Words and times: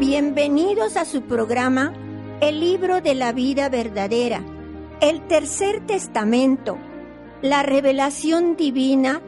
Bienvenidos 0.00 0.96
a 0.96 1.04
su 1.04 1.22
programa 1.22 1.92
El 2.40 2.60
libro 2.60 3.00
de 3.00 3.16
la 3.16 3.32
vida 3.32 3.68
verdadera, 3.68 4.44
el 5.00 5.26
tercer 5.26 5.84
testamento, 5.88 6.78
la 7.42 7.64
revelación 7.64 8.54
divina. 8.54 9.20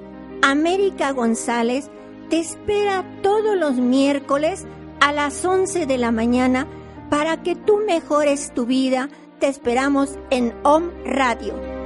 América 0.43 1.11
González 1.11 1.91
te 2.29 2.39
espera 2.39 3.05
todos 3.21 3.57
los 3.57 3.79
miércoles 3.79 4.65
a 5.01 5.13
las 5.13 5.45
11 5.45 5.87
de 5.87 5.99
la 5.99 6.13
mañana 6.13 6.69
para 7.11 7.43
que 7.43 7.57
tú 7.57 7.79
mejores 7.85 8.55
tu 8.55 8.65
vida. 8.65 9.09
Te 9.41 9.49
esperamos 9.49 10.21
en 10.31 10.55
Om 10.63 10.89
Radio. 11.05 11.81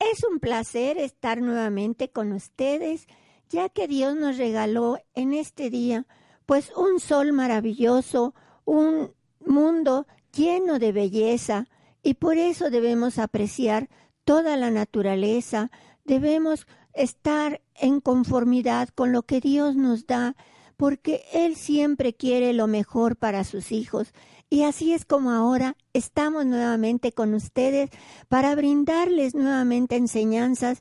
Es 0.00 0.24
un 0.24 0.40
placer 0.40 0.98
estar 0.98 1.40
nuevamente 1.40 2.08
con 2.08 2.32
ustedes 2.32 3.06
ya 3.48 3.68
que 3.68 3.88
Dios 3.88 4.16
nos 4.16 4.36
regaló 4.36 4.98
en 5.14 5.32
este 5.32 5.70
día, 5.70 6.06
pues 6.46 6.72
un 6.76 7.00
sol 7.00 7.32
maravilloso, 7.32 8.34
un 8.64 9.12
mundo 9.44 10.06
lleno 10.32 10.78
de 10.78 10.92
belleza, 10.92 11.66
y 12.02 12.14
por 12.14 12.38
eso 12.38 12.70
debemos 12.70 13.18
apreciar 13.18 13.88
toda 14.24 14.56
la 14.56 14.70
naturaleza, 14.70 15.70
debemos 16.04 16.66
estar 16.92 17.60
en 17.74 18.00
conformidad 18.00 18.88
con 18.90 19.12
lo 19.12 19.22
que 19.22 19.40
Dios 19.40 19.76
nos 19.76 20.06
da, 20.06 20.36
porque 20.76 21.24
Él 21.32 21.56
siempre 21.56 22.14
quiere 22.14 22.52
lo 22.52 22.66
mejor 22.66 23.16
para 23.16 23.44
sus 23.44 23.72
hijos. 23.72 24.12
Y 24.48 24.62
así 24.62 24.94
es 24.94 25.04
como 25.04 25.32
ahora 25.32 25.76
estamos 25.92 26.46
nuevamente 26.46 27.12
con 27.12 27.34
ustedes 27.34 27.90
para 28.28 28.54
brindarles 28.54 29.34
nuevamente 29.34 29.96
enseñanzas 29.96 30.80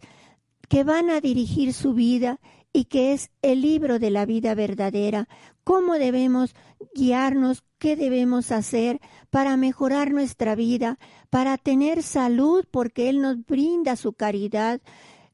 que 0.70 0.84
van 0.84 1.10
a 1.10 1.20
dirigir 1.20 1.74
su 1.74 1.94
vida 1.94 2.40
y 2.74 2.86
que 2.86 3.14
es 3.14 3.32
el 3.42 3.62
libro 3.62 4.00
de 4.00 4.12
la 4.12 4.26
vida 4.26 4.54
verdadera, 4.56 5.28
cómo 5.64 5.94
debemos 5.94 6.56
guiarnos, 6.94 7.64
qué 7.78 7.96
debemos 7.96 8.52
hacer 8.52 9.00
para 9.30 9.58
mejorar 9.58 10.12
nuestra 10.12 10.56
vida, 10.56 11.00
para 11.30 11.58
tener 11.58 12.04
salud, 12.04 12.66
porque 12.70 13.10
Él 13.10 13.22
nos 13.22 13.46
brinda 13.46 13.96
su 13.96 14.14
caridad, 14.14 14.82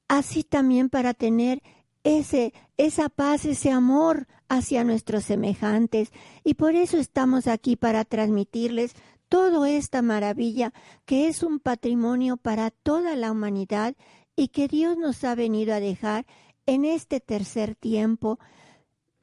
así 0.07 0.43
también 0.43 0.89
para 0.89 1.13
tener 1.13 1.61
ese, 2.03 2.53
esa 2.77 3.09
paz, 3.09 3.45
ese 3.45 3.71
amor 3.71 4.27
hacia 4.49 4.83
nuestros 4.83 5.23
semejantes. 5.23 6.11
Y 6.43 6.55
por 6.55 6.75
eso 6.75 6.97
estamos 6.97 7.47
aquí 7.47 7.75
para 7.75 8.05
transmitirles 8.05 8.93
toda 9.29 9.69
esta 9.69 10.01
maravilla 10.01 10.73
que 11.05 11.27
es 11.27 11.43
un 11.43 11.59
patrimonio 11.59 12.37
para 12.37 12.69
toda 12.69 13.15
la 13.15 13.31
humanidad 13.31 13.95
y 14.35 14.49
que 14.49 14.67
Dios 14.67 14.97
nos 14.97 15.23
ha 15.23 15.35
venido 15.35 15.73
a 15.73 15.79
dejar 15.79 16.25
en 16.65 16.85
este 16.85 17.19
tercer 17.19 17.75
tiempo 17.75 18.39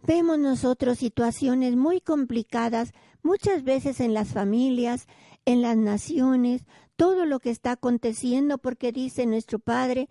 vemos 0.02 0.38
nosotros 0.38 0.98
situaciones 0.98 1.76
muy 1.76 2.00
complicadas, 2.00 2.92
muchas 3.22 3.64
veces 3.64 4.00
en 4.00 4.14
las 4.14 4.28
familias, 4.28 5.06
en 5.44 5.62
las 5.62 5.76
naciones, 5.76 6.64
todo 6.96 7.26
lo 7.26 7.40
que 7.40 7.50
está 7.50 7.72
aconteciendo, 7.72 8.58
porque 8.58 8.92
dice 8.92 9.26
nuestro 9.26 9.58
Padre 9.58 10.08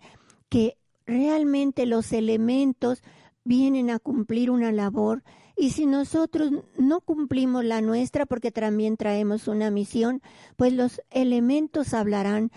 que 0.48 0.76
realmente 1.06 1.86
los 1.86 2.12
elementos 2.12 3.02
vienen 3.44 3.90
a 3.90 3.98
cumplir 3.98 4.50
una 4.50 4.72
labor 4.72 5.22
y 5.56 5.70
si 5.70 5.86
nosotros 5.86 6.50
no 6.78 7.00
cumplimos 7.00 7.64
la 7.64 7.82
nuestra 7.82 8.26
porque 8.26 8.50
también 8.50 8.96
traemos 8.96 9.46
una 9.46 9.70
misión, 9.70 10.22
pues 10.56 10.72
los 10.72 11.02
elementos 11.10 11.92
hablarán. 11.92 12.50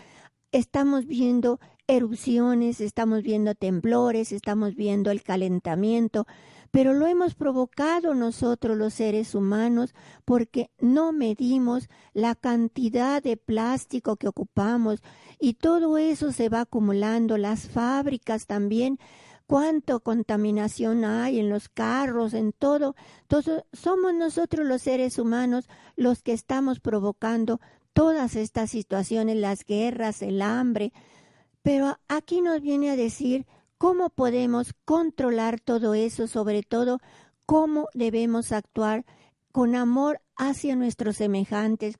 Estamos 0.53 1.05
viendo 1.05 1.59
erupciones, 1.87 2.79
estamos 2.81 3.23
viendo 3.23 3.55
temblores, 3.55 4.31
estamos 4.31 4.75
viendo 4.75 5.11
el 5.11 5.21
calentamiento, 5.21 6.25
pero 6.71 6.93
lo 6.93 7.05
hemos 7.05 7.35
provocado 7.35 8.15
nosotros 8.15 8.77
los 8.77 8.93
seres 8.95 9.35
humanos 9.35 9.93
porque 10.25 10.71
no 10.79 11.11
medimos 11.11 11.89
la 12.13 12.35
cantidad 12.35 13.21
de 13.21 13.37
plástico 13.37 14.15
que 14.15 14.27
ocupamos 14.27 15.01
y 15.39 15.55
todo 15.55 15.97
eso 15.97 16.31
se 16.31 16.49
va 16.49 16.61
acumulando, 16.61 17.37
las 17.37 17.67
fábricas 17.67 18.47
también, 18.47 18.97
cuánto 19.45 19.99
contaminación 19.99 21.05
hay 21.05 21.39
en 21.39 21.49
los 21.49 21.69
carros, 21.69 22.33
en 22.33 22.53
todo. 22.53 22.95
todo 23.27 23.65
somos 23.73 24.13
nosotros 24.13 24.65
los 24.65 24.81
seres 24.81 25.19
humanos 25.19 25.69
los 25.95 26.23
que 26.23 26.33
estamos 26.33 26.79
provocando 26.79 27.59
todas 27.93 28.35
estas 28.35 28.71
situaciones, 28.71 29.35
las 29.35 29.65
guerras, 29.65 30.21
el 30.23 30.41
hambre, 30.41 30.91
pero 31.63 31.97
aquí 32.07 32.41
nos 32.41 32.61
viene 32.61 32.91
a 32.91 32.95
decir 32.95 33.47
cómo 33.79 34.09
podemos 34.09 34.73
controlar 34.85 35.59
todo 35.59 35.93
eso, 35.95 36.27
sobre 36.27 36.61
todo 36.61 36.99
cómo 37.45 37.89
debemos 37.93 38.51
actuar 38.51 39.05
con 39.51 39.75
amor 39.75 40.21
hacia 40.35 40.75
nuestros 40.75 41.17
semejantes. 41.17 41.97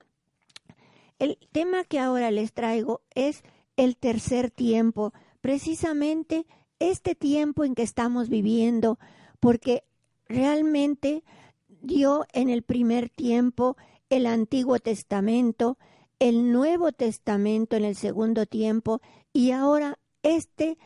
El 1.18 1.38
tema 1.52 1.84
que 1.86 2.00
ahora 2.00 2.30
les 2.32 2.54
traigo 2.54 3.02
es 3.16 3.44
el 3.78 3.96
tercer 3.96 4.52
tiempo, 4.52 5.14
precisamente 5.42 6.46
este 6.80 7.16
tiempo 7.16 7.64
en 7.64 7.76
que 7.76 7.84
estamos 7.84 8.30
viviendo, 8.30 9.00
porque 9.40 9.84
realmente 10.28 11.24
dio 11.68 12.26
en 12.34 12.50
el 12.50 12.64
primer 12.64 13.10
tiempo 13.10 13.78
el 14.10 14.26
Antiguo 14.26 14.80
Testamento, 14.80 15.78
el 16.20 16.52
Nuevo 16.52 16.92
Testamento 16.92 17.76
en 17.76 17.86
el 17.86 17.96
segundo 17.96 18.46
tiempo 18.46 19.02
y 19.34 19.52
ahora 19.52 19.98
este 20.22 20.78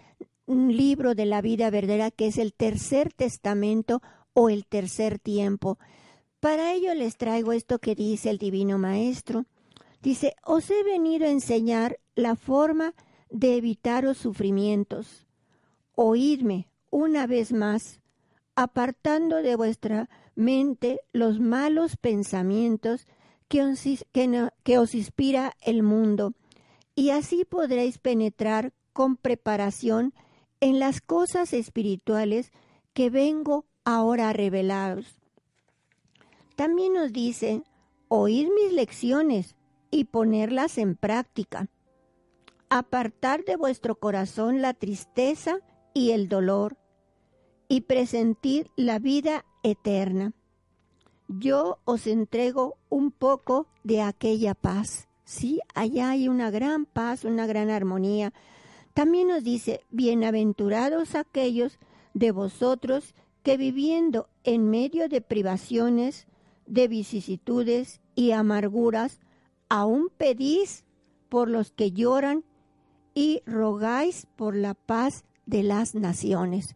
libro 0.48 1.14
de 1.14 1.26
la 1.26 1.42
vida 1.42 1.70
verdadera 1.70 2.10
que 2.10 2.28
es 2.28 2.38
el 2.38 2.54
tercer 2.54 3.12
testamento 3.14 4.02
o 4.34 4.50
el 4.50 4.66
tercer 4.66 5.20
tiempo. 5.20 5.78
Para 6.40 6.74
ello 6.74 6.94
les 6.94 7.18
traigo 7.18 7.52
esto 7.52 7.80
que 7.80 7.96
dice 7.96 8.30
el 8.30 8.38
Divino 8.38 8.78
Maestro. 8.78 9.46
Dice, 10.02 10.36
os 10.44 10.70
he 10.70 10.84
venido 10.84 11.26
a 11.26 11.32
enseñar 11.32 12.00
la 12.16 12.36
forma 12.36 12.94
de 13.30 13.58
evitar 13.58 14.06
los 14.06 14.18
sufrimientos. 14.18 15.28
Oídme 15.94 16.70
una 16.90 17.28
vez 17.28 17.52
más, 17.52 18.00
apartando 18.56 19.38
de 19.38 19.56
vuestra 19.56 20.10
mente 20.36 21.02
los 21.12 21.40
malos 21.40 21.98
pensamientos 21.98 23.08
que 23.50 23.64
os, 23.64 23.84
que 24.64 24.78
os 24.78 24.96
inspira 24.96 25.54
el 25.62 25.84
mundo 25.84 26.34
y 26.98 27.12
así 27.12 27.46
podréis 27.46 28.00
penetrar 28.00 28.74
con 28.92 29.18
preparación 29.18 30.16
en 30.60 30.80
las 30.80 31.00
cosas 31.00 31.54
espirituales 31.54 32.52
que 32.94 33.12
vengo 33.12 33.68
ahora 33.86 34.30
a 34.30 34.34
revelaros. 34.34 35.22
También 36.56 36.94
nos 36.94 37.14
dice, 37.14 37.62
oír 38.08 38.50
mis 38.50 38.74
lecciones 38.74 39.56
y 39.92 40.06
ponerlas 40.06 40.80
en 40.80 40.96
práctica. 40.96 41.70
Apartar 42.68 43.46
de 43.46 43.58
vuestro 43.58 44.00
corazón 44.00 44.64
la 44.64 44.74
tristeza 44.74 45.60
y 45.94 46.12
el 46.12 46.28
dolor 46.28 46.78
y 47.68 47.82
presentir 47.82 48.72
la 48.76 48.98
vida 48.98 49.46
eterna. 49.62 50.34
Yo 51.28 51.78
os 51.86 52.08
entrego 52.08 52.80
un 52.90 53.12
poco 53.12 53.68
de 53.84 54.02
aquella 54.02 54.56
paz 54.56 55.07
Sí, 55.28 55.60
allá 55.76 56.12
hay 56.12 56.30
una 56.30 56.52
gran 56.52 56.86
paz, 56.86 57.26
una 57.26 57.46
gran 57.48 57.70
armonía. 57.70 58.32
También 58.94 59.28
nos 59.28 59.44
dice, 59.44 59.82
bienaventurados 59.90 61.16
aquellos 61.16 61.80
de 62.14 62.32
vosotros 62.32 63.14
que 63.44 63.58
viviendo 63.58 64.30
en 64.46 64.70
medio 64.70 65.10
de 65.10 65.20
privaciones, 65.20 66.28
de 66.66 66.88
vicisitudes 66.88 68.00
y 68.16 68.32
amarguras, 68.32 69.20
aún 69.68 70.08
pedís 70.18 70.86
por 71.28 71.50
los 71.50 71.72
que 71.72 71.92
lloran 71.92 72.46
y 73.14 73.42
rogáis 73.46 74.28
por 74.38 74.56
la 74.56 74.76
paz 74.76 75.26
de 75.46 75.62
las 75.62 75.94
naciones. 75.94 76.74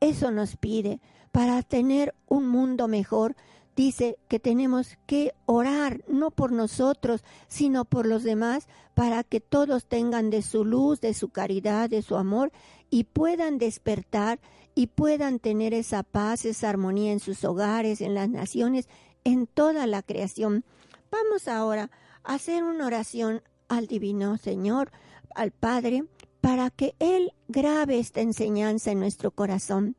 Eso 0.00 0.32
nos 0.32 0.56
pide 0.56 1.00
para 1.30 1.62
tener 1.62 2.12
un 2.26 2.48
mundo 2.48 2.88
mejor, 2.88 3.36
dice 3.76 4.18
que 4.28 4.38
tenemos 4.38 4.96
que 5.06 5.32
orar 5.46 6.04
no 6.08 6.30
por 6.30 6.52
nosotros, 6.52 7.24
sino 7.48 7.84
por 7.84 8.06
los 8.06 8.22
demás, 8.22 8.68
para 8.94 9.24
que 9.24 9.40
todos 9.40 9.86
tengan 9.86 10.30
de 10.30 10.42
su 10.42 10.64
luz, 10.64 11.00
de 11.00 11.14
su 11.14 11.28
caridad, 11.28 11.90
de 11.90 12.02
su 12.02 12.16
amor 12.16 12.52
y 12.90 13.04
puedan 13.04 13.58
despertar 13.58 14.38
y 14.74 14.88
puedan 14.88 15.38
tener 15.38 15.74
esa 15.74 16.02
paz, 16.02 16.44
esa 16.44 16.68
armonía 16.68 17.12
en 17.12 17.20
sus 17.20 17.44
hogares, 17.44 18.00
en 18.00 18.14
las 18.14 18.28
naciones, 18.28 18.88
en 19.24 19.46
toda 19.46 19.86
la 19.86 20.02
creación. 20.02 20.64
Vamos 21.10 21.48
ahora 21.48 21.90
a 22.22 22.34
hacer 22.34 22.62
una 22.62 22.86
oración 22.86 23.42
al 23.68 23.86
Divino 23.86 24.36
Señor, 24.36 24.92
al 25.34 25.50
Padre, 25.50 26.04
para 26.40 26.70
que 26.70 26.94
Él 26.98 27.32
grabe 27.48 27.98
esta 27.98 28.20
enseñanza 28.20 28.90
en 28.90 29.00
nuestro 29.00 29.30
corazón. 29.30 29.96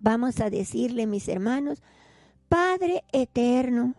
Vamos 0.00 0.40
a 0.40 0.50
decirle, 0.50 1.06
mis 1.06 1.28
hermanos, 1.28 1.82
Padre 2.50 3.04
eterno, 3.12 3.94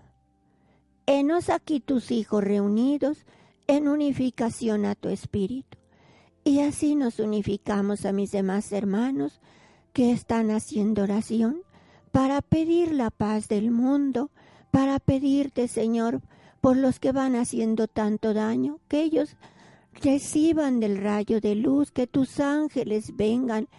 enos 1.06 1.50
aquí 1.50 1.80
tus 1.80 2.12
hijos 2.12 2.44
reunidos 2.44 3.26
en 3.66 3.88
unificación 3.88 4.84
a 4.84 4.94
tu 4.94 5.08
espíritu. 5.08 5.78
Y 6.44 6.60
así 6.60 6.96
nos 6.96 7.20
unificamos 7.20 8.06
a 8.06 8.12
mis 8.12 8.32
demás 8.32 8.74
hermanos 8.74 9.40
que 9.94 10.12
están 10.12 10.52
haciendo 10.52 11.04
oración 11.04 11.62
para 12.12 12.42
pedir 12.42 12.92
la 12.92 13.10
paz 13.10 13.48
del 13.48 13.72
mundo, 13.72 14.32
para 14.70 15.00
pedirte, 15.00 15.70
Señor, 15.70 16.20
por 16.60 16.76
los 16.76 17.00
que 17.00 17.14
van 17.14 17.38
haciendo 17.38 17.88
tanto 17.88 18.34
daño, 18.34 18.80
que 18.90 19.02
ellos 19.02 19.38
reciban 19.94 20.82
del 20.82 20.98
rayo 20.98 21.40
de 21.40 21.56
luz, 21.56 21.94
que 21.94 22.06
tus 22.06 22.42
ángeles 22.42 23.16
vengan, 23.16 23.70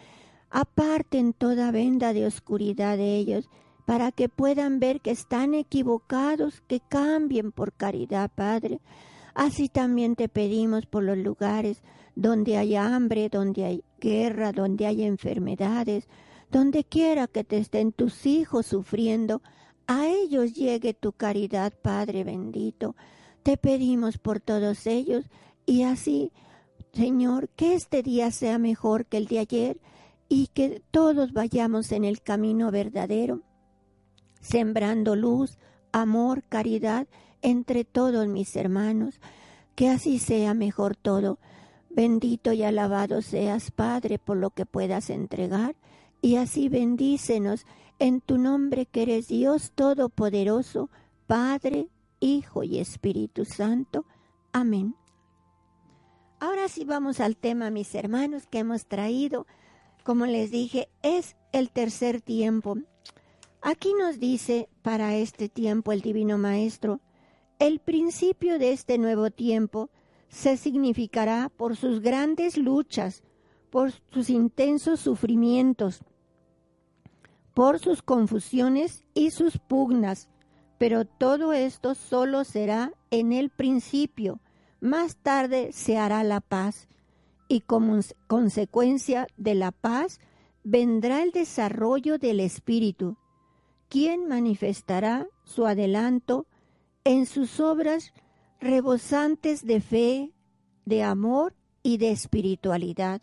aparten 0.49 1.35
toda 1.35 1.73
venda 1.73 2.15
de 2.15 2.25
oscuridad 2.25 2.97
de 2.97 3.17
ellos, 3.19 3.51
para 3.85 4.13
que 4.13 4.29
puedan 4.29 4.79
ver 4.81 5.01
que 5.01 5.11
están 5.11 5.55
equivocados, 5.55 6.63
que 6.67 6.81
cambien 6.81 7.53
por 7.53 7.73
caridad, 7.73 8.31
Padre. 8.35 8.81
Así 9.35 9.69
también 9.69 10.15
te 10.15 10.29
pedimos 10.29 10.87
por 10.87 11.03
los 11.03 11.19
lugares 11.19 11.83
donde 12.15 12.57
hay 12.57 12.77
hambre, 12.77 13.29
donde 13.29 13.65
hay 13.65 13.85
guerra, 14.01 14.53
donde 14.53 14.87
hay 14.87 15.03
enfermedades, 15.05 16.09
donde 16.51 16.85
quiera 16.85 17.27
que 17.27 17.45
te 17.45 17.59
estén 17.59 17.93
tus 17.93 18.27
hijos 18.27 18.67
sufriendo, 18.67 19.41
a 19.87 20.07
ellos 20.07 20.55
llegue 20.55 20.95
tu 20.95 21.13
caridad, 21.13 21.73
Padre 21.81 22.25
bendito. 22.25 22.95
Te 23.43 23.57
pedimos 23.57 24.19
por 24.19 24.41
todos 24.41 24.87
ellos 24.87 25.25
y 25.67 25.83
así, 25.83 26.31
Señor, 26.93 27.49
que 27.51 27.75
este 27.75 28.03
día 28.03 28.31
sea 28.31 28.59
mejor 28.59 29.07
que 29.07 29.17
el 29.17 29.27
de 29.27 29.39
ayer 29.39 29.81
y 30.29 30.49
que 30.49 30.83
todos 30.91 31.33
vayamos 31.33 31.91
en 31.93 32.05
el 32.05 32.23
camino 32.23 32.71
verdadero, 32.71 33.41
sembrando 34.43 35.17
luz, 35.17 35.57
amor, 35.91 36.43
caridad 36.43 37.07
entre 37.41 37.85
todos 37.85 38.29
mis 38.29 38.55
hermanos. 38.55 39.19
Que 39.75 39.89
así 39.89 40.19
sea 40.19 40.53
mejor 40.53 40.95
todo. 40.95 41.39
Bendito 41.89 42.53
y 42.53 42.63
alabado 42.63 43.23
seas, 43.23 43.71
Padre, 43.71 44.19
por 44.19 44.37
lo 44.37 44.51
que 44.51 44.67
puedas 44.67 45.09
entregar 45.09 45.75
y 46.23 46.37
así 46.37 46.69
bendícenos 46.69 47.67
en 47.99 48.21
tu 48.21 48.39
nombre 48.39 48.87
que 48.87 49.03
eres 49.03 49.29
Dios 49.29 49.73
Todopoderoso, 49.75 50.89
Padre, 51.27 51.89
Hijo 52.21 52.63
y 52.63 52.79
Espíritu 52.79 53.45
Santo. 53.45 54.07
Amén. 54.53 54.95
Ahora 56.39 56.69
sí 56.69 56.85
vamos 56.85 57.21
al 57.21 57.37
tema, 57.37 57.71
mis 57.71 57.95
hermanos, 57.95 58.47
que 58.47 58.61
hemos 58.61 58.87
traído. 58.87 59.47
Como 60.05 60.27
les 60.27 60.51
dije, 60.51 60.89
es 61.03 61.37
el 61.53 61.71
tercer 61.71 62.21
tiempo. 62.21 62.77
Aquí 63.65 63.95
nos 63.95 64.19
dice 64.19 64.69
para 64.83 65.15
este 65.15 65.49
tiempo 65.49 65.93
el 65.93 66.01
Divino 66.01 66.37
Maestro, 66.37 67.01
el 67.61 67.79
principio 67.79 68.59
de 68.59 68.73
este 68.73 68.99
nuevo 68.99 69.31
tiempo 69.31 69.89
se 70.29 70.57
significará 70.57 71.49
por 71.49 71.77
sus 71.77 72.01
grandes 72.01 72.57
luchas, 72.57 73.23
por 73.71 73.93
sus 74.11 74.31
intensos 74.31 74.99
sufrimientos, 74.99 76.01
por 77.55 77.79
sus 77.79 78.03
confusiones 78.03 79.05
y 79.15 79.31
sus 79.31 79.59
pugnas, 79.59 80.29
pero 80.77 81.05
todo 81.05 81.53
esto 81.53 81.95
solo 81.95 82.43
será 82.43 82.93
en 83.13 83.33
el 83.33 83.49
principio, 83.51 84.41
más 84.81 85.15
tarde 85.15 85.71
se 85.73 85.99
hará 85.99 86.25
la 86.25 86.41
paz, 86.41 86.89
y 87.47 87.61
como 87.61 88.01
consecuencia 88.27 89.29
de 89.37 89.55
la 89.55 89.71
paz 89.71 90.19
vendrá 90.65 91.23
el 91.23 91.31
desarrollo 91.31 92.19
del 92.19 92.41
Espíritu, 92.41 93.19
quien 93.93 94.27
manifestará 94.27 95.27
su 95.45 95.67
adelanto 95.67 96.47
en 97.05 97.27
sus 97.27 97.61
obras 97.61 98.15
rebosantes 98.59 99.67
de 99.67 99.83
fe, 99.83 100.33
de 100.87 101.03
amor 101.03 101.55
y 101.83 101.99
de 101.99 102.11
espiritualidad, 102.11 103.21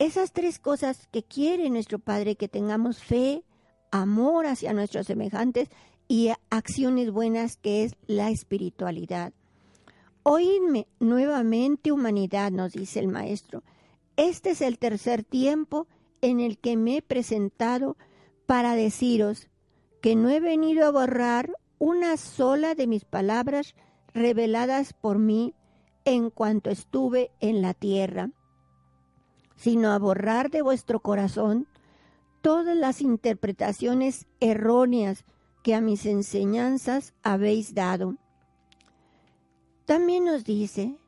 esas 0.00 0.32
tres 0.32 0.58
cosas 0.58 1.06
que 1.12 1.22
quiere 1.22 1.70
nuestro 1.70 2.00
Padre, 2.00 2.34
que 2.34 2.48
tengamos 2.48 2.98
fe, 2.98 3.44
amor 3.92 4.46
hacia 4.46 4.72
nuestros 4.72 5.06
semejantes 5.06 5.68
y 6.08 6.32
acciones 6.50 7.12
buenas, 7.12 7.56
que 7.56 7.84
es 7.84 7.94
la 8.08 8.30
espiritualidad. 8.30 9.34
Oídme 10.24 10.88
nuevamente, 10.98 11.92
humanidad, 11.92 12.50
nos 12.50 12.72
dice 12.72 12.98
el 12.98 13.06
Maestro. 13.06 13.62
Este 14.16 14.50
es 14.50 14.62
el 14.62 14.80
tercer 14.80 15.22
tiempo 15.22 15.86
en 16.22 16.40
el 16.40 16.58
que 16.58 16.76
me 16.76 16.96
he 16.96 17.02
presentado 17.02 17.96
para 18.46 18.74
deciros 18.74 19.48
que 20.06 20.14
no 20.14 20.30
he 20.30 20.38
venido 20.38 20.86
a 20.86 20.92
borrar 20.92 21.50
una 21.80 22.16
sola 22.16 22.76
de 22.76 22.86
mis 22.86 23.04
palabras 23.04 23.74
reveladas 24.14 24.92
por 24.92 25.18
mí 25.18 25.52
en 26.04 26.30
cuanto 26.30 26.70
estuve 26.70 27.32
en 27.40 27.60
la 27.60 27.74
tierra 27.74 28.30
sino 29.56 29.90
a 29.90 29.98
borrar 29.98 30.52
de 30.52 30.62
vuestro 30.62 31.00
corazón 31.00 31.66
todas 32.40 32.76
las 32.76 33.00
interpretaciones 33.00 34.28
erróneas 34.38 35.24
que 35.64 35.74
a 35.74 35.80
mis 35.80 36.06
enseñanzas 36.06 37.12
habéis 37.24 37.74
dado. 37.74 38.14
También 39.86 40.24
nos 40.24 40.44
dice, 40.44 41.00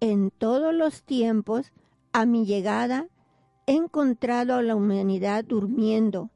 en 0.00 0.30
todos 0.30 0.72
los 0.72 1.02
tiempos, 1.02 1.74
a 2.14 2.24
mi 2.24 2.46
llegada, 2.46 3.08
he 3.66 3.74
encontrado 3.74 4.54
a 4.54 4.62
la 4.62 4.76
humanidad 4.76 5.44
durmiendo, 5.44 6.30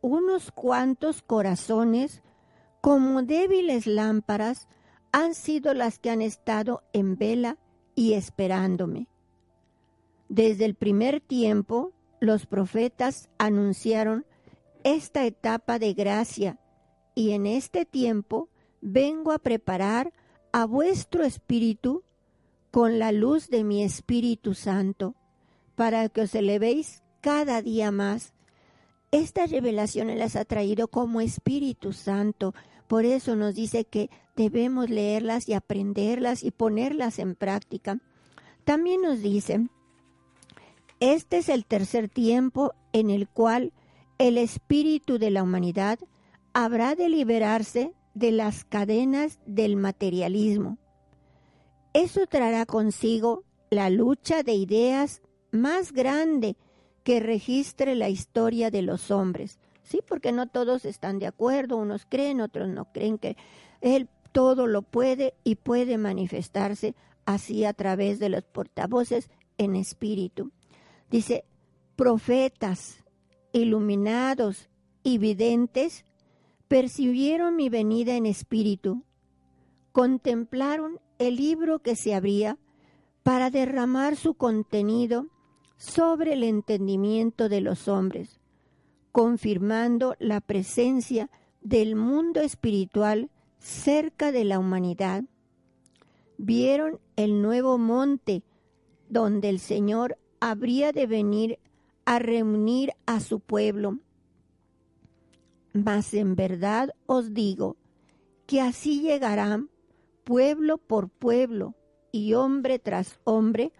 unos 0.00 0.50
cuantos 0.52 1.22
corazones, 1.22 2.22
como 2.80 3.22
débiles 3.22 3.86
lámparas, 3.86 4.68
han 5.12 5.34
sido 5.34 5.74
las 5.74 5.98
que 5.98 6.10
han 6.10 6.22
estado 6.22 6.82
en 6.92 7.16
vela 7.16 7.58
y 7.94 8.14
esperándome. 8.14 9.08
Desde 10.28 10.64
el 10.64 10.74
primer 10.74 11.20
tiempo, 11.20 11.92
los 12.20 12.46
profetas 12.46 13.28
anunciaron 13.38 14.24
esta 14.84 15.24
etapa 15.26 15.78
de 15.78 15.92
gracia 15.94 16.58
y 17.14 17.32
en 17.32 17.46
este 17.46 17.84
tiempo 17.84 18.48
vengo 18.80 19.32
a 19.32 19.38
preparar 19.38 20.12
a 20.52 20.64
vuestro 20.66 21.24
espíritu 21.24 22.04
con 22.70 22.98
la 22.98 23.12
luz 23.12 23.48
de 23.48 23.64
mi 23.64 23.82
Espíritu 23.82 24.54
Santo, 24.54 25.16
para 25.74 26.08
que 26.08 26.22
os 26.22 26.34
elevéis 26.34 27.02
cada 27.20 27.62
día 27.62 27.90
más. 27.90 28.32
Estas 29.12 29.50
revelaciones 29.50 30.18
las 30.18 30.36
ha 30.36 30.44
traído 30.44 30.88
como 30.88 31.20
Espíritu 31.20 31.92
Santo, 31.92 32.54
por 32.86 33.04
eso 33.04 33.36
nos 33.36 33.54
dice 33.54 33.84
que 33.84 34.10
debemos 34.36 34.88
leerlas 34.88 35.48
y 35.48 35.54
aprenderlas 35.54 36.42
y 36.42 36.50
ponerlas 36.50 37.18
en 37.18 37.34
práctica. 37.34 37.98
También 38.64 39.02
nos 39.02 39.20
dice 39.20 39.68
este 41.00 41.38
es 41.38 41.48
el 41.48 41.64
tercer 41.64 42.10
tiempo 42.10 42.74
en 42.92 43.08
el 43.08 43.26
cual 43.26 43.72
el 44.18 44.36
espíritu 44.36 45.18
de 45.18 45.30
la 45.30 45.42
humanidad 45.42 45.98
habrá 46.52 46.94
de 46.94 47.08
liberarse 47.08 47.94
de 48.12 48.32
las 48.32 48.64
cadenas 48.64 49.40
del 49.46 49.76
materialismo. 49.76 50.76
Eso 51.94 52.26
traerá 52.26 52.66
consigo 52.66 53.44
la 53.70 53.88
lucha 53.88 54.42
de 54.42 54.52
ideas 54.52 55.22
más 55.52 55.92
grande 55.92 56.54
que 57.02 57.20
registre 57.20 57.94
la 57.94 58.08
historia 58.08 58.70
de 58.70 58.82
los 58.82 59.10
hombres. 59.10 59.58
Sí, 59.82 60.00
porque 60.06 60.32
no 60.32 60.46
todos 60.46 60.84
están 60.84 61.18
de 61.18 61.26
acuerdo, 61.26 61.76
unos 61.76 62.06
creen, 62.06 62.40
otros 62.40 62.68
no 62.68 62.92
creen 62.92 63.18
que 63.18 63.36
él 63.80 64.08
todo 64.32 64.66
lo 64.66 64.82
puede 64.82 65.34
y 65.42 65.56
puede 65.56 65.98
manifestarse 65.98 66.94
así 67.24 67.64
a 67.64 67.72
través 67.72 68.18
de 68.18 68.28
los 68.28 68.44
portavoces 68.44 69.30
en 69.58 69.74
espíritu. 69.76 70.52
Dice, 71.10 71.44
profetas, 71.96 73.04
iluminados 73.52 74.68
y 75.02 75.18
videntes 75.18 76.04
percibieron 76.68 77.56
mi 77.56 77.68
venida 77.68 78.14
en 78.14 78.26
espíritu, 78.26 79.02
contemplaron 79.92 81.00
el 81.18 81.36
libro 81.36 81.80
que 81.80 81.96
se 81.96 82.14
abría 82.14 82.58
para 83.22 83.50
derramar 83.50 84.16
su 84.16 84.34
contenido 84.34 85.26
sobre 85.80 86.34
el 86.34 86.44
entendimiento 86.44 87.48
de 87.48 87.62
los 87.62 87.88
hombres, 87.88 88.38
confirmando 89.12 90.14
la 90.18 90.42
presencia 90.42 91.30
del 91.62 91.96
mundo 91.96 92.42
espiritual 92.42 93.30
cerca 93.58 94.30
de 94.30 94.44
la 94.44 94.58
humanidad. 94.58 95.24
Vieron 96.36 97.00
el 97.16 97.40
nuevo 97.40 97.78
monte 97.78 98.42
donde 99.08 99.48
el 99.48 99.58
Señor 99.58 100.18
habría 100.38 100.92
de 100.92 101.06
venir 101.06 101.58
a 102.04 102.18
reunir 102.18 102.92
a 103.06 103.20
su 103.20 103.40
pueblo. 103.40 104.00
Mas 105.72 106.12
en 106.12 106.36
verdad 106.36 106.90
os 107.06 107.32
digo 107.32 107.78
que 108.46 108.60
así 108.60 109.00
llegarán 109.00 109.70
pueblo 110.24 110.76
por 110.76 111.08
pueblo 111.08 111.74
y 112.12 112.34
hombre 112.34 112.78
tras 112.78 113.18
hombre, 113.24 113.72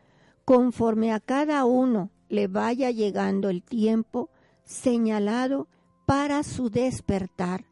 conforme 0.45 1.13
a 1.13 1.21
cada 1.21 1.65
uno 1.65 2.11
le 2.29 2.47
vaya 2.47 2.91
llegando 2.91 3.49
el 3.49 3.63
tiempo 3.63 4.31
señalado 4.65 5.69
para 6.07 6.43
su 6.43 6.71
despertar. 6.71 7.65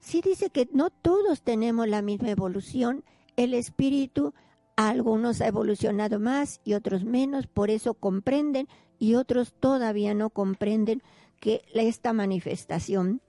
Si 0.00 0.20
dice 0.20 0.50
que 0.50 0.68
no 0.72 0.90
todos 0.90 1.42
tenemos 1.42 1.88
la 1.88 2.02
misma 2.02 2.30
evolución, 2.30 3.04
el 3.36 3.54
espíritu 3.54 4.34
algunos 4.76 5.40
ha 5.40 5.46
evolucionado 5.46 6.18
más 6.18 6.60
y 6.64 6.74
otros 6.74 7.04
menos, 7.04 7.46
por 7.46 7.70
eso 7.70 7.94
comprenden 7.94 8.68
y 8.98 9.14
otros 9.14 9.52
todavía 9.52 10.14
no 10.14 10.30
comprenden 10.30 11.02
que 11.40 11.62
esta 11.74 12.12
manifestación. 12.12 13.20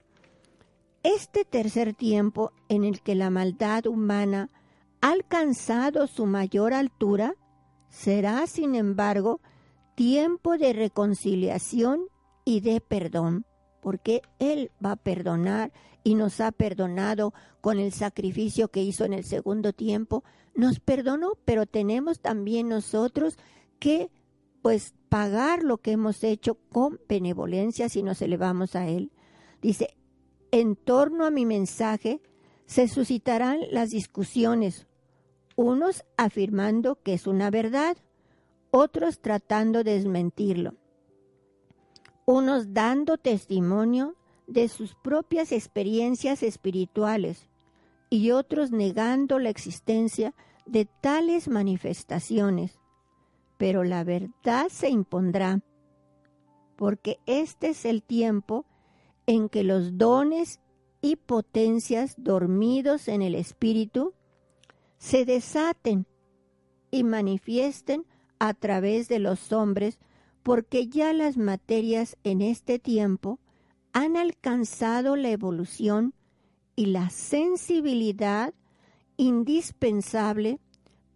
Este 1.02 1.44
tercer 1.44 1.94
tiempo 1.94 2.52
en 2.68 2.84
el 2.84 3.02
que 3.02 3.14
la 3.14 3.28
maldad 3.28 3.86
humana 3.86 4.50
ha 5.00 5.10
alcanzado 5.10 6.06
su 6.06 6.24
mayor 6.24 6.72
altura 6.72 7.34
será, 7.94 8.46
sin 8.48 8.74
embargo, 8.74 9.40
tiempo 9.94 10.58
de 10.58 10.72
reconciliación 10.72 12.08
y 12.44 12.60
de 12.60 12.80
perdón, 12.80 13.46
porque 13.80 14.20
Él 14.40 14.72
va 14.84 14.92
a 14.92 14.96
perdonar 14.96 15.72
y 16.02 16.16
nos 16.16 16.40
ha 16.40 16.50
perdonado 16.50 17.32
con 17.60 17.78
el 17.78 17.92
sacrificio 17.92 18.68
que 18.68 18.82
hizo 18.82 19.04
en 19.04 19.12
el 19.12 19.24
segundo 19.24 19.72
tiempo. 19.72 20.24
Nos 20.54 20.80
perdonó, 20.80 21.32
pero 21.44 21.66
tenemos 21.66 22.20
también 22.20 22.68
nosotros 22.68 23.38
que 23.78 24.10
pues 24.60 24.94
pagar 25.08 25.62
lo 25.62 25.78
que 25.78 25.92
hemos 25.92 26.24
hecho 26.24 26.56
con 26.70 27.00
benevolencia 27.08 27.88
si 27.88 28.02
nos 28.02 28.20
elevamos 28.22 28.74
a 28.74 28.88
Él. 28.88 29.12
Dice, 29.62 29.96
en 30.50 30.74
torno 30.74 31.26
a 31.26 31.30
mi 31.30 31.46
mensaje 31.46 32.20
se 32.66 32.88
suscitarán 32.88 33.60
las 33.70 33.90
discusiones, 33.90 34.88
unos 35.56 36.04
afirmando 36.16 36.96
que 37.02 37.14
es 37.14 37.26
una 37.26 37.50
verdad, 37.50 37.96
otros 38.70 39.20
tratando 39.20 39.84
de 39.84 39.94
desmentirlo, 39.94 40.74
unos 42.26 42.74
dando 42.74 43.18
testimonio 43.18 44.16
de 44.46 44.68
sus 44.68 44.94
propias 44.94 45.52
experiencias 45.52 46.42
espirituales 46.42 47.48
y 48.10 48.30
otros 48.30 48.70
negando 48.72 49.38
la 49.38 49.50
existencia 49.50 50.34
de 50.66 50.86
tales 50.86 51.48
manifestaciones. 51.48 52.78
Pero 53.56 53.84
la 53.84 54.04
verdad 54.04 54.68
se 54.68 54.88
impondrá, 54.90 55.60
porque 56.76 57.18
este 57.26 57.70
es 57.70 57.84
el 57.84 58.02
tiempo 58.02 58.66
en 59.26 59.48
que 59.48 59.62
los 59.62 59.96
dones 59.96 60.60
y 61.00 61.16
potencias 61.16 62.14
dormidos 62.18 63.08
en 63.08 63.22
el 63.22 63.34
espíritu 63.34 64.14
se 65.04 65.26
desaten 65.26 66.06
y 66.90 67.04
manifiesten 67.04 68.06
a 68.38 68.54
través 68.54 69.06
de 69.06 69.18
los 69.18 69.52
hombres, 69.52 69.98
porque 70.42 70.88
ya 70.88 71.12
las 71.12 71.36
materias 71.36 72.16
en 72.24 72.40
este 72.40 72.78
tiempo 72.78 73.38
han 73.92 74.16
alcanzado 74.16 75.14
la 75.16 75.28
evolución 75.28 76.14
y 76.74 76.86
la 76.86 77.10
sensibilidad 77.10 78.54
indispensable 79.18 80.58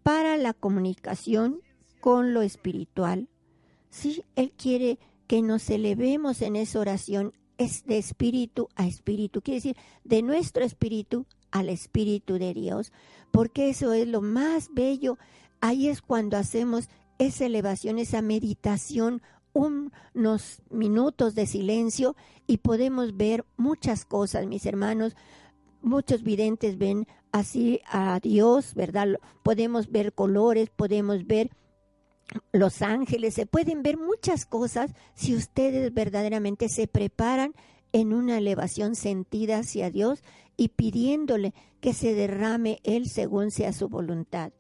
para 0.03 0.37
la 0.37 0.53
comunicación 0.53 1.63
con 2.01 2.35
lo 2.35 2.43
espiritual. 2.43 3.31
Si 3.89 4.23
Él 4.37 4.53
quiere 4.53 4.99
que 5.27 5.41
nos 5.41 5.71
elevemos 5.71 6.43
en 6.43 6.57
esa 6.57 6.79
oración, 6.79 7.33
es 7.57 7.87
de 7.87 7.97
espíritu 7.97 8.69
a 8.77 8.87
espíritu, 8.87 9.41
quiere 9.41 9.57
decir, 9.57 9.77
de 10.05 10.21
nuestro 10.21 10.63
espíritu 10.63 11.27
al 11.51 11.71
espíritu 11.71 12.39
de 12.39 12.53
Dios, 12.55 12.93
porque 13.31 13.71
eso 13.71 13.93
es 13.93 14.07
lo 14.09 14.21
más 14.21 14.71
bello. 14.73 15.19
Ahí 15.61 15.89
es 15.89 16.03
cuando 16.03 16.37
hacemos 16.37 16.89
esa 17.19 17.47
elevación, 17.47 17.99
esa 17.99 18.23
meditación, 18.23 19.23
unos 19.53 20.63
minutos 20.71 21.35
de 21.35 21.47
silencio 21.47 22.17
y 22.47 22.59
podemos 22.59 23.17
ver 23.17 23.45
muchas 23.57 24.05
cosas, 24.05 24.47
mis 24.47 24.67
hermanos. 24.67 25.17
Muchos 25.83 26.23
videntes 26.23 26.79
ven 26.79 27.07
así 27.33 27.81
a 27.87 28.21
Dios, 28.21 28.75
¿verdad? 28.75 29.19
Podemos 29.43 29.91
ver 29.91 30.13
colores, 30.13 30.71
podemos 30.71 31.27
ver 31.27 31.51
los 32.53 32.83
ángeles, 32.83 33.35
se 33.35 33.47
pueden 33.47 33.83
ver 33.83 33.97
muchas 33.97 34.45
cosas 34.45 34.93
si 35.15 35.35
ustedes 35.35 35.95
verdaderamente 35.95 36.69
se 36.69 36.87
preparan 36.87 37.55
en 37.93 38.13
una 38.13 38.39
elevación 38.39 38.95
sentida 38.95 39.59
hacia 39.59 39.91
Dios 39.91 40.23
y 40.57 40.69
pidiéndole 40.69 41.55
que 41.81 41.93
se 41.93 42.15
derrame 42.15 42.81
Él 42.83 43.09
según 43.09 43.51
sea 43.51 43.73
su 43.73 43.89
voluntad. 43.89 44.53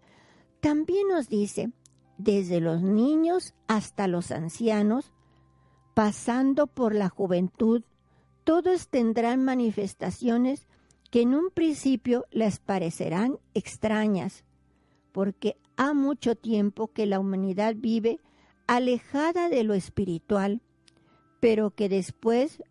También 0.60 1.08
nos 1.08 1.28
dice, 1.28 1.72
desde 2.16 2.60
los 2.60 2.82
niños 2.82 3.54
hasta 3.66 4.08
los 4.08 4.30
ancianos, 4.30 5.12
pasando 5.94 6.66
por 6.66 6.94
la 6.94 7.08
juventud, 7.08 7.82
todos 8.44 8.88
tendrán 8.88 9.44
manifestaciones 9.44 10.66
que 11.10 11.22
en 11.22 11.34
un 11.34 11.50
principio 11.50 12.26
les 12.30 12.58
parecerán 12.60 13.38
extrañas, 13.54 14.44
porque 15.12 15.56
ha 15.76 15.94
mucho 15.94 16.34
tiempo 16.34 16.92
que 16.92 17.06
la 17.06 17.18
humanidad 17.18 17.74
vive 17.76 18.18
alejada 18.66 19.48
de 19.48 19.64
lo 19.64 19.74
espiritual, 19.74 20.60
pero 21.40 21.70
que 21.70 21.88
después 21.88 22.62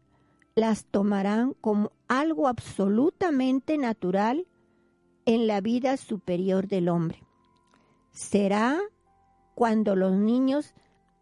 las 0.58 0.86
tomarán 0.86 1.54
como 1.62 1.92
algo 2.08 2.48
absolutamente 2.48 3.78
natural 3.78 4.48
en 5.26 5.46
la 5.46 5.62
vida 5.62 5.98
superior 5.98 6.68
del 6.68 6.90
hombre. 6.90 7.22
Será 8.10 8.80
cuando 9.54 9.96
los 9.96 10.18
niños 10.18 10.74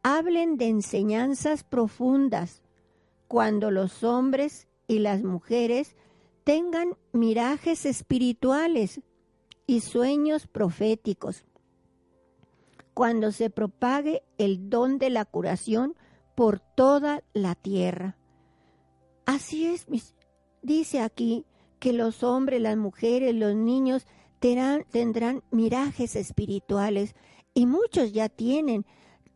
hablen 0.03 0.55
de 0.55 0.69
enseñanzas 0.69 1.65
profundas, 1.65 2.63
cuando 3.27 3.71
los 3.71 4.05
hombres 4.05 4.69
y 4.87 4.99
las 4.99 5.21
mujeres 5.21 5.97
tengan 6.45 6.93
mirajes 7.11 7.85
espirituales 7.85 9.01
y 9.67 9.81
sueños 9.81 10.47
proféticos, 10.47 11.43
cuando 12.93 13.33
se 13.33 13.49
propague 13.49 14.23
el 14.37 14.69
don 14.69 14.97
de 14.97 15.09
la 15.09 15.25
curación 15.25 15.93
por 16.35 16.61
toda 16.61 17.21
la 17.33 17.55
tierra. 17.55 18.15
Así 19.25 19.65
es, 19.65 19.87
dice 20.61 21.01
aquí 21.01 21.45
que 21.79 21.93
los 21.93 22.23
hombres, 22.23 22.61
las 22.61 22.77
mujeres, 22.77 23.33
los 23.33 23.55
niños 23.55 24.05
tendrán, 24.39 24.85
tendrán 24.91 25.43
mirajes 25.51 26.15
espirituales 26.15 27.15
y 27.53 27.65
muchos 27.65 28.13
ya 28.13 28.29
tienen, 28.29 28.85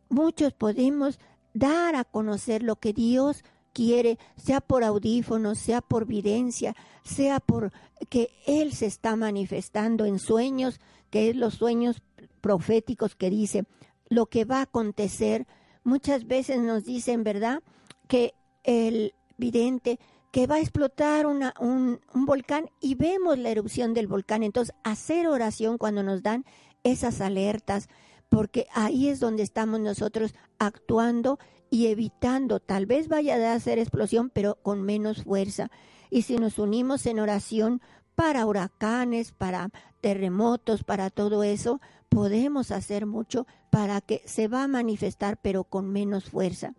muchos 0.08 0.52
podemos 0.52 1.18
dar 1.54 1.96
a 1.96 2.04
conocer 2.04 2.62
lo 2.62 2.76
que 2.76 2.92
Dios 2.92 3.44
quiere, 3.72 4.18
sea 4.36 4.60
por 4.60 4.84
audífonos, 4.84 5.58
sea 5.58 5.80
por 5.80 6.06
videncia, 6.06 6.74
sea 7.04 7.40
por 7.40 7.72
que 8.08 8.30
Él 8.46 8.72
se 8.72 8.86
está 8.86 9.16
manifestando 9.16 10.04
en 10.04 10.18
sueños, 10.18 10.80
que 11.10 11.30
es 11.30 11.36
los 11.36 11.54
sueños 11.54 12.02
proféticos 12.40 13.16
que 13.16 13.30
dice 13.30 13.64
lo 14.08 14.26
que 14.26 14.44
va 14.44 14.58
a 14.58 14.62
acontecer. 14.62 15.46
Muchas 15.84 16.26
veces 16.26 16.60
nos 16.60 16.84
dicen, 16.84 17.24
¿verdad?, 17.24 17.62
que 18.08 18.34
el 18.64 19.14
vidente 19.40 19.98
que 20.30 20.46
va 20.46 20.56
a 20.56 20.60
explotar 20.60 21.26
un, 21.26 21.42
un 21.58 22.26
volcán 22.26 22.70
y 22.80 22.94
vemos 22.94 23.38
la 23.38 23.50
erupción 23.50 23.94
del 23.94 24.06
volcán. 24.06 24.44
Entonces, 24.44 24.74
hacer 24.84 25.26
oración 25.26 25.76
cuando 25.76 26.04
nos 26.04 26.22
dan 26.22 26.44
esas 26.84 27.20
alertas, 27.20 27.88
porque 28.28 28.68
ahí 28.72 29.08
es 29.08 29.18
donde 29.18 29.42
estamos 29.42 29.80
nosotros 29.80 30.34
actuando 30.58 31.38
y 31.70 31.86
evitando, 31.86 32.60
tal 32.60 32.86
vez 32.86 33.08
vaya 33.08 33.36
a 33.36 33.54
hacer 33.54 33.78
explosión, 33.78 34.30
pero 34.30 34.56
con 34.56 34.82
menos 34.82 35.24
fuerza. 35.24 35.70
Y 36.10 36.22
si 36.22 36.36
nos 36.36 36.58
unimos 36.58 37.06
en 37.06 37.20
oración 37.20 37.80
para 38.14 38.44
huracanes, 38.44 39.32
para 39.32 39.70
terremotos, 40.00 40.82
para 40.82 41.10
todo 41.10 41.44
eso, 41.44 41.80
podemos 42.08 42.72
hacer 42.72 43.06
mucho 43.06 43.46
para 43.70 44.00
que 44.00 44.22
se 44.26 44.48
va 44.48 44.64
a 44.64 44.68
manifestar, 44.68 45.38
pero 45.40 45.64
con 45.64 45.90
menos 45.90 46.24
fuerza. 46.30 46.74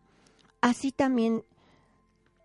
Así 0.59 0.91
también 0.91 1.43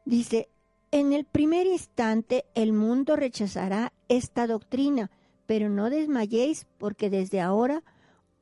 dice, 0.07 0.49
en 0.91 1.13
el 1.13 1.27
primer 1.27 1.67
instante 1.67 2.47
el 2.55 2.73
mundo 2.73 3.17
rechazará 3.17 3.93
esta 4.09 4.47
doctrina, 4.47 5.11
pero 5.45 5.69
no 5.69 5.91
desmayéis, 5.91 6.67
porque 6.79 7.11
desde 7.11 7.43
ahora 7.43 7.83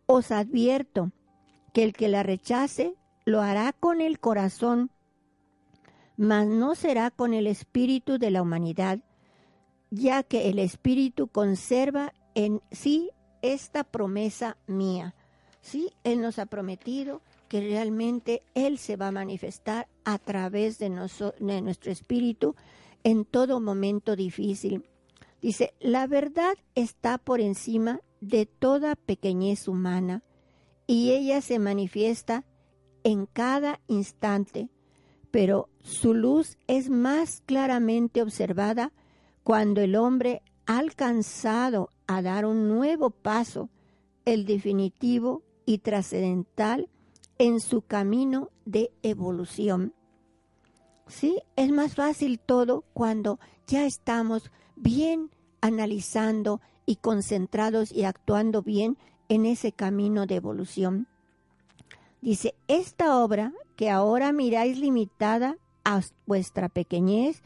os 0.06 0.30
advierto 0.30 1.10
que 1.72 1.82
el 1.82 1.92
que 1.92 2.08
la 2.08 2.22
rechace 2.22 2.94
lo 3.24 3.40
hará 3.40 3.72
con 3.72 4.00
el 4.00 4.20
corazón, 4.20 4.90
mas 6.16 6.46
no 6.46 6.74
será 6.76 7.10
con 7.10 7.34
el 7.34 7.46
espíritu 7.46 8.18
de 8.18 8.30
la 8.30 8.42
humanidad, 8.42 9.00
ya 9.90 10.22
que 10.22 10.48
el 10.48 10.58
espíritu 10.58 11.28
conserva 11.28 12.12
en 12.34 12.60
sí 12.70 13.10
esta 13.42 13.84
promesa 13.84 14.56
mía. 14.66 15.14
Sí, 15.60 15.92
Él 16.04 16.20
nos 16.20 16.38
ha 16.38 16.46
prometido 16.46 17.22
que 17.54 17.60
realmente 17.60 18.42
Él 18.54 18.78
se 18.78 18.96
va 18.96 19.06
a 19.06 19.12
manifestar 19.12 19.86
a 20.02 20.18
través 20.18 20.80
de, 20.80 20.90
de 20.90 21.62
nuestro 21.62 21.92
espíritu 21.92 22.56
en 23.04 23.24
todo 23.24 23.60
momento 23.60 24.16
difícil. 24.16 24.90
Dice, 25.40 25.72
la 25.78 26.08
verdad 26.08 26.54
está 26.74 27.16
por 27.16 27.40
encima 27.40 28.00
de 28.20 28.46
toda 28.46 28.96
pequeñez 28.96 29.68
humana 29.68 30.24
y 30.88 31.12
ella 31.12 31.40
se 31.42 31.60
manifiesta 31.60 32.44
en 33.04 33.26
cada 33.26 33.78
instante, 33.86 34.68
pero 35.30 35.68
su 35.80 36.12
luz 36.12 36.58
es 36.66 36.90
más 36.90 37.40
claramente 37.46 38.20
observada 38.20 38.90
cuando 39.44 39.80
el 39.80 39.94
hombre 39.94 40.42
ha 40.66 40.78
alcanzado 40.78 41.90
a 42.08 42.20
dar 42.20 42.46
un 42.46 42.66
nuevo 42.66 43.10
paso, 43.10 43.70
el 44.24 44.44
definitivo 44.44 45.44
y 45.66 45.78
trascendental, 45.78 46.88
en 47.38 47.60
su 47.60 47.82
camino 47.82 48.50
de 48.64 48.92
evolución. 49.02 49.94
Sí, 51.06 51.42
es 51.56 51.70
más 51.70 51.94
fácil 51.94 52.38
todo 52.38 52.84
cuando 52.92 53.38
ya 53.66 53.84
estamos 53.84 54.50
bien 54.76 55.30
analizando 55.60 56.60
y 56.86 56.96
concentrados 56.96 57.92
y 57.92 58.04
actuando 58.04 58.62
bien 58.62 58.96
en 59.28 59.46
ese 59.46 59.72
camino 59.72 60.26
de 60.26 60.36
evolución. 60.36 61.08
Dice, 62.20 62.54
esta 62.68 63.18
obra 63.18 63.52
que 63.76 63.90
ahora 63.90 64.32
miráis 64.32 64.78
limitada 64.78 65.58
a 65.84 66.00
vuestra 66.26 66.68
pequeñez 66.68 67.42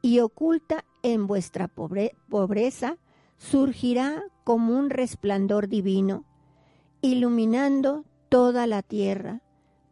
y 0.00 0.20
oculta 0.20 0.84
en 1.02 1.26
vuestra 1.26 1.68
pobreza, 1.68 2.98
surgirá 3.36 4.22
como 4.44 4.78
un 4.78 4.90
resplandor 4.90 5.68
divino, 5.68 6.24
iluminando 7.00 8.04
toda 8.34 8.66
la 8.66 8.82
tierra, 8.82 9.42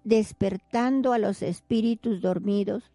despertando 0.02 1.12
a 1.12 1.18
los 1.18 1.42
espíritus 1.42 2.20
dormidos, 2.20 2.90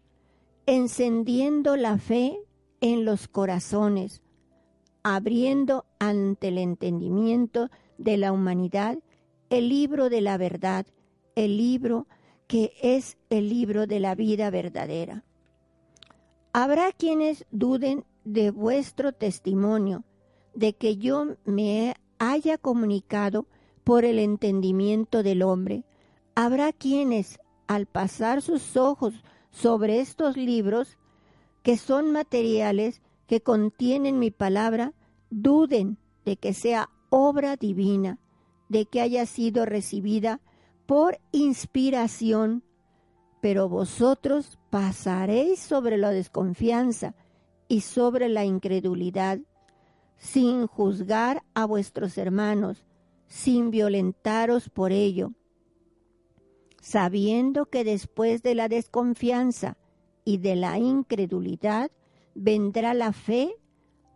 encendiendo 0.66 1.74
la 1.76 1.96
fe 1.96 2.38
en 2.82 3.06
los 3.06 3.28
corazones, 3.28 4.20
abriendo 5.02 5.86
ante 5.98 6.48
el 6.48 6.58
entendimiento 6.58 7.70
de 7.96 8.18
la 8.18 8.30
humanidad 8.30 8.98
el 9.48 9.70
libro 9.70 10.10
de 10.10 10.20
la 10.20 10.36
verdad, 10.36 10.84
el 11.34 11.56
libro 11.56 12.06
que 12.46 12.74
es 12.82 13.16
el 13.30 13.48
libro 13.48 13.86
de 13.86 14.00
la 14.00 14.14
vida 14.14 14.50
verdadera. 14.50 15.24
Habrá 16.52 16.92
quienes 16.92 17.46
duden 17.50 18.04
de 18.24 18.50
vuestro 18.50 19.12
testimonio, 19.12 20.04
de 20.52 20.74
que 20.74 20.98
yo 20.98 21.36
me 21.46 21.94
haya 22.18 22.58
comunicado 22.58 23.46
por 23.88 24.04
el 24.04 24.18
entendimiento 24.18 25.22
del 25.22 25.42
hombre. 25.42 25.82
Habrá 26.34 26.74
quienes, 26.74 27.40
al 27.68 27.86
pasar 27.86 28.42
sus 28.42 28.76
ojos 28.76 29.14
sobre 29.50 30.00
estos 30.00 30.36
libros, 30.36 30.98
que 31.62 31.78
son 31.78 32.12
materiales, 32.12 33.00
que 33.26 33.40
contienen 33.40 34.18
mi 34.18 34.30
palabra, 34.30 34.92
duden 35.30 35.96
de 36.26 36.36
que 36.36 36.52
sea 36.52 36.90
obra 37.08 37.56
divina, 37.56 38.18
de 38.68 38.84
que 38.84 39.00
haya 39.00 39.24
sido 39.24 39.64
recibida 39.64 40.42
por 40.84 41.18
inspiración, 41.32 42.64
pero 43.40 43.70
vosotros 43.70 44.58
pasaréis 44.68 45.60
sobre 45.60 45.96
la 45.96 46.10
desconfianza 46.10 47.14
y 47.68 47.80
sobre 47.80 48.28
la 48.28 48.44
incredulidad, 48.44 49.38
sin 50.18 50.66
juzgar 50.66 51.42
a 51.54 51.64
vuestros 51.64 52.18
hermanos, 52.18 52.84
sin 53.28 53.70
violentaros 53.70 54.68
por 54.70 54.90
ello, 54.90 55.32
sabiendo 56.80 57.66
que 57.66 57.84
después 57.84 58.42
de 58.42 58.54
la 58.54 58.68
desconfianza 58.68 59.76
y 60.24 60.38
de 60.38 60.56
la 60.56 60.78
incredulidad 60.78 61.90
vendrá 62.34 62.94
la 62.94 63.12
fe 63.12 63.54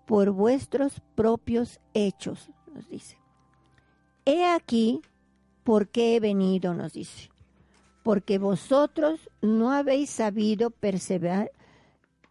por 0.06 0.30
vuestros 0.30 1.00
propios 1.14 1.80
hechos, 1.94 2.50
nos 2.72 2.88
dice. 2.88 3.18
He 4.24 4.44
aquí 4.44 5.02
por 5.64 5.88
qué 5.88 6.16
he 6.16 6.20
venido, 6.20 6.74
nos 6.74 6.94
dice. 6.94 7.30
Porque 8.02 8.38
vosotros 8.38 9.30
no 9.40 9.70
habéis 9.70 10.10
sabido 10.10 10.70
perseverar 10.70 11.52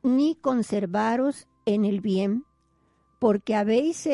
ni 0.03 0.35
conservaros 0.35 1.47
en 1.65 1.85
el 1.85 2.01
bien, 2.01 2.45
porque 3.19 3.55
habéis 3.55 4.07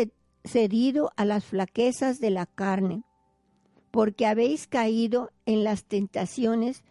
cedido 0.48 1.12
a 1.16 1.26
las 1.26 1.46
flaquezas 1.46 2.20
de 2.20 2.30
la 2.30 2.46
carne, 2.46 3.04
porque 3.92 4.26
habéis 4.26 4.68
caído 4.68 5.32
en 5.46 5.64
las 5.64 5.86
tentaciones 5.86 6.84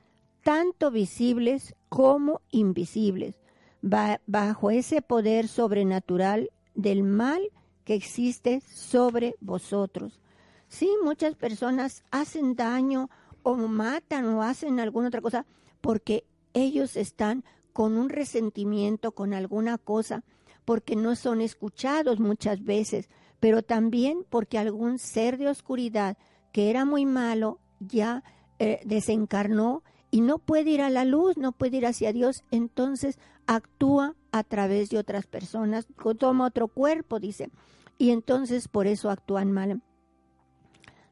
tanto 0.43 0.91
visibles 0.91 1.75
como 1.89 2.41
invisibles, 2.51 3.35
bajo 3.83 4.71
ese 4.71 5.03
poder 5.03 5.49
sobrenatural 5.49 6.51
del 6.75 7.03
mal 7.03 7.51
que 7.85 7.95
existe 7.95 8.61
sobre 8.61 9.37
vosotros. 9.41 10.21
Sí, 10.69 10.91
muchas 11.03 11.35
personas 11.35 12.03
hacen 12.11 12.57
daño 12.57 13.09
o 13.43 13.57
matan 13.57 14.27
o 14.27 14.43
hacen 14.43 14.81
alguna 14.81 15.09
otra 15.09 15.21
cosa 15.21 15.47
porque 15.81 16.25
ellos 16.53 16.97
están 16.97 17.45
con 17.73 17.97
un 17.97 18.09
resentimiento 18.09 19.13
con 19.13 19.35
alguna 19.35 19.79
cosa, 19.79 20.25
porque 20.65 20.97
no 20.97 21.15
son 21.15 21.41
escuchados 21.41 22.19
muchas 22.19 22.65
veces, 22.65 23.09
pero 23.41 23.63
también 23.63 24.25
porque 24.29 24.59
algún 24.59 24.99
ser 24.99 25.39
de 25.39 25.49
oscuridad 25.49 26.17
que 26.53 26.71
era 26.71 26.85
muy 26.85 27.05
malo 27.05 27.61
ya 27.81 28.25
eh, 28.59 28.81
desencarnó 28.85 29.83
y 30.11 30.21
no 30.21 30.39
puede 30.39 30.71
ir 30.71 30.81
a 30.81 30.91
la 30.91 31.05
luz, 31.05 31.37
no 31.37 31.53
puede 31.53 31.77
ir 31.79 31.87
hacia 31.87 32.13
Dios, 32.13 32.45
entonces 32.51 33.19
actúa 33.47 34.15
a 34.33 34.45
través 34.45 34.89
de 34.89 34.99
otras 34.99 35.27
personas, 35.27 35.87
toma 36.19 36.47
otro 36.47 36.69
cuerpo, 36.69 37.21
dice, 37.21 37.51
y 37.99 38.11
entonces 38.11 38.69
por 38.69 38.87
eso 38.87 39.11
actúan 39.11 39.53
mal. 39.53 39.83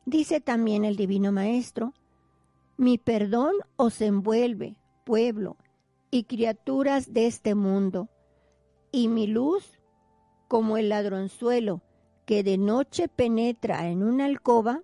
Dice 0.06 0.40
también 0.40 0.84
el 0.84 0.96
Divino 0.96 1.32
Maestro, 1.32 1.92
mi 2.76 2.98
perdón 2.98 3.52
os 3.76 4.00
envuelve, 4.00 4.76
pueblo, 5.04 5.56
y 6.10 6.24
criaturas 6.24 7.12
de 7.12 7.26
este 7.26 7.54
mundo, 7.54 8.08
y 8.92 9.08
mi 9.08 9.26
luz, 9.26 9.78
como 10.48 10.76
el 10.76 10.88
ladronzuelo 10.88 11.82
que 12.24 12.42
de 12.42 12.58
noche 12.58 13.08
penetra 13.08 13.88
en 13.88 14.02
una 14.02 14.24
alcoba, 14.24 14.82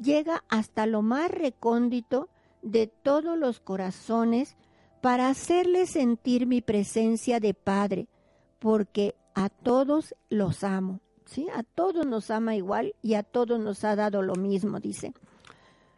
llega 0.00 0.44
hasta 0.48 0.86
lo 0.86 1.02
más 1.02 1.30
recóndito 1.30 2.28
de 2.62 2.86
todos 2.86 3.38
los 3.38 3.60
corazones 3.60 4.56
para 5.00 5.28
hacerles 5.28 5.90
sentir 5.90 6.46
mi 6.46 6.60
presencia 6.60 7.40
de 7.40 7.54
Padre, 7.54 8.08
porque 8.58 9.14
a 9.34 9.48
todos 9.48 10.14
los 10.28 10.64
amo. 10.64 11.00
¿sí? 11.28 11.46
A 11.54 11.62
todos 11.62 12.06
nos 12.06 12.30
ama 12.30 12.56
igual 12.56 12.94
y 13.02 13.14
a 13.14 13.22
todos 13.22 13.60
nos 13.60 13.84
ha 13.84 13.94
dado 13.94 14.22
lo 14.22 14.34
mismo, 14.34 14.80
dice. 14.80 15.14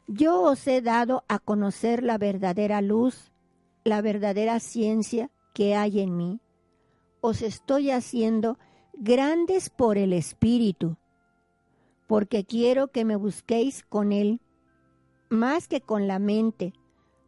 Yo 0.06 0.42
os 0.42 0.66
he 0.66 0.82
dado 0.82 1.24
a 1.28 1.38
conocer 1.38 2.02
la 2.02 2.18
verdadera 2.18 2.82
luz, 2.82 3.30
la 3.84 4.02
verdadera 4.02 4.58
ciencia 4.60 5.30
que 5.54 5.76
hay 5.76 6.00
en 6.00 6.16
mí. 6.16 6.40
Os 7.20 7.42
estoy 7.42 7.90
haciendo 7.90 8.58
grandes 9.00 9.70
por 9.70 9.96
el 9.96 10.12
Espíritu, 10.12 10.98
porque 12.06 12.44
quiero 12.44 12.88
que 12.88 13.06
me 13.06 13.16
busquéis 13.16 13.82
con 13.82 14.12
Él, 14.12 14.42
más 15.30 15.68
que 15.68 15.80
con 15.80 16.06
la 16.06 16.18
mente, 16.18 16.74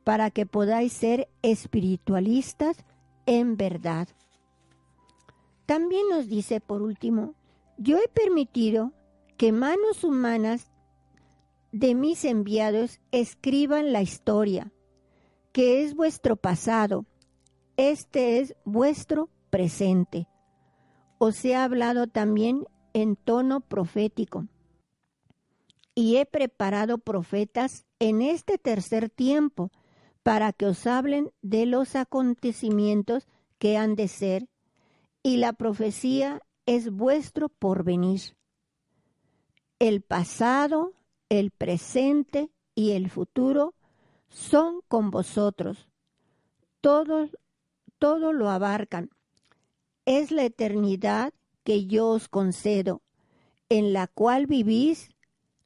para 0.04 0.30
que 0.30 0.44
podáis 0.44 0.92
ser 0.92 1.30
espiritualistas 1.40 2.76
en 3.24 3.56
verdad. 3.56 4.06
También 5.64 6.02
nos 6.11 6.28
dice, 6.28 6.61
por 6.61 6.82
último, 6.82 7.35
yo 7.78 7.96
he 7.96 8.08
permitido 8.08 8.92
que 9.38 9.50
manos 9.50 10.04
humanas 10.04 10.70
de 11.72 11.94
mis 11.94 12.26
enviados 12.26 13.00
escriban 13.12 13.94
la 13.94 14.02
historia, 14.02 14.74
que 15.52 15.82
es 15.82 15.94
vuestro 15.94 16.37
pasado, 16.37 17.06
este 17.78 18.40
es 18.40 18.54
vuestro 18.66 19.30
presente. 19.48 20.28
Os 21.24 21.44
he 21.44 21.54
hablado 21.54 22.08
también 22.08 22.66
en 22.94 23.14
tono 23.14 23.61
profético, 23.61 24.48
y 25.94 26.16
he 26.16 26.26
preparado 26.26 26.98
profetas 26.98 27.87
en 28.00 28.22
este 28.22 28.58
tercer 28.58 29.08
tiempo, 29.08 29.70
para 30.24 30.52
que 30.52 30.66
os 30.66 30.85
hablen 30.85 31.30
de 31.40 31.64
los 31.64 31.94
acontecimientos 31.94 33.28
que 33.61 33.76
han 33.76 33.94
de 33.94 34.08
ser, 34.08 34.48
y 35.22 35.37
la 35.37 35.52
profecía 35.52 36.40
es 36.66 36.90
vuestro 36.90 37.48
porvenir. 37.48 38.37
El 39.78 40.02
pasado, 40.02 40.92
el 41.28 41.52
presente 41.52 42.50
y 42.74 42.90
el 42.90 43.08
futuro 43.08 43.74
son 44.28 44.80
con 44.88 45.12
vosotros. 45.12 45.87
Todo, 46.80 47.28
todo 48.00 48.32
lo 48.32 48.50
abarcan. 48.50 49.11
Es 50.05 50.31
la 50.31 50.45
eternidad 50.45 51.33
que 51.65 51.87
yo 51.87 52.09
os 52.09 52.29
concedo, 52.29 53.03
en 53.69 53.93
la 53.93 54.07
cual 54.09 54.47
vivís, 54.47 55.11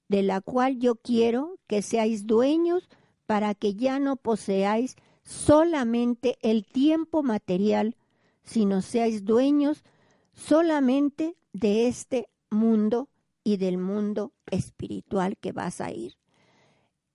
de 0.08 0.22
la 0.22 0.40
cual 0.40 0.78
yo 0.78 0.96
quiero 0.96 1.58
que 1.66 1.82
seáis 1.82 2.26
dueños 2.26 2.88
para 3.26 3.54
que 3.54 3.74
ya 3.74 3.98
no 3.98 4.16
poseáis 4.16 4.96
solamente 5.24 6.38
el 6.42 6.64
tiempo 6.64 7.22
material, 7.22 7.96
sino 8.44 8.82
seáis 8.82 9.24
dueños 9.24 9.84
solamente 10.32 11.36
de 11.52 11.88
este 11.88 12.28
mundo 12.50 13.08
y 13.42 13.56
del 13.56 13.78
mundo 13.78 14.32
espiritual 14.50 15.36
que 15.38 15.52
vas 15.52 15.80
a 15.80 15.90
ir. 15.90 16.16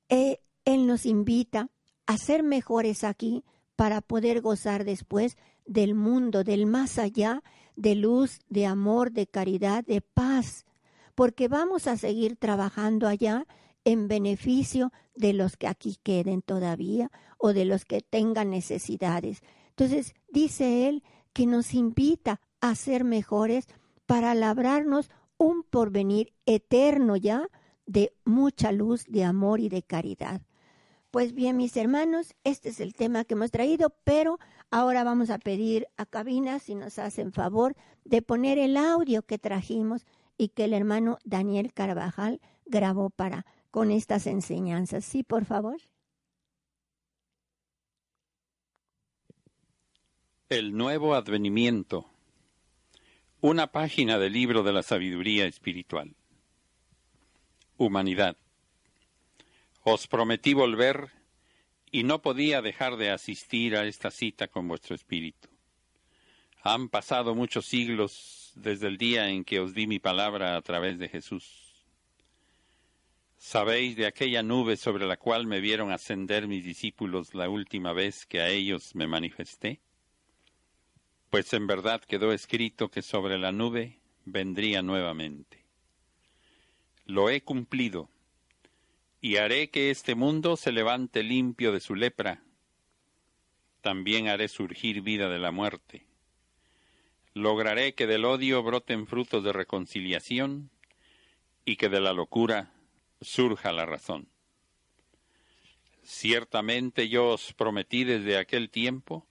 Eh, 0.09 0.39
él 0.65 0.87
nos 0.87 1.05
invita 1.05 1.69
a 2.05 2.17
ser 2.17 2.43
mejores 2.43 3.03
aquí 3.03 3.43
para 3.75 4.01
poder 4.01 4.41
gozar 4.41 4.83
después 4.83 5.37
del 5.65 5.95
mundo, 5.95 6.43
del 6.43 6.65
más 6.65 6.97
allá, 6.97 7.43
de 7.75 7.95
luz, 7.95 8.39
de 8.49 8.65
amor, 8.65 9.11
de 9.11 9.27
caridad, 9.27 9.83
de 9.85 10.01
paz, 10.01 10.65
porque 11.15 11.47
vamos 11.47 11.87
a 11.87 11.97
seguir 11.97 12.35
trabajando 12.35 13.07
allá 13.07 13.45
en 13.83 14.07
beneficio 14.07 14.91
de 15.15 15.33
los 15.33 15.57
que 15.57 15.67
aquí 15.67 15.97
queden 16.03 16.41
todavía 16.41 17.11
o 17.37 17.53
de 17.53 17.65
los 17.65 17.85
que 17.85 18.01
tengan 18.01 18.49
necesidades. 18.49 19.41
Entonces 19.69 20.13
dice 20.29 20.87
él 20.87 21.03
que 21.33 21.45
nos 21.45 21.73
invita 21.73 22.39
a 22.59 22.75
ser 22.75 23.03
mejores 23.03 23.67
para 24.05 24.35
labrarnos 24.35 25.09
un 25.37 25.63
porvenir 25.63 26.33
eterno 26.45 27.15
ya 27.15 27.47
de 27.85 28.13
mucha 28.25 28.71
luz, 28.71 29.05
de 29.07 29.23
amor 29.23 29.59
y 29.59 29.69
de 29.69 29.81
caridad. 29.81 30.41
Pues 31.09 31.33
bien, 31.33 31.57
mis 31.57 31.75
hermanos, 31.75 32.35
este 32.43 32.69
es 32.69 32.79
el 32.79 32.93
tema 32.93 33.25
que 33.25 33.33
hemos 33.33 33.51
traído, 33.51 33.93
pero 34.03 34.39
ahora 34.71 35.03
vamos 35.03 35.29
a 35.29 35.37
pedir 35.37 35.87
a 35.97 36.05
cabina 36.05 36.59
si 36.59 36.73
nos 36.75 36.97
hacen 36.97 37.31
favor 37.33 37.75
de 38.05 38.21
poner 38.21 38.57
el 38.57 38.77
audio 38.77 39.21
que 39.21 39.37
trajimos 39.37 40.05
y 40.37 40.49
que 40.49 40.63
el 40.63 40.73
hermano 40.73 41.19
Daniel 41.23 41.73
Carvajal 41.73 42.41
grabó 42.65 43.09
para 43.09 43.45
con 43.69 43.91
estas 43.91 44.25
enseñanzas. 44.27 45.05
Sí, 45.05 45.23
por 45.23 45.45
favor. 45.45 45.77
El 50.49 50.75
nuevo 50.75 51.13
advenimiento. 51.15 52.09
Una 53.39 53.71
página 53.71 54.17
del 54.19 54.33
libro 54.33 54.63
de 54.63 54.73
la 54.73 54.83
sabiduría 54.83 55.45
espiritual. 55.45 56.15
Humanidad. 57.77 58.35
Os 59.83 60.07
prometí 60.07 60.53
volver 60.53 61.20
y 61.91 62.03
no 62.03 62.21
podía 62.21 62.61
dejar 62.61 62.95
de 62.95 63.11
asistir 63.11 63.75
a 63.75 63.85
esta 63.85 64.11
cita 64.11 64.47
con 64.47 64.67
vuestro 64.67 64.95
espíritu. 64.95 65.49
Han 66.63 66.89
pasado 66.89 67.35
muchos 67.35 67.65
siglos 67.65 68.53
desde 68.55 68.87
el 68.87 68.97
día 68.97 69.29
en 69.29 69.43
que 69.43 69.59
os 69.59 69.73
di 69.73 69.87
mi 69.87 69.99
palabra 69.99 70.55
a 70.55 70.61
través 70.61 70.99
de 70.99 71.09
Jesús. 71.09 71.85
¿Sabéis 73.37 73.95
de 73.95 74.05
aquella 74.05 74.43
nube 74.43 74.77
sobre 74.77 75.05
la 75.07 75.17
cual 75.17 75.47
me 75.47 75.59
vieron 75.59 75.91
ascender 75.91 76.47
mis 76.47 76.63
discípulos 76.63 77.33
la 77.33 77.49
última 77.49 77.91
vez 77.91 78.25
que 78.27 78.39
a 78.39 78.49
ellos 78.49 78.95
me 78.95 79.07
manifesté? 79.07 79.81
Pues 81.31 81.51
en 81.53 81.65
verdad 81.65 82.01
quedó 82.01 82.31
escrito 82.31 82.89
que 82.89 83.01
sobre 83.01 83.39
la 83.39 83.51
nube 83.51 83.97
vendría 84.25 84.83
nuevamente. 84.83 85.65
Lo 87.05 87.29
he 87.29 87.41
cumplido 87.41 88.09
y 89.21 89.37
haré 89.37 89.69
que 89.69 89.91
este 89.91 90.15
mundo 90.15 90.57
se 90.57 90.71
levante 90.71 91.21
limpio 91.21 91.71
de 91.71 91.79
su 91.79 91.93
lepra. 91.93 92.41
También 93.81 94.27
haré 94.27 94.47
surgir 94.47 95.01
vida 95.01 95.29
de 95.29 95.37
la 95.37 95.51
muerte. 95.51 96.07
Lograré 97.33 97.93
que 97.93 98.07
del 98.07 98.25
odio 98.25 98.61
broten 98.63 99.05
frutos 99.05 99.43
de 99.43 99.53
reconciliación 99.53 100.71
y 101.63 101.75
que 101.75 101.87
de 101.87 102.01
la 102.01 102.13
locura 102.13 102.73
surja 103.21 103.71
la 103.71 103.85
razón. 103.85 104.27
Ciertamente 106.03 107.07
yo 107.07 107.29
os 107.29 107.53
prometí 107.53 108.03
desde 108.03 108.37
aquel 108.37 108.71
tiempo 108.71 109.27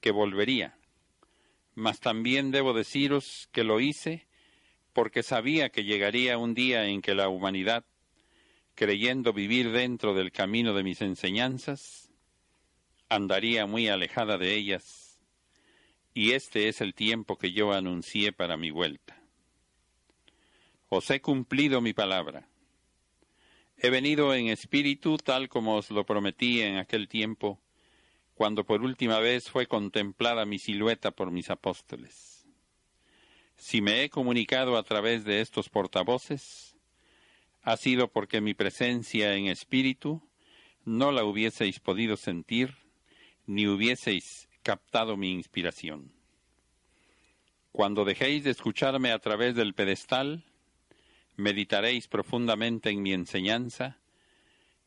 que 0.00 0.10
volvería, 0.10 0.78
mas 1.74 2.00
también 2.00 2.50
debo 2.50 2.72
deciros 2.72 3.48
que 3.52 3.64
lo 3.64 3.80
hice 3.80 4.26
porque 4.94 5.22
sabía 5.22 5.68
que 5.68 5.84
llegaría 5.84 6.38
un 6.38 6.54
día 6.54 6.86
en 6.86 7.02
que 7.02 7.14
la 7.14 7.28
humanidad 7.28 7.84
creyendo 8.76 9.32
vivir 9.32 9.72
dentro 9.72 10.14
del 10.14 10.30
camino 10.30 10.74
de 10.74 10.84
mis 10.84 11.00
enseñanzas, 11.00 12.10
andaría 13.08 13.66
muy 13.66 13.88
alejada 13.88 14.36
de 14.36 14.54
ellas, 14.54 15.18
y 16.12 16.32
este 16.32 16.68
es 16.68 16.80
el 16.82 16.94
tiempo 16.94 17.38
que 17.38 17.52
yo 17.52 17.72
anuncié 17.72 18.32
para 18.32 18.56
mi 18.56 18.70
vuelta. 18.70 19.20
Os 20.88 21.10
he 21.10 21.20
cumplido 21.20 21.80
mi 21.80 21.94
palabra. 21.94 22.48
He 23.78 23.90
venido 23.90 24.34
en 24.34 24.48
espíritu 24.48 25.16
tal 25.16 25.48
como 25.48 25.76
os 25.76 25.90
lo 25.90 26.04
prometí 26.04 26.60
en 26.60 26.76
aquel 26.76 27.08
tiempo, 27.08 27.58
cuando 28.34 28.64
por 28.64 28.82
última 28.82 29.20
vez 29.20 29.50
fue 29.50 29.66
contemplada 29.66 30.44
mi 30.44 30.58
silueta 30.58 31.12
por 31.12 31.30
mis 31.30 31.48
apóstoles. 31.48 32.46
Si 33.56 33.80
me 33.80 34.04
he 34.04 34.10
comunicado 34.10 34.76
a 34.76 34.82
través 34.82 35.24
de 35.24 35.40
estos 35.40 35.70
portavoces, 35.70 36.75
ha 37.66 37.76
sido 37.76 38.12
porque 38.12 38.40
mi 38.40 38.54
presencia 38.54 39.34
en 39.34 39.48
espíritu 39.48 40.22
no 40.84 41.10
la 41.10 41.24
hubieseis 41.24 41.80
podido 41.80 42.16
sentir, 42.16 42.76
ni 43.44 43.66
hubieseis 43.66 44.48
captado 44.62 45.16
mi 45.16 45.32
inspiración. 45.32 46.12
Cuando 47.72 48.04
dejéis 48.04 48.44
de 48.44 48.52
escucharme 48.52 49.10
a 49.10 49.18
través 49.18 49.56
del 49.56 49.74
pedestal, 49.74 50.44
meditaréis 51.34 52.06
profundamente 52.06 52.90
en 52.90 53.02
mi 53.02 53.12
enseñanza 53.12 53.98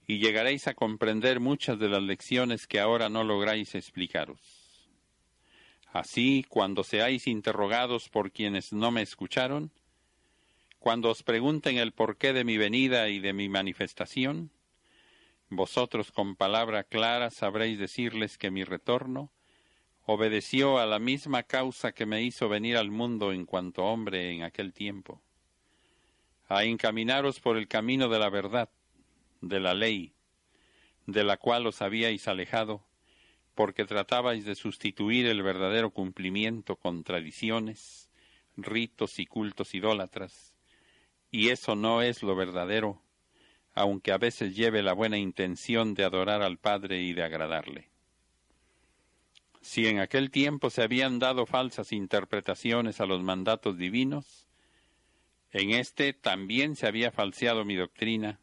y 0.08 0.20
llegaréis 0.20 0.68
a 0.68 0.74
comprender 0.74 1.42
muchas 1.42 1.80
de 1.80 1.90
las 1.90 2.02
lecciones 2.02 2.66
que 2.66 2.80
ahora 2.80 3.10
no 3.10 3.26
lográis 3.26 3.76
explicaros. 3.76 4.40
Así, 5.92 6.46
cuando 6.48 6.86
seáis 6.86 7.28
interrogados 7.28 8.08
por 8.08 8.32
quienes 8.32 8.72
no 8.72 8.90
me 8.90 9.02
escucharon, 9.02 9.70
cuando 10.80 11.10
os 11.10 11.24
pregunten 11.24 11.78
el 11.78 11.92
porqué 11.92 12.32
de 12.32 12.46
mi 12.46 12.58
venida 12.58 13.10
y 13.10 13.20
de 13.20 13.34
mi 13.34 13.50
manifestación, 13.50 14.50
vosotros 15.50 16.12
con 16.12 16.36
palabra 16.36 16.84
clara 16.84 17.32
sabréis 17.32 17.78
decirles 17.78 18.38
que 18.38 18.50
mi 18.50 18.64
retorno 18.64 19.30
obedeció 20.06 20.80
a 20.80 20.86
la 20.86 20.98
misma 20.98 21.44
causa 21.44 21.92
que 21.92 22.06
me 22.06 22.24
hizo 22.24 22.48
venir 22.48 22.78
al 22.78 22.92
mundo 22.92 23.34
en 23.34 23.46
cuanto 23.46 23.84
hombre 23.84 24.32
en 24.32 24.44
aquel 24.44 24.74
tiempo, 24.74 25.22
a 26.48 26.64
encaminaros 26.64 27.40
por 27.40 27.58
el 27.58 27.68
camino 27.68 28.08
de 28.08 28.20
la 28.20 28.30
verdad, 28.30 28.70
de 29.42 29.60
la 29.60 29.74
ley, 29.74 30.14
de 31.06 31.24
la 31.24 31.38
cual 31.38 31.68
os 31.68 31.82
habíais 31.82 32.28
alejado, 32.28 32.84
porque 33.54 33.86
tratabais 33.86 34.46
de 34.46 34.56
sustituir 34.56 35.26
el 35.26 35.44
verdadero 35.44 35.92
cumplimiento 35.92 36.78
con 36.78 37.04
tradiciones, 37.04 38.10
ritos 38.56 39.20
y 39.20 39.26
cultos 39.26 39.76
idólatras, 39.76 40.49
y 41.32 41.50
eso 41.50 41.76
no 41.76 42.02
es 42.02 42.24
lo 42.24 42.36
verdadero, 42.36 43.02
aunque 43.74 44.12
a 44.12 44.18
veces 44.18 44.56
lleve 44.56 44.82
la 44.82 44.94
buena 44.94 45.18
intención 45.18 45.94
de 45.94 46.04
adorar 46.04 46.42
al 46.42 46.58
Padre 46.58 47.02
y 47.02 47.14
de 47.14 47.24
agradarle. 47.24 47.90
Si 49.62 49.88
en 49.88 50.00
aquel 50.00 50.32
tiempo 50.32 50.70
se 50.70 50.82
habían 50.82 51.20
dado 51.20 51.46
falsas 51.46 51.92
interpretaciones 51.92 53.00
a 53.02 53.06
los 53.06 53.22
mandatos 53.22 53.78
divinos, 53.78 54.48
en 55.52 55.72
este 55.72 56.14
también 56.14 56.76
se 56.76 56.88
había 56.88 57.12
falseado 57.12 57.66
mi 57.66 57.76
doctrina, 57.76 58.40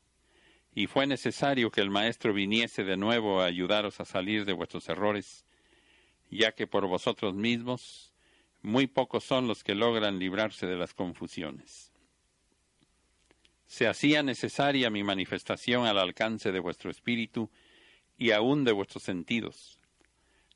y 0.74 0.86
fue 0.86 1.06
necesario 1.06 1.70
que 1.70 1.80
el 1.80 1.90
Maestro 1.90 2.34
viniese 2.34 2.84
de 2.84 2.98
nuevo 2.98 3.40
a 3.40 3.46
ayudaros 3.46 3.98
a 3.98 4.04
salir 4.04 4.44
de 4.44 4.52
vuestros 4.52 4.88
errores, 4.88 5.46
ya 6.30 6.52
que 6.52 6.66
por 6.66 6.86
vosotros 6.86 7.34
mismos 7.34 8.12
muy 8.62 8.86
pocos 8.86 9.24
son 9.24 9.48
los 9.48 9.64
que 9.64 9.74
logran 9.74 10.18
librarse 10.18 10.66
de 10.66 10.76
las 10.76 10.92
confusiones 10.92 11.95
se 13.66 13.86
hacía 13.86 14.22
necesaria 14.22 14.90
mi 14.90 15.02
manifestación 15.02 15.86
al 15.86 15.98
alcance 15.98 16.52
de 16.52 16.60
vuestro 16.60 16.90
espíritu 16.90 17.50
y 18.16 18.30
aun 18.30 18.64
de 18.64 18.72
vuestros 18.72 19.02
sentidos, 19.02 19.78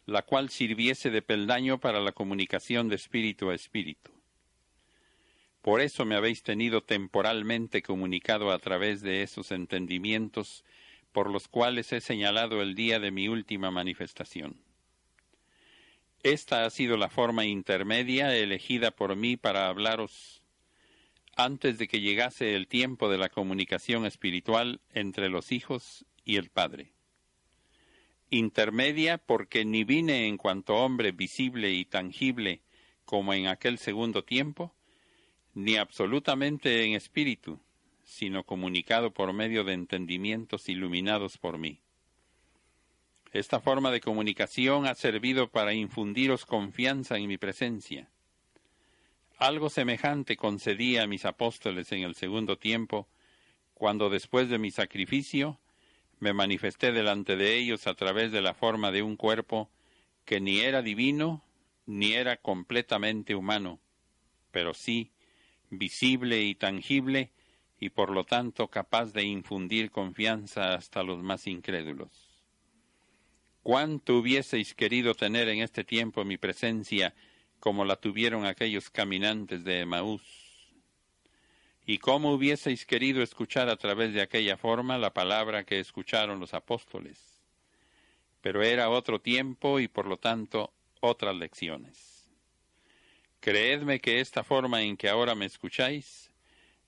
la 0.07 0.23
cual 0.23 0.51
sirviese 0.51 1.11
de 1.11 1.23
peldaño 1.23 1.79
para 1.79 2.01
la 2.01 2.13
comunicación 2.13 2.89
de 2.89 2.97
espíritu 2.97 3.51
a 3.51 3.55
espíritu. 3.55 4.13
Por 5.63 5.81
eso 5.81 6.07
me 6.07 6.15
habéis 6.15 6.43
tenido 6.43 6.83
temporalmente 6.83 7.83
comunicado 7.83 8.51
a 8.51 8.59
través 8.59 9.03
de 9.03 9.23
esos 9.23 9.51
entendimientos 9.51 10.65
por 11.13 11.29
los 11.29 11.49
cuales 11.49 11.93
he 11.93 12.01
señalado 12.01 12.63
el 12.63 12.75
día 12.75 12.99
de 12.99 13.11
mi 13.11 13.29
última 13.29 13.71
manifestación. 13.71 14.57
Esta 16.23 16.65
ha 16.65 16.71
sido 16.71 16.97
la 16.97 17.09
forma 17.09 17.45
intermedia 17.45 18.35
elegida 18.35 18.91
por 18.91 19.17
mí 19.17 19.37
para 19.37 19.69
hablaros 19.69 20.40
antes 21.37 21.79
de 21.79 21.89
que 21.89 22.01
llegase 22.01 22.55
el 22.55 22.67
tiempo 22.67 23.09
de 23.09 23.19
la 23.19 23.29
comunicación 23.29 24.07
espiritual 24.07 24.81
entre 24.93 25.29
los 25.29 25.53
hijos 25.53 26.05
y 26.25 26.37
el 26.37 26.51
Padre. 26.51 26.93
Intermedia 28.31 29.19
porque 29.19 29.65
ni 29.65 29.85
vine 29.85 30.27
en 30.27 30.37
cuanto 30.37 30.77
hombre 30.77 31.13
visible 31.13 31.73
y 31.73 31.85
tangible 31.85 32.63
como 33.05 33.35
en 33.35 33.49
aquel 33.49 33.79
segundo 33.79 34.23
tiempo, 34.23 34.75
ni 35.55 35.77
absolutamente 35.77 36.85
en 36.85 36.95
espíritu, 36.95 37.61
sino 38.05 38.45
comunicado 38.45 39.13
por 39.13 39.33
medio 39.33 39.65
de 39.65 39.73
entendimientos 39.73 40.69
iluminados 40.69 41.39
por 41.39 41.59
mí. 41.59 41.81
Esta 43.33 43.61
forma 43.61 43.91
de 43.91 44.01
comunicación 44.01 44.87
ha 44.87 44.95
servido 44.95 45.51
para 45.51 45.75
infundiros 45.75 46.47
confianza 46.47 47.17
en 47.17 47.27
mi 47.27 47.39
presencia 47.39 48.09
algo 49.41 49.71
semejante 49.71 50.37
concedí 50.37 50.99
a 50.99 51.07
mis 51.07 51.25
apóstoles 51.25 51.91
en 51.93 52.03
el 52.03 52.15
segundo 52.15 52.59
tiempo, 52.59 53.09
cuando 53.73 54.11
después 54.11 54.51
de 54.51 54.59
mi 54.59 54.71
sacrificio 54.71 55.59
me 56.19 56.35
manifesté 56.35 56.93
delante 56.93 57.37
de 57.37 57.57
ellos 57.57 57.87
a 57.87 57.95
través 57.95 58.33
de 58.33 58.43
la 58.43 58.53
forma 58.53 58.93
de 58.93 59.03
un 59.03 59.17
cuerpo 59.17 59.71
que 60.27 60.43
ni 60.43 60.61
era 60.61 60.83
divino 60.83 61.43
ni 61.87 62.13
era 62.13 62.37
completamente 62.37 63.35
humano, 63.35 63.81
pero 64.51 64.75
sí 64.75 65.11
visible 65.71 66.43
y 66.43 66.55
tangible 66.55 67.33
y 67.79 67.89
por 67.89 68.11
lo 68.11 68.25
tanto 68.25 68.69
capaz 68.69 69.15
de 69.15 69.25
infundir 69.25 69.91
confianza 69.91 70.75
hasta 70.75 71.03
los 71.03 71.23
más 71.23 71.47
incrédulos. 71.47 72.29
cuánto 73.63 74.19
hubieseis 74.19 74.75
querido 74.75 75.15
tener 75.15 75.49
en 75.49 75.61
este 75.61 75.83
tiempo 75.83 76.25
mi 76.25 76.37
presencia 76.37 77.15
como 77.61 77.85
la 77.85 77.97
tuvieron 77.97 78.47
aquellos 78.47 78.91
caminantes 78.91 79.63
de 79.65 79.81
Emaús. 79.81 80.23
Y 81.87 81.99
cómo 81.99 82.33
hubieseis 82.33 82.87
querido 82.87 83.23
escuchar 83.23 83.69
a 83.69 83.77
través 83.77 84.13
de 84.15 84.23
aquella 84.23 84.57
forma 84.57 84.99
la 84.99 85.13
palabra 85.13 85.65
que 85.65 85.79
escucharon 85.79 86.41
los 86.41 86.55
apóstoles. 86.55 87.43
Pero 88.41 88.63
era 88.63 88.89
otro 88.89 89.21
tiempo 89.21 89.79
y 89.79 89.89
por 89.89 90.07
lo 90.07 90.17
tanto 90.17 90.73
otras 91.01 91.37
lecciones. 91.37 92.29
Creedme 93.41 94.01
que 94.01 94.21
esta 94.21 94.43
forma 94.43 94.83
en 94.83 94.97
que 94.97 95.09
ahora 95.09 95.35
me 95.35 95.47
escucháis 95.47 96.31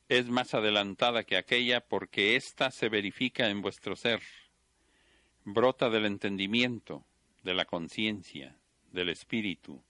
es 0.09 0.29
más 0.29 0.55
adelantada 0.55 1.25
que 1.25 1.37
aquella 1.37 1.81
porque 1.81 2.37
ésta 2.37 2.71
se 2.71 2.89
verifica 2.89 3.49
en 3.49 3.63
vuestro 3.63 3.97
ser, 3.97 4.21
brota 5.45 5.91
del 5.91 6.07
entendimiento, 6.07 7.05
de 7.43 7.55
la 7.55 7.65
conciencia, 7.65 8.57
del 8.91 9.09
espíritu, 9.09 9.83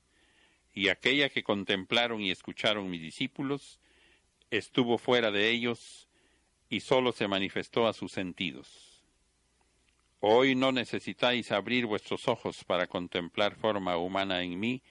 y 0.74 0.88
aquella 0.88 1.28
que 1.28 1.42
contemplaron 1.42 2.20
y 2.20 2.30
escucharon 2.30 2.90
mis 2.90 3.02
discípulos 3.02 3.78
estuvo 4.50 4.98
fuera 4.98 5.30
de 5.30 5.50
ellos 5.50 6.08
y 6.68 6.80
sólo 6.80 7.12
se 7.12 7.28
manifestó 7.28 7.86
a 7.86 7.92
sus 7.92 8.12
sentidos. 8.12 8.92
Hoy 10.20 10.54
no 10.54 10.72
necesitáis 10.72 11.50
abrir 11.52 11.86
vuestros 11.86 12.28
ojos 12.28 12.64
para 12.64 12.86
contemplar 12.86 13.56
forma 13.56 13.96
humana 13.96 14.42
en 14.42 14.58
mí, 14.58 14.82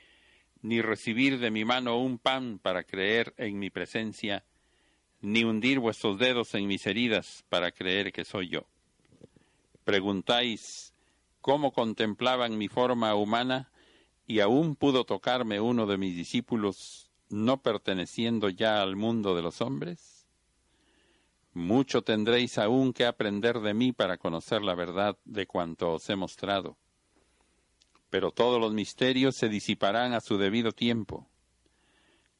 ni 0.61 0.81
recibir 0.81 1.39
de 1.39 1.49
mi 1.49 1.63
mano 1.63 1.97
un 1.97 2.17
pan 2.17 2.59
para 2.59 2.83
creer 2.83 3.33
en 3.37 3.57
mi 3.57 3.69
presencia, 3.69 4.43
ni 5.21 5.43
hundir 5.43 5.79
vuestros 5.79 6.19
dedos 6.19 6.53
en 6.53 6.67
mis 6.67 6.85
heridas 6.85 7.45
para 7.49 7.71
creer 7.71 8.11
que 8.11 8.25
soy 8.25 8.49
yo. 8.49 8.67
Preguntáis 9.85 10.93
cómo 11.39 11.71
contemplaban 11.71 12.57
mi 12.57 12.67
forma 12.67 13.15
humana, 13.15 13.70
y 14.31 14.39
aún 14.39 14.77
pudo 14.77 15.03
tocarme 15.03 15.59
uno 15.59 15.85
de 15.85 15.97
mis 15.97 16.15
discípulos, 16.15 17.11
no 17.29 17.61
perteneciendo 17.61 18.47
ya 18.47 18.81
al 18.81 18.95
mundo 18.95 19.35
de 19.35 19.41
los 19.41 19.59
hombres? 19.59 20.25
Mucho 21.53 22.01
tendréis 22.01 22.57
aún 22.57 22.93
que 22.93 23.05
aprender 23.05 23.59
de 23.59 23.73
mí 23.73 23.91
para 23.91 24.17
conocer 24.17 24.61
la 24.61 24.73
verdad 24.73 25.17
de 25.25 25.47
cuanto 25.47 25.91
os 25.91 26.09
he 26.09 26.15
mostrado. 26.15 26.77
Pero 28.09 28.31
todos 28.31 28.57
los 28.61 28.73
misterios 28.73 29.35
se 29.35 29.49
disiparán 29.49 30.13
a 30.13 30.21
su 30.21 30.37
debido 30.37 30.71
tiempo. 30.71 31.27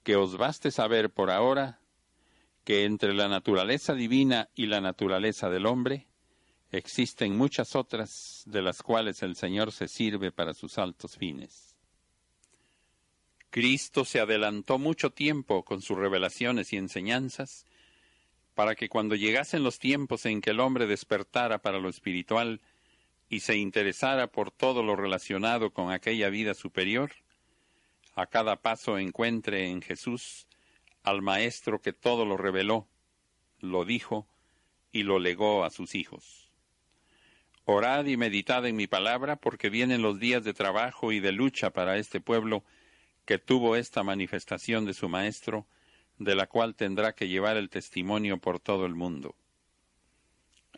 Que 0.04 0.16
os 0.16 0.38
baste 0.38 0.72
saber 0.72 1.10
por 1.10 1.30
ahora 1.30 1.82
que 2.64 2.86
entre 2.86 3.14
la 3.14 3.28
naturaleza 3.28 3.96
divina 3.96 4.48
y 4.56 4.68
la 4.68 4.80
naturaleza 4.80 5.50
del 5.50 5.66
hombre 5.66 6.08
existen 6.72 7.36
muchas 7.36 7.76
otras 7.76 8.44
de 8.46 8.62
las 8.62 8.82
cuales 8.82 9.24
el 9.24 9.36
Señor 9.36 9.74
se 9.74 9.90
sirve 9.90 10.32
para 10.32 10.54
sus 10.54 10.78
altos 10.78 11.18
fines. 11.18 11.71
Cristo 13.52 14.06
se 14.06 14.22
adelantó 14.22 14.80
mucho 14.80 15.12
tiempo 15.12 15.64
con 15.66 15.82
sus 15.82 15.98
revelaciones 15.98 16.72
y 16.72 16.78
enseñanzas, 16.78 17.66
para 18.56 18.76
que 18.76 18.88
cuando 18.88 19.16
llegasen 19.16 19.62
los 19.62 19.78
tiempos 19.78 20.26
en 20.26 20.40
que 20.40 20.52
el 20.52 20.62
hombre 20.62 20.88
despertara 20.88 21.62
para 21.62 21.80
lo 21.80 21.90
espiritual 21.90 22.62
y 23.28 23.42
se 23.42 23.58
interesara 23.58 24.28
por 24.28 24.52
todo 24.52 24.84
lo 24.84 24.96
relacionado 24.96 25.72
con 25.72 25.92
aquella 25.92 26.30
vida 26.30 26.54
superior, 26.54 27.12
a 28.16 28.26
cada 28.26 28.56
paso 28.62 28.98
encuentre 28.98 29.68
en 29.68 29.82
Jesús 29.82 30.48
al 31.04 31.22
Maestro 31.22 31.82
que 31.82 31.92
todo 31.92 32.26
lo 32.26 32.38
reveló, 32.38 32.88
lo 33.60 33.84
dijo 33.84 34.28
y 34.94 35.04
lo 35.04 35.20
legó 35.20 35.66
a 35.66 35.72
sus 35.72 35.94
hijos. 35.96 36.50
Orad 37.66 38.06
y 38.06 38.16
meditad 38.16 38.66
en 38.66 38.78
mi 38.78 38.88
palabra, 38.88 39.36
porque 39.36 39.70
vienen 39.70 40.02
los 40.02 40.20
días 40.20 40.44
de 40.46 40.54
trabajo 40.54 41.12
y 41.12 41.20
de 41.20 41.34
lucha 41.34 41.72
para 41.72 41.98
este 41.98 42.22
pueblo 42.22 42.64
que 43.26 43.38
tuvo 43.38 43.76
esta 43.76 44.04
manifestación 44.04 44.86
de 44.86 44.94
su 44.94 45.10
Maestro, 45.10 45.66
de 46.18 46.36
la 46.36 46.48
cual 46.48 46.76
tendrá 46.76 47.14
que 47.14 47.28
llevar 47.28 47.58
el 47.58 47.70
testimonio 47.70 48.38
por 48.38 48.60
todo 48.60 48.86
el 48.86 48.96
mundo. 48.96 49.36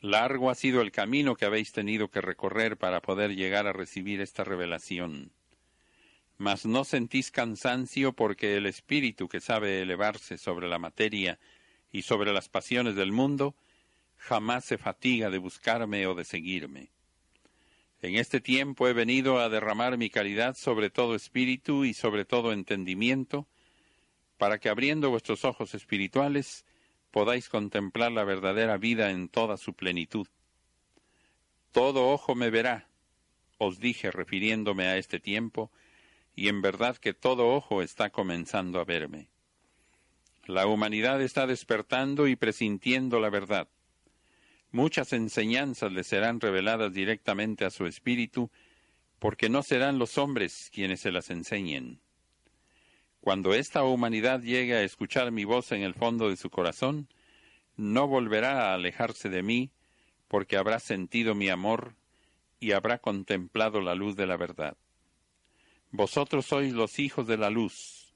Largo 0.01 0.49
ha 0.49 0.55
sido 0.55 0.81
el 0.81 0.91
camino 0.91 1.35
que 1.35 1.45
habéis 1.45 1.71
tenido 1.71 2.09
que 2.09 2.21
recorrer 2.21 2.77
para 2.77 3.01
poder 3.01 3.35
llegar 3.35 3.67
a 3.67 3.73
recibir 3.73 4.19
esta 4.19 4.43
revelación. 4.43 5.31
Mas 6.37 6.65
no 6.65 6.83
sentís 6.83 7.31
cansancio 7.31 8.11
porque 8.11 8.57
el 8.57 8.65
espíritu 8.65 9.29
que 9.29 9.39
sabe 9.39 9.81
elevarse 9.81 10.37
sobre 10.37 10.67
la 10.67 10.79
materia 10.79 11.39
y 11.91 12.01
sobre 12.01 12.33
las 12.33 12.49
pasiones 12.49 12.95
del 12.95 13.13
mundo 13.13 13.55
jamás 14.17 14.65
se 14.65 14.77
fatiga 14.77 15.29
de 15.29 15.37
buscarme 15.37 16.05
o 16.07 16.15
de 16.15 16.25
seguirme. 16.25 16.89
En 18.03 18.15
este 18.15 18.41
tiempo 18.41 18.89
he 18.89 18.93
venido 18.93 19.39
a 19.39 19.47
derramar 19.47 19.97
mi 19.97 20.09
caridad 20.09 20.57
sobre 20.57 20.89
todo 20.89 21.15
espíritu 21.15 21.85
y 21.85 21.93
sobre 21.93 22.25
todo 22.25 22.51
entendimiento, 22.51 23.47
para 24.37 24.59
que 24.59 24.67
abriendo 24.67 25.09
vuestros 25.09 25.45
ojos 25.45 25.73
espirituales 25.73 26.65
podáis 27.11 27.47
contemplar 27.47 28.11
la 28.11 28.25
verdadera 28.25 28.75
vida 28.77 29.11
en 29.11 29.29
toda 29.29 29.55
su 29.55 29.73
plenitud. 29.73 30.27
Todo 31.71 32.09
ojo 32.09 32.35
me 32.35 32.49
verá, 32.49 32.89
os 33.57 33.79
dije 33.79 34.11
refiriéndome 34.11 34.87
a 34.87 34.97
este 34.97 35.21
tiempo, 35.21 35.71
y 36.35 36.49
en 36.49 36.61
verdad 36.61 36.97
que 36.97 37.13
todo 37.13 37.47
ojo 37.55 37.81
está 37.81 38.09
comenzando 38.09 38.81
a 38.81 38.83
verme. 38.83 39.29
La 40.45 40.67
humanidad 40.67 41.21
está 41.21 41.47
despertando 41.47 42.27
y 42.27 42.35
presintiendo 42.35 43.21
la 43.21 43.29
verdad. 43.29 43.69
Muchas 44.73 45.13
enseñanzas 45.13 45.91
le 45.93 46.03
serán 46.03 46.41
reveladas 46.41 46.91
directamente 46.91 47.63
a 47.63 47.69
su 47.69 47.85
espíritu, 47.85 48.49
porque 49.19 49.47
no 49.47 49.61
serán 49.61 49.99
los 49.99 50.17
hombres 50.17 50.71
quienes 50.73 50.99
se 51.01 51.11
las 51.11 51.29
enseñen. 51.29 51.99
Cuando 53.21 53.53
esta 53.53 53.83
humanidad 53.83 54.41
llegue 54.41 54.73
a 54.73 54.81
escuchar 54.81 55.31
mi 55.31 55.45
voz 55.45 55.71
en 55.73 55.83
el 55.83 55.93
fondo 55.93 56.27
de 56.27 56.37
su 56.37 56.49
corazón, 56.49 57.07
no 57.77 58.07
volverá 58.07 58.71
a 58.71 58.73
alejarse 58.73 59.29
de 59.29 59.43
mí, 59.43 59.69
porque 60.27 60.57
habrá 60.57 60.79
sentido 60.79 61.35
mi 61.35 61.49
amor 61.49 61.93
y 62.59 62.71
habrá 62.71 62.97
contemplado 62.97 63.79
la 63.79 63.93
luz 63.93 64.15
de 64.15 64.25
la 64.25 64.37
verdad. 64.37 64.75
Vosotros 65.91 66.47
sois 66.47 66.73
los 66.73 66.97
hijos 66.97 67.27
de 67.27 67.37
la 67.37 67.51
luz, 67.51 68.15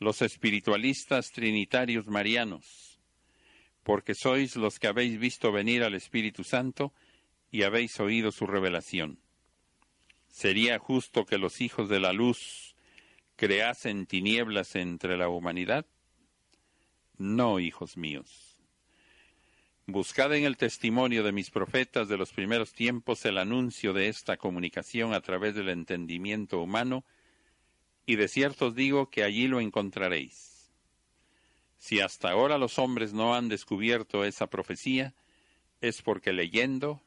los 0.00 0.20
espiritualistas 0.20 1.30
trinitarios 1.30 2.08
marianos, 2.08 2.85
porque 3.86 4.16
sois 4.16 4.56
los 4.56 4.80
que 4.80 4.88
habéis 4.88 5.16
visto 5.16 5.52
venir 5.52 5.84
al 5.84 5.94
Espíritu 5.94 6.42
Santo 6.42 6.92
y 7.52 7.62
habéis 7.62 8.00
oído 8.00 8.32
su 8.32 8.48
revelación. 8.48 9.20
¿Sería 10.26 10.80
justo 10.80 11.24
que 11.24 11.38
los 11.38 11.60
hijos 11.60 11.88
de 11.88 12.00
la 12.00 12.12
luz 12.12 12.74
creasen 13.36 14.06
tinieblas 14.06 14.74
entre 14.74 15.16
la 15.16 15.28
humanidad? 15.28 15.86
No, 17.16 17.60
hijos 17.60 17.96
míos. 17.96 18.56
Buscad 19.86 20.34
en 20.34 20.46
el 20.46 20.56
testimonio 20.56 21.22
de 21.22 21.30
mis 21.30 21.50
profetas 21.50 22.08
de 22.08 22.16
los 22.16 22.32
primeros 22.32 22.72
tiempos 22.72 23.24
el 23.24 23.38
anuncio 23.38 23.92
de 23.92 24.08
esta 24.08 24.36
comunicación 24.36 25.14
a 25.14 25.20
través 25.20 25.54
del 25.54 25.68
entendimiento 25.68 26.60
humano, 26.60 27.04
y 28.04 28.16
de 28.16 28.26
cierto 28.26 28.66
os 28.66 28.74
digo 28.74 29.10
que 29.10 29.22
allí 29.22 29.46
lo 29.46 29.60
encontraréis. 29.60 30.55
Si 31.78 32.00
hasta 32.00 32.30
ahora 32.30 32.58
los 32.58 32.78
hombres 32.78 33.12
no 33.12 33.34
han 33.34 33.48
descubierto 33.48 34.24
esa 34.24 34.48
profecía, 34.48 35.14
es 35.80 36.02
porque 36.02 36.32
leyendo 36.32 37.00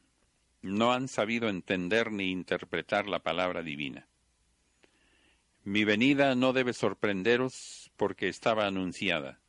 no 0.61 0.93
han 0.93 1.07
sabido 1.07 1.49
entender 1.49 2.11
ni 2.11 2.31
interpretar 2.31 3.07
la 3.07 3.19
palabra 3.19 3.63
divina. 3.63 4.07
Mi 5.63 5.83
venida 5.83 6.35
no 6.35 6.53
debe 6.53 6.73
sorprenderos 6.73 7.91
porque 7.97 8.27
estaba 8.27 8.65
anunciada, 8.65 9.39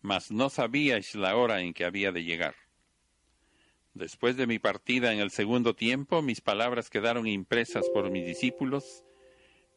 mas 0.00 0.30
no 0.30 0.50
sabíais 0.50 1.14
la 1.14 1.36
hora 1.36 1.60
en 1.60 1.74
que 1.74 1.84
había 1.84 2.12
de 2.12 2.24
llegar. 2.24 2.54
Después 3.94 4.36
de 4.36 4.46
mi 4.46 4.58
partida 4.58 5.12
en 5.12 5.20
el 5.20 5.30
segundo 5.30 5.74
tiempo, 5.74 6.20
mis 6.20 6.40
palabras 6.40 6.90
quedaron 6.90 7.26
impresas 7.28 7.88
por 7.90 8.10
mis 8.10 8.26
discípulos, 8.26 9.04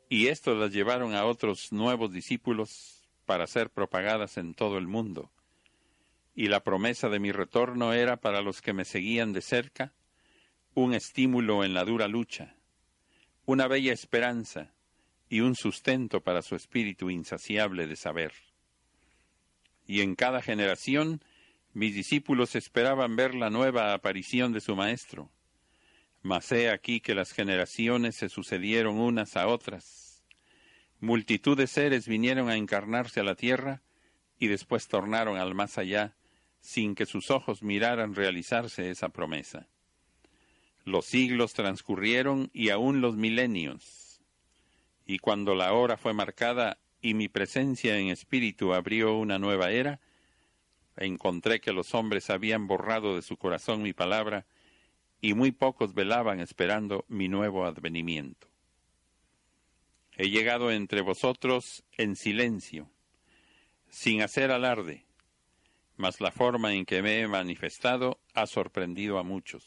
y 0.10 0.28
éstos 0.28 0.58
las 0.58 0.72
llevaron 0.72 1.14
a 1.14 1.26
otros 1.26 1.72
nuevos 1.72 2.12
discípulos 2.12 2.97
para 3.28 3.46
ser 3.46 3.70
propagadas 3.70 4.38
en 4.38 4.56
todo 4.56 4.80
el 4.80 4.88
mundo. 4.88 5.30
Y 6.34 6.48
la 6.48 6.64
promesa 6.64 7.10
de 7.10 7.20
mi 7.20 7.32
retorno 7.32 7.94
era 7.94 8.18
para 8.18 8.42
los 8.42 8.62
que 8.62 8.74
me 8.74 8.86
seguían 8.86 9.34
de 9.34 9.42
cerca 9.42 9.94
un 10.74 10.94
estímulo 10.94 11.64
en 11.64 11.74
la 11.74 11.84
dura 11.84 12.08
lucha, 12.08 12.56
una 13.46 13.68
bella 13.68 13.92
esperanza 13.92 14.72
y 15.30 15.42
un 15.42 15.56
sustento 15.56 16.22
para 16.22 16.42
su 16.42 16.56
espíritu 16.56 17.10
insaciable 17.10 17.86
de 17.86 17.96
saber. 17.96 18.32
Y 19.86 20.02
en 20.02 20.16
cada 20.16 20.42
generación 20.42 21.22
mis 21.74 21.94
discípulos 21.94 22.56
esperaban 22.56 23.16
ver 23.16 23.36
la 23.36 23.50
nueva 23.50 23.94
aparición 23.94 24.54
de 24.54 24.62
su 24.62 24.76
Maestro. 24.76 25.30
Mas 26.24 26.52
he 26.52 26.70
aquí 26.70 27.02
que 27.02 27.14
las 27.14 27.32
generaciones 27.34 28.16
se 28.16 28.30
sucedieron 28.30 29.00
unas 29.00 29.36
a 29.36 29.48
otras, 29.48 30.07
Multitud 31.00 31.56
de 31.56 31.68
seres 31.68 32.08
vinieron 32.08 32.50
a 32.50 32.56
encarnarse 32.56 33.20
a 33.20 33.24
la 33.24 33.36
tierra 33.36 33.82
y 34.40 34.48
después 34.48 34.88
tornaron 34.88 35.38
al 35.38 35.54
más 35.54 35.78
allá 35.78 36.16
sin 36.60 36.96
que 36.96 37.06
sus 37.06 37.30
ojos 37.30 37.62
miraran 37.62 38.16
realizarse 38.16 38.90
esa 38.90 39.10
promesa. 39.10 39.68
Los 40.86 41.06
siglos 41.06 41.54
transcurrieron 41.54 42.50
y 42.54 42.70
aún 42.70 43.02
los 43.02 43.16
milenios. 43.16 44.22
Y 45.06 45.20
cuando 45.20 45.54
la 45.54 45.74
hora 45.74 45.98
fue 45.98 46.14
marcada 46.14 46.80
y 47.02 47.14
mi 47.14 47.28
presencia 47.28 47.98
en 47.98 48.10
espíritu 48.10 48.74
abrió 48.74 49.18
una 49.18 49.38
nueva 49.38 49.72
era, 49.72 50.00
encontré 50.96 51.62
que 51.62 51.74
los 51.74 51.94
hombres 51.94 52.30
habían 52.30 52.68
borrado 52.68 53.16
de 53.16 53.22
su 53.22 53.38
corazón 53.38 53.84
mi 53.84 53.94
palabra 53.94 54.46
y 55.22 55.34
muy 55.34 55.52
pocos 55.52 55.94
velaban 55.94 56.40
esperando 56.40 57.06
mi 57.08 57.28
nuevo 57.28 57.66
advenimiento. 57.66 58.48
He 60.20 60.32
llegado 60.32 60.72
entre 60.72 61.02
vosotros 61.02 61.84
en 61.96 62.16
silencio, 62.16 62.90
sin 63.88 64.24
hacer 64.24 64.50
alarde, 64.50 65.06
mas 65.96 66.22
la 66.22 66.32
forma 66.32 66.74
en 66.74 66.86
que 66.88 67.04
me 67.04 67.20
he 67.20 67.28
manifestado 67.28 68.20
ha 68.34 68.48
sorprendido 68.48 69.20
a 69.20 69.24
muchos. 69.24 69.64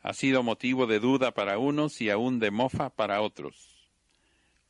Ha 0.00 0.14
sido 0.14 0.42
motivo 0.42 0.86
de 0.86 1.00
duda 1.00 1.32
para 1.32 1.58
unos 1.58 2.00
y 2.00 2.08
aún 2.08 2.38
de 2.38 2.50
mofa 2.50 2.88
para 2.88 3.20
otros. 3.20 3.90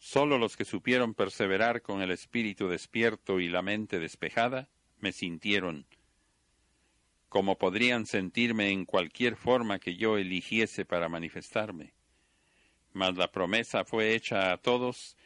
Solo 0.00 0.36
los 0.36 0.56
que 0.56 0.64
supieron 0.64 1.14
perseverar 1.14 1.80
con 1.80 2.02
el 2.02 2.10
espíritu 2.10 2.66
despierto 2.66 3.38
y 3.38 3.48
la 3.48 3.62
mente 3.62 4.00
despejada 4.00 4.68
me 4.98 5.12
sintieron, 5.12 5.86
como 7.28 7.56
podrían 7.56 8.04
sentirme 8.04 8.70
en 8.70 8.84
cualquier 8.84 9.36
forma 9.36 9.78
que 9.78 9.94
yo 9.94 10.18
eligiese 10.18 10.84
para 10.84 11.08
manifestarme. 11.08 11.94
Mas 12.92 13.16
la 13.16 13.30
promesa 13.30 13.84
fue 13.84 14.14
hecha 14.14 14.52
a 14.52 14.58
todos 14.58 15.16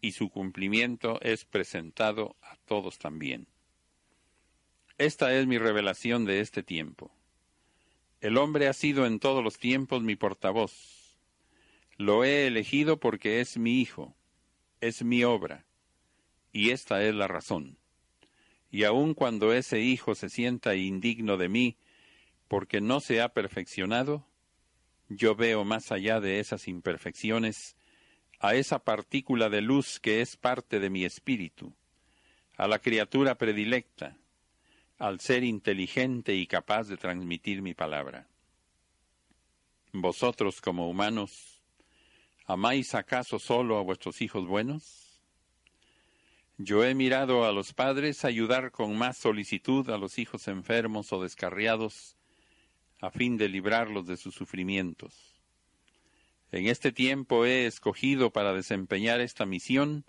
y 0.00 0.12
su 0.12 0.28
cumplimiento 0.30 1.20
es 1.22 1.44
presentado 1.44 2.36
a 2.42 2.56
todos 2.66 2.98
también. 2.98 3.46
Esta 4.98 5.34
es 5.34 5.46
mi 5.46 5.58
revelación 5.58 6.24
de 6.24 6.40
este 6.40 6.62
tiempo. 6.62 7.10
El 8.20 8.36
hombre 8.36 8.68
ha 8.68 8.72
sido 8.72 9.06
en 9.06 9.18
todos 9.18 9.42
los 9.42 9.58
tiempos 9.58 10.02
mi 10.02 10.16
portavoz. 10.16 11.16
Lo 11.96 12.24
he 12.24 12.46
elegido 12.46 13.00
porque 13.00 13.40
es 13.40 13.56
mi 13.56 13.80
hijo, 13.80 14.14
es 14.80 15.02
mi 15.02 15.24
obra, 15.24 15.64
y 16.52 16.70
esta 16.70 17.02
es 17.02 17.14
la 17.14 17.28
razón 17.28 17.78
y 18.74 18.82
aun 18.82 19.14
cuando 19.14 19.52
ese 19.52 19.78
hijo 19.78 20.16
se 20.16 20.28
sienta 20.28 20.74
indigno 20.74 21.36
de 21.36 21.48
mí 21.48 21.76
porque 22.48 22.80
no 22.80 22.98
se 22.98 23.20
ha 23.20 23.28
perfeccionado, 23.28 24.26
yo 25.16 25.34
veo 25.34 25.64
más 25.64 25.92
allá 25.92 26.20
de 26.20 26.40
esas 26.40 26.68
imperfecciones 26.68 27.76
a 28.40 28.54
esa 28.54 28.78
partícula 28.78 29.48
de 29.48 29.62
luz 29.62 30.00
que 30.00 30.20
es 30.20 30.36
parte 30.36 30.80
de 30.80 30.90
mi 30.90 31.04
espíritu, 31.04 31.72
a 32.56 32.68
la 32.68 32.78
criatura 32.78 33.36
predilecta, 33.36 34.16
al 34.98 35.20
ser 35.20 35.44
inteligente 35.44 36.34
y 36.34 36.46
capaz 36.46 36.88
de 36.88 36.96
transmitir 36.96 37.62
mi 37.62 37.74
palabra. 37.74 38.28
Vosotros 39.92 40.60
como 40.60 40.88
humanos, 40.90 41.62
¿amáis 42.46 42.94
acaso 42.94 43.38
solo 43.38 43.78
a 43.78 43.82
vuestros 43.82 44.20
hijos 44.20 44.46
buenos? 44.46 45.22
Yo 46.58 46.84
he 46.84 46.94
mirado 46.94 47.44
a 47.44 47.52
los 47.52 47.72
padres 47.72 48.24
ayudar 48.24 48.70
con 48.70 48.96
más 48.96 49.16
solicitud 49.16 49.88
a 49.90 49.98
los 49.98 50.18
hijos 50.18 50.46
enfermos 50.48 51.12
o 51.12 51.22
descarriados, 51.22 52.13
a 53.04 53.10
fin 53.10 53.36
de 53.36 53.50
librarlos 53.50 54.06
de 54.06 54.16
sus 54.16 54.34
sufrimientos. 54.34 55.38
En 56.52 56.68
este 56.68 56.90
tiempo 56.90 57.44
he 57.44 57.66
escogido 57.66 58.30
para 58.30 58.54
desempeñar 58.54 59.20
esta 59.20 59.44
misión 59.44 60.06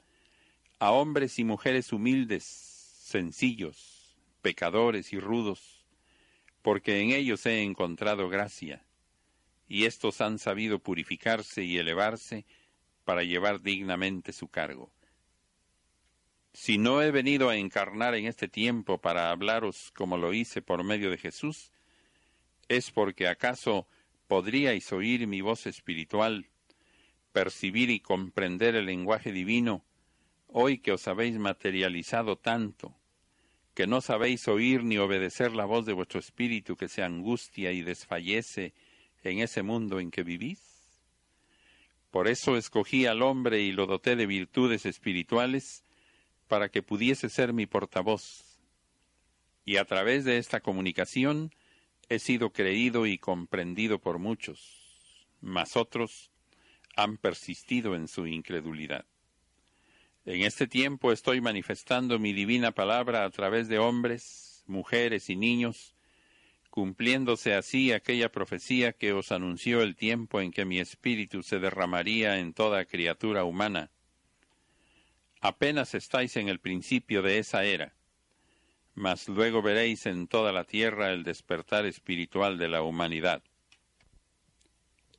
a 0.80 0.92
hombres 0.92 1.38
y 1.38 1.44
mujeres 1.44 1.92
humildes, 1.92 2.46
sencillos, 2.46 4.16
pecadores 4.42 5.12
y 5.12 5.20
rudos, 5.20 5.86
porque 6.62 7.02
en 7.02 7.12
ellos 7.12 7.46
he 7.46 7.64
encontrado 7.64 8.30
gracia, 8.30 8.86
y 9.68 9.84
éstos 9.84 10.22
han 10.22 10.40
sabido 10.40 10.80
purificarse 10.80 11.64
y 11.64 11.78
elevarse 11.78 12.46
para 13.04 13.24
llevar 13.24 13.62
dignamente 13.62 14.32
su 14.32 14.48
cargo. 14.48 14.90
Si 16.54 16.78
no 16.78 17.02
he 17.02 17.12
venido 17.12 17.50
a 17.50 17.58
encarnar 17.58 18.16
en 18.16 18.26
este 18.26 18.48
tiempo 18.48 19.00
para 19.00 19.32
hablaros 19.32 19.92
como 19.94 20.18
lo 20.18 20.34
hice 20.34 20.62
por 20.62 20.82
medio 20.86 21.12
de 21.12 21.18
Jesús, 21.18 21.74
es 22.70 22.92
porque 22.92 23.28
acaso 23.28 23.88
podríais 24.28 24.92
oír 24.92 25.28
mi 25.28 25.42
voz 25.42 25.68
espiritual, 25.68 26.48
percibir 27.32 27.90
y 27.90 28.00
comprender 28.00 28.76
el 28.76 28.86
lenguaje 28.86 29.32
divino, 29.32 29.84
hoy 30.48 30.80
que 30.80 30.92
os 30.92 31.08
habéis 31.08 31.38
materializado 31.38 32.38
tanto, 32.38 32.96
que 33.74 33.88
no 33.88 34.02
sabéis 34.02 34.48
oír 34.48 34.84
ni 34.84 34.98
obedecer 34.98 35.54
la 35.54 35.66
voz 35.66 35.86
de 35.86 35.94
vuestro 35.94 36.20
espíritu 36.20 36.76
que 36.76 36.88
se 36.88 37.04
angustia 37.04 37.72
y 37.72 37.82
desfallece 37.82 38.74
en 39.24 39.40
ese 39.40 39.64
mundo 39.64 40.00
en 40.00 40.12
que 40.12 40.24
vivís? 40.24 40.62
Por 42.12 42.30
eso 42.30 42.56
escogí 42.56 43.06
al 43.06 43.22
hombre 43.22 43.62
y 43.62 43.74
lo 43.74 43.88
doté 43.88 44.16
de 44.16 44.26
virtudes 44.26 44.86
espirituales, 44.86 45.84
para 46.48 46.70
que 46.70 46.84
pudiese 46.84 47.30
ser 47.30 47.54
mi 47.54 47.66
portavoz. 47.66 48.60
Y 49.66 49.78
a 49.78 49.86
través 49.86 50.24
de 50.24 50.38
esta 50.38 50.62
comunicación 50.62 51.52
he 52.10 52.20
sido 52.20 52.52
creído 52.52 53.06
y 53.06 53.18
comprendido 53.18 54.00
por 54.00 54.20
muchos, 54.20 55.28
mas 55.42 55.76
otros 55.76 56.32
han 56.96 57.18
persistido 57.18 57.96
en 57.96 58.08
su 58.08 58.28
incredulidad. 58.28 59.06
En 60.26 60.42
este 60.42 60.68
tiempo 60.68 61.12
estoy 61.12 61.42
manifestando 61.42 62.18
mi 62.20 62.34
divina 62.34 62.72
palabra 62.72 63.26
a 63.26 63.30
través 63.30 63.68
de 63.68 63.80
hombres, 63.80 64.64
mujeres 64.66 65.30
y 65.30 65.36
niños, 65.36 65.96
cumpliéndose 66.70 67.54
así 67.54 67.92
aquella 67.92 68.32
profecía 68.32 68.94
que 68.94 69.14
os 69.14 69.32
anunció 69.32 69.82
el 69.82 69.96
tiempo 69.96 70.42
en 70.42 70.52
que 70.52 70.66
mi 70.66 70.80
espíritu 70.80 71.44
se 71.44 71.60
derramaría 71.60 72.40
en 72.40 72.54
toda 72.54 72.86
criatura 72.86 73.44
humana, 73.44 73.92
Apenas 75.48 75.94
estáis 75.94 76.38
en 76.38 76.50
el 76.50 76.60
principio 76.60 77.22
de 77.22 77.38
esa 77.38 77.66
era, 77.66 77.95
mas 78.96 79.28
luego 79.28 79.62
veréis 79.62 80.06
en 80.06 80.28
toda 80.28 80.54
la 80.54 80.64
tierra 80.64 81.12
el 81.12 81.24
despertar 81.24 81.86
espiritual 81.86 82.58
de 82.58 82.70
la 82.70 82.82
humanidad. 82.82 83.44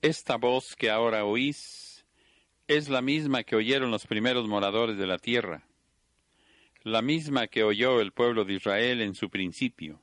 Esta 0.00 0.36
voz 0.36 0.74
que 0.74 0.90
ahora 0.90 1.24
oís 1.24 2.04
es 2.68 2.88
la 2.88 3.02
misma 3.02 3.44
que 3.44 3.54
oyeron 3.54 3.90
los 3.90 4.06
primeros 4.06 4.48
moradores 4.48 4.96
de 4.96 5.06
la 5.06 5.18
tierra, 5.18 5.66
la 6.82 7.02
misma 7.02 7.48
que 7.48 7.62
oyó 7.62 8.00
el 8.00 8.12
pueblo 8.12 8.44
de 8.44 8.54
Israel 8.54 9.02
en 9.02 9.14
su 9.14 9.28
principio, 9.28 10.00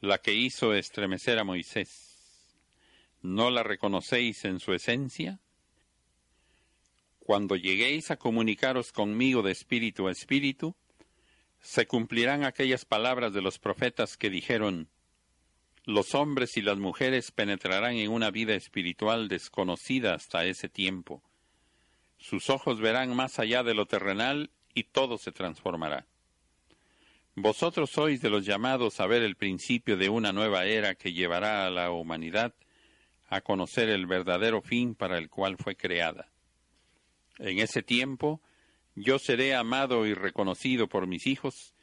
la 0.00 0.18
que 0.18 0.34
hizo 0.34 0.74
estremecer 0.74 1.38
a 1.38 1.44
Moisés. 1.44 2.10
¿No 3.22 3.50
la 3.50 3.62
reconocéis 3.62 4.44
en 4.44 4.60
su 4.60 4.74
esencia? 4.74 5.40
Cuando 7.20 7.56
lleguéis 7.56 8.10
a 8.10 8.16
comunicaros 8.16 8.92
conmigo 8.92 9.42
de 9.42 9.52
espíritu 9.52 10.08
a 10.08 10.12
espíritu, 10.12 10.76
se 11.64 11.86
cumplirán 11.86 12.44
aquellas 12.44 12.84
palabras 12.84 13.32
de 13.32 13.40
los 13.40 13.58
profetas 13.58 14.18
que 14.18 14.28
dijeron, 14.28 14.90
los 15.86 16.14
hombres 16.14 16.58
y 16.58 16.62
las 16.62 16.76
mujeres 16.76 17.30
penetrarán 17.30 17.96
en 17.96 18.10
una 18.10 18.30
vida 18.30 18.54
espiritual 18.54 19.28
desconocida 19.28 20.12
hasta 20.12 20.44
ese 20.44 20.68
tiempo. 20.68 21.22
Sus 22.18 22.50
ojos 22.50 22.80
verán 22.80 23.16
más 23.16 23.38
allá 23.38 23.62
de 23.62 23.72
lo 23.72 23.86
terrenal 23.86 24.50
y 24.74 24.84
todo 24.84 25.16
se 25.16 25.32
transformará. 25.32 26.06
Vosotros 27.34 27.90
sois 27.90 28.20
de 28.20 28.28
los 28.28 28.44
llamados 28.44 29.00
a 29.00 29.06
ver 29.06 29.22
el 29.22 29.34
principio 29.34 29.96
de 29.96 30.10
una 30.10 30.34
nueva 30.34 30.66
era 30.66 30.94
que 30.94 31.14
llevará 31.14 31.66
a 31.66 31.70
la 31.70 31.90
humanidad 31.90 32.54
a 33.28 33.40
conocer 33.40 33.88
el 33.88 34.04
verdadero 34.04 34.60
fin 34.60 34.94
para 34.94 35.16
el 35.16 35.30
cual 35.30 35.56
fue 35.56 35.76
creada. 35.76 36.28
En 37.38 37.58
ese 37.58 37.82
tiempo 37.82 38.42
yo 38.94 39.18
seré 39.18 39.54
amado 39.54 40.06
y 40.06 40.14
reconocido 40.14 40.88
por 40.88 41.06
mis 41.06 41.26
hijos, 41.26 41.74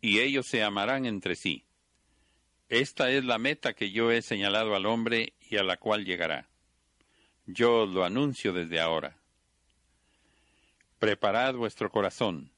y 0.00 0.20
ellos 0.20 0.46
se 0.46 0.62
amarán 0.62 1.06
entre 1.06 1.34
sí. 1.34 1.64
Esta 2.68 3.10
es 3.10 3.24
la 3.24 3.38
meta 3.38 3.72
que 3.72 3.90
yo 3.90 4.10
he 4.10 4.22
señalado 4.22 4.74
al 4.74 4.86
hombre 4.86 5.32
y 5.40 5.56
a 5.56 5.62
la 5.62 5.78
cual 5.78 6.04
llegará. 6.04 6.48
Yo 7.46 7.84
os 7.84 7.88
lo 7.88 8.04
anuncio 8.04 8.52
desde 8.52 8.80
ahora. 8.80 9.16
Preparad 10.98 11.54
vuestro 11.54 11.90
corazón, 11.90 12.52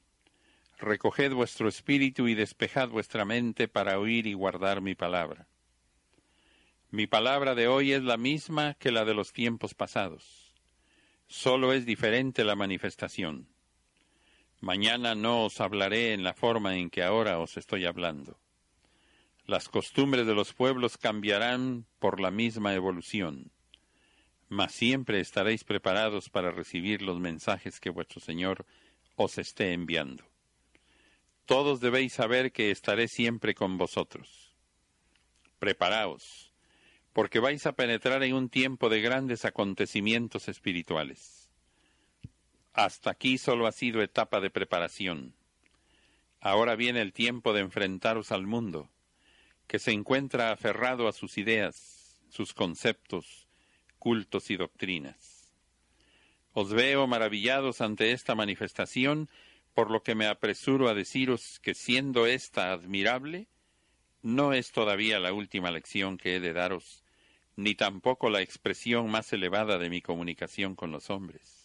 recoged 0.79 1.31
vuestro 1.31 1.69
espíritu 1.69 2.27
y 2.27 2.35
despejad 2.35 2.89
vuestra 2.89 3.23
mente 3.23 3.67
para 3.67 3.99
oír 3.99 4.27
y 4.27 4.33
guardar 4.33 4.81
mi 4.81 4.95
palabra. 4.95 5.47
Mi 6.89 7.07
palabra 7.07 7.55
de 7.55 7.69
hoy 7.69 7.93
es 7.93 8.03
la 8.03 8.17
misma 8.17 8.73
que 8.73 8.91
la 8.91 9.05
de 9.05 9.13
los 9.13 9.31
tiempos 9.31 9.73
pasados 9.73 10.51
Solo 11.31 11.71
es 11.71 11.85
diferente 11.85 12.43
la 12.43 12.57
manifestación. 12.57 13.47
Mañana 14.61 15.15
no 15.15 15.45
os 15.45 15.59
hablaré 15.59 16.13
en 16.13 16.23
la 16.23 16.35
forma 16.35 16.77
en 16.77 16.91
que 16.91 17.01
ahora 17.01 17.39
os 17.39 17.57
estoy 17.57 17.85
hablando. 17.85 18.39
Las 19.47 19.67
costumbres 19.67 20.27
de 20.27 20.35
los 20.35 20.53
pueblos 20.53 20.99
cambiarán 20.99 21.87
por 21.97 22.21
la 22.21 22.29
misma 22.29 22.75
evolución, 22.75 23.51
mas 24.49 24.71
siempre 24.73 25.19
estaréis 25.19 25.63
preparados 25.63 26.29
para 26.29 26.51
recibir 26.51 27.01
los 27.01 27.19
mensajes 27.19 27.79
que 27.79 27.89
vuestro 27.89 28.21
Señor 28.21 28.67
os 29.15 29.39
esté 29.39 29.73
enviando. 29.73 30.23
Todos 31.47 31.79
debéis 31.79 32.13
saber 32.13 32.51
que 32.51 32.69
estaré 32.69 33.07
siempre 33.07 33.55
con 33.55 33.79
vosotros. 33.79 34.55
Preparaos, 35.57 36.53
porque 37.13 37.39
vais 37.39 37.65
a 37.65 37.73
penetrar 37.73 38.21
en 38.21 38.35
un 38.35 38.47
tiempo 38.47 38.89
de 38.89 39.01
grandes 39.01 39.43
acontecimientos 39.43 40.47
espirituales. 40.47 41.40
Hasta 42.73 43.11
aquí 43.11 43.37
solo 43.37 43.67
ha 43.67 43.73
sido 43.73 44.01
etapa 44.01 44.39
de 44.39 44.49
preparación. 44.49 45.33
Ahora 46.39 46.75
viene 46.75 47.01
el 47.01 47.11
tiempo 47.11 47.53
de 47.53 47.59
enfrentaros 47.59 48.31
al 48.31 48.47
mundo, 48.47 48.89
que 49.67 49.77
se 49.77 49.91
encuentra 49.91 50.51
aferrado 50.51 51.07
a 51.07 51.11
sus 51.11 51.37
ideas, 51.37 52.21
sus 52.29 52.53
conceptos, 52.53 53.47
cultos 53.99 54.49
y 54.49 54.55
doctrinas. 54.55 55.51
Os 56.53 56.73
veo 56.73 57.07
maravillados 57.07 57.81
ante 57.81 58.13
esta 58.13 58.35
manifestación, 58.35 59.29
por 59.73 59.91
lo 59.91 60.01
que 60.01 60.15
me 60.15 60.27
apresuro 60.27 60.89
a 60.89 60.93
deciros 60.93 61.59
que 61.59 61.73
siendo 61.73 62.25
esta 62.25 62.71
admirable, 62.71 63.47
no 64.21 64.53
es 64.53 64.71
todavía 64.71 65.19
la 65.19 65.33
última 65.33 65.71
lección 65.71 66.17
que 66.17 66.35
he 66.35 66.39
de 66.39 66.53
daros, 66.53 67.03
ni 67.55 67.75
tampoco 67.75 68.29
la 68.29 68.41
expresión 68.41 69.09
más 69.09 69.31
elevada 69.33 69.77
de 69.77 69.89
mi 69.89 70.01
comunicación 70.01 70.75
con 70.75 70.91
los 70.91 71.09
hombres. 71.09 71.60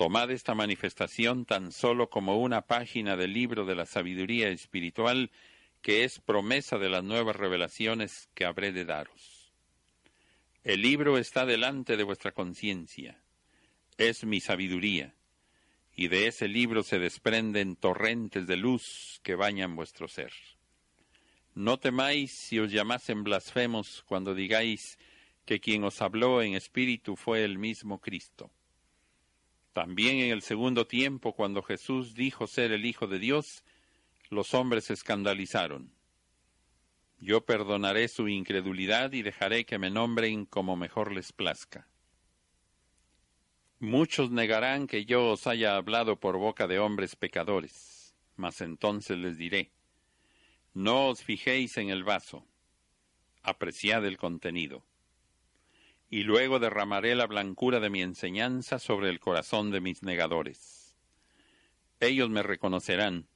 Tomad 0.00 0.30
esta 0.30 0.54
manifestación 0.54 1.44
tan 1.44 1.72
solo 1.72 2.08
como 2.08 2.40
una 2.40 2.62
página 2.62 3.18
del 3.18 3.34
libro 3.34 3.66
de 3.66 3.74
la 3.74 3.84
sabiduría 3.84 4.48
espiritual 4.48 5.30
que 5.82 6.04
es 6.04 6.20
promesa 6.20 6.78
de 6.78 6.88
las 6.88 7.04
nuevas 7.04 7.36
revelaciones 7.36 8.30
que 8.32 8.46
habré 8.46 8.72
de 8.72 8.86
daros. 8.86 9.52
El 10.64 10.80
libro 10.80 11.18
está 11.18 11.44
delante 11.44 11.98
de 11.98 12.02
vuestra 12.02 12.32
conciencia, 12.32 13.20
es 13.98 14.24
mi 14.24 14.40
sabiduría, 14.40 15.14
y 15.94 16.08
de 16.08 16.28
ese 16.28 16.48
libro 16.48 16.82
se 16.82 16.98
desprenden 16.98 17.76
torrentes 17.76 18.46
de 18.46 18.56
luz 18.56 19.20
que 19.22 19.34
bañan 19.34 19.76
vuestro 19.76 20.08
ser. 20.08 20.32
No 21.54 21.78
temáis 21.78 22.32
si 22.32 22.58
os 22.58 22.72
llamasen 22.72 23.22
blasfemos 23.22 24.02
cuando 24.06 24.34
digáis 24.34 24.98
que 25.44 25.60
quien 25.60 25.84
os 25.84 26.00
habló 26.00 26.40
en 26.40 26.54
espíritu 26.54 27.16
fue 27.16 27.44
el 27.44 27.58
mismo 27.58 28.00
Cristo. 28.00 28.50
También 29.72 30.18
en 30.18 30.32
el 30.32 30.42
segundo 30.42 30.86
tiempo, 30.86 31.32
cuando 31.34 31.62
Jesús 31.62 32.14
dijo 32.14 32.46
ser 32.46 32.72
el 32.72 32.84
Hijo 32.84 33.06
de 33.06 33.18
Dios, 33.18 33.62
los 34.28 34.54
hombres 34.54 34.84
se 34.84 34.94
escandalizaron. 34.94 35.92
Yo 37.18 37.44
perdonaré 37.44 38.08
su 38.08 38.28
incredulidad 38.28 39.12
y 39.12 39.22
dejaré 39.22 39.64
que 39.64 39.78
me 39.78 39.90
nombren 39.90 40.46
como 40.46 40.74
mejor 40.74 41.12
les 41.12 41.32
plazca. 41.32 41.86
Muchos 43.78 44.30
negarán 44.30 44.86
que 44.86 45.04
yo 45.04 45.30
os 45.30 45.46
haya 45.46 45.76
hablado 45.76 46.18
por 46.18 46.36
boca 46.36 46.66
de 46.66 46.78
hombres 46.78 47.16
pecadores, 47.16 48.14
mas 48.36 48.60
entonces 48.60 49.18
les 49.18 49.38
diré, 49.38 49.70
no 50.74 51.08
os 51.08 51.22
fijéis 51.22 51.76
en 51.78 51.90
el 51.90 52.04
vaso, 52.04 52.44
apreciad 53.42 54.04
el 54.04 54.18
contenido. 54.18 54.84
Y 56.10 56.24
luego 56.24 56.58
derramaré 56.58 57.14
la 57.14 57.26
blancura 57.26 57.78
de 57.78 57.88
mi 57.88 58.02
enseñanza 58.02 58.80
sobre 58.80 59.08
el 59.08 59.20
corazón 59.20 59.70
de 59.70 59.80
mis 59.80 60.02
negadores. 60.02 60.96
Ellos 62.00 62.28
me 62.30 62.42
reconocerán, 62.42 63.28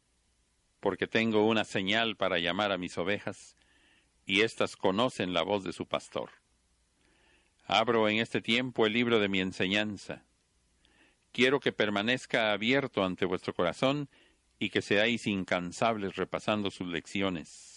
porque 0.80 1.06
tengo 1.06 1.46
una 1.46 1.64
señal 1.64 2.16
para 2.16 2.38
llamar 2.38 2.72
a 2.72 2.78
mis 2.78 2.98
ovejas, 2.98 3.56
y 4.26 4.40
éstas 4.40 4.76
conocen 4.76 5.32
la 5.32 5.42
voz 5.42 5.62
de 5.62 5.72
su 5.72 5.86
pastor. 5.86 6.30
Abro 7.66 8.08
en 8.08 8.18
este 8.18 8.40
tiempo 8.42 8.86
el 8.86 8.92
libro 8.92 9.20
de 9.20 9.28
mi 9.28 9.40
enseñanza. 9.40 10.24
Quiero 11.32 11.60
que 11.60 11.72
permanezca 11.72 12.52
abierto 12.52 13.04
ante 13.04 13.24
vuestro 13.24 13.54
corazón 13.54 14.08
y 14.58 14.70
que 14.70 14.82
seáis 14.82 15.26
incansables 15.26 16.16
repasando 16.16 16.70
sus 16.70 16.88
lecciones. 16.88 17.73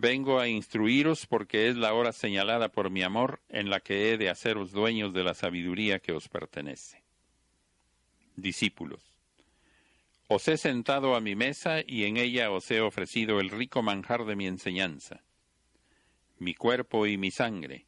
Vengo 0.00 0.38
a 0.38 0.46
instruiros 0.46 1.26
porque 1.26 1.66
es 1.66 1.76
la 1.76 1.92
hora 1.92 2.12
señalada 2.12 2.68
por 2.68 2.88
mi 2.88 3.02
amor 3.02 3.40
en 3.48 3.68
la 3.68 3.80
que 3.80 4.12
he 4.12 4.16
de 4.16 4.30
haceros 4.30 4.70
dueños 4.70 5.12
de 5.12 5.24
la 5.24 5.34
sabiduría 5.34 5.98
que 5.98 6.12
os 6.12 6.28
pertenece. 6.28 7.02
Discípulos. 8.36 9.02
Os 10.28 10.46
he 10.46 10.56
sentado 10.56 11.16
a 11.16 11.20
mi 11.20 11.34
mesa 11.34 11.80
y 11.84 12.04
en 12.04 12.16
ella 12.16 12.52
os 12.52 12.70
he 12.70 12.80
ofrecido 12.80 13.40
el 13.40 13.50
rico 13.50 13.82
manjar 13.82 14.24
de 14.24 14.36
mi 14.36 14.46
enseñanza, 14.46 15.24
mi 16.38 16.54
cuerpo 16.54 17.08
y 17.08 17.18
mi 17.18 17.32
sangre, 17.32 17.86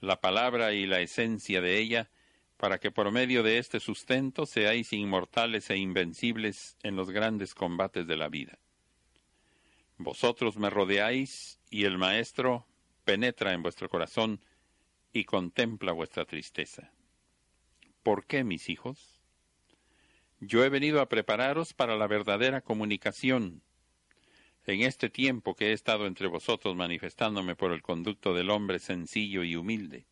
la 0.00 0.20
palabra 0.20 0.72
y 0.72 0.86
la 0.86 1.02
esencia 1.02 1.60
de 1.60 1.78
ella, 1.78 2.10
para 2.56 2.78
que 2.78 2.90
por 2.90 3.12
medio 3.12 3.44
de 3.44 3.58
este 3.58 3.78
sustento 3.78 4.44
seáis 4.44 4.92
inmortales 4.92 5.70
e 5.70 5.76
invencibles 5.76 6.76
en 6.82 6.96
los 6.96 7.12
grandes 7.12 7.54
combates 7.54 8.08
de 8.08 8.16
la 8.16 8.28
vida. 8.28 8.58
Vosotros 10.02 10.56
me 10.56 10.68
rodeáis 10.68 11.60
y 11.70 11.84
el 11.84 11.96
Maestro 11.96 12.66
penetra 13.04 13.52
en 13.52 13.62
vuestro 13.62 13.88
corazón 13.88 14.40
y 15.12 15.24
contempla 15.24 15.92
vuestra 15.92 16.24
tristeza. 16.24 16.92
¿Por 18.02 18.26
qué, 18.26 18.42
mis 18.42 18.68
hijos? 18.68 19.20
Yo 20.40 20.64
he 20.64 20.68
venido 20.68 21.00
a 21.00 21.08
prepararos 21.08 21.72
para 21.72 21.96
la 21.96 22.08
verdadera 22.08 22.62
comunicación. 22.62 23.62
En 24.66 24.82
este 24.82 25.08
tiempo 25.08 25.54
que 25.54 25.68
he 25.68 25.72
estado 25.72 26.06
entre 26.06 26.26
vosotros 26.26 26.74
manifestándome 26.74 27.54
por 27.54 27.72
el 27.72 27.82
conducto 27.82 28.34
del 28.34 28.50
hombre 28.50 28.80
sencillo 28.80 29.44
y 29.44 29.54
humilde, 29.54 30.06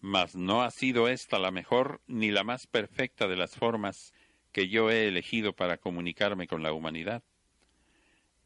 mas 0.00 0.36
no 0.36 0.62
ha 0.62 0.70
sido 0.70 1.08
esta 1.08 1.38
la 1.38 1.50
mejor 1.50 2.02
ni 2.06 2.30
la 2.30 2.44
más 2.44 2.66
perfecta 2.66 3.28
de 3.28 3.36
las 3.36 3.56
formas 3.56 4.12
que 4.52 4.68
yo 4.68 4.90
he 4.90 5.08
elegido 5.08 5.54
para 5.54 5.78
comunicarme 5.78 6.46
con 6.46 6.62
la 6.62 6.74
humanidad. 6.74 7.22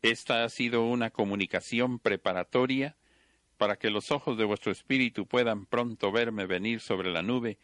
Esta 0.03 0.45
ha 0.45 0.49
sido 0.49 0.85
una 0.85 1.11
comunicación 1.11 1.99
preparatoria 1.99 2.97
para 3.57 3.77
que 3.77 3.91
los 3.91 4.13
ojos 4.13 4.39
de 4.39 4.45
vuestro 4.45 4.71
espíritu 4.71 5.27
puedan 5.27 5.67
pronto 5.67 6.13
verme 6.13 6.47
venir 6.47 6.81
sobre 6.81 7.11
la 7.11 7.23
nube 7.23 7.59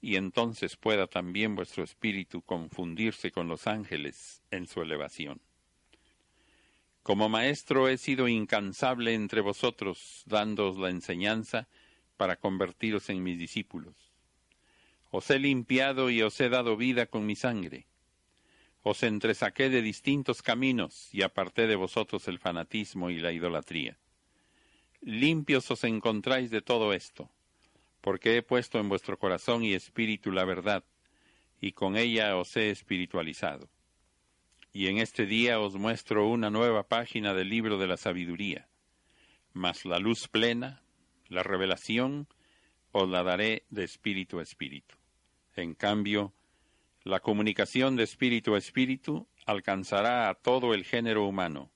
y 0.00 0.16
entonces 0.16 0.76
pueda 0.76 1.08
también 1.08 1.56
vuestro 1.56 1.82
espíritu 1.82 2.42
confundirse 2.42 3.32
con 3.32 3.48
los 3.48 3.66
ángeles 3.66 4.42
en 4.50 4.66
su 4.66 4.80
elevación. 4.80 5.40
Como 7.02 7.28
maestro 7.28 7.88
he 7.88 7.98
sido 7.98 8.28
incansable 8.28 9.14
entre 9.14 9.40
vosotros, 9.40 10.22
dándoos 10.26 10.78
la 10.78 10.90
enseñanza, 10.90 11.66
para 12.16 12.36
convertiros 12.36 13.08
en 13.08 13.22
mis 13.22 13.38
discípulos. 13.38 13.94
Os 15.10 15.28
he 15.30 15.38
limpiado 15.38 16.10
y 16.10 16.22
os 16.22 16.38
he 16.40 16.50
dado 16.50 16.76
vida 16.76 17.06
con 17.06 17.26
mi 17.26 17.34
sangre. 17.34 17.86
Os 18.82 19.02
entresaqué 19.02 19.68
de 19.68 19.82
distintos 19.82 20.42
caminos 20.42 21.08
y 21.12 21.22
aparté 21.22 21.66
de 21.66 21.76
vosotros 21.76 22.26
el 22.28 22.38
fanatismo 22.38 23.10
y 23.10 23.18
la 23.18 23.32
idolatría. 23.32 23.98
Limpios 25.02 25.70
os 25.70 25.84
encontráis 25.84 26.50
de 26.50 26.62
todo 26.62 26.92
esto, 26.92 27.30
porque 28.00 28.36
he 28.36 28.42
puesto 28.42 28.78
en 28.78 28.88
vuestro 28.88 29.18
corazón 29.18 29.64
y 29.64 29.74
espíritu 29.74 30.32
la 30.32 30.44
verdad, 30.44 30.84
y 31.60 31.72
con 31.72 31.96
ella 31.96 32.36
os 32.36 32.56
he 32.56 32.70
espiritualizado. 32.70 33.68
Y 34.72 34.86
en 34.86 34.98
este 34.98 35.26
día 35.26 35.60
os 35.60 35.74
muestro 35.74 36.28
una 36.28 36.48
nueva 36.48 36.88
página 36.88 37.34
del 37.34 37.50
libro 37.50 37.76
de 37.76 37.86
la 37.86 37.96
sabiduría, 37.96 38.68
mas 39.52 39.84
la 39.84 39.98
luz 39.98 40.28
plena, 40.28 40.82
la 41.28 41.42
revelación 41.42 42.28
os 42.92 43.08
la 43.08 43.22
daré 43.22 43.64
de 43.70 43.84
espíritu 43.84 44.38
a 44.38 44.42
espíritu. 44.42 44.96
En 45.56 45.74
cambio, 45.74 46.32
la 47.02 47.20
comunicación 47.20 47.96
de 47.96 48.04
espíritu 48.04 48.54
a 48.54 48.58
espíritu 48.58 49.26
alcanzará 49.46 50.28
a 50.28 50.34
todo 50.34 50.74
el 50.74 50.84
género 50.84 51.26
humano, 51.26 51.70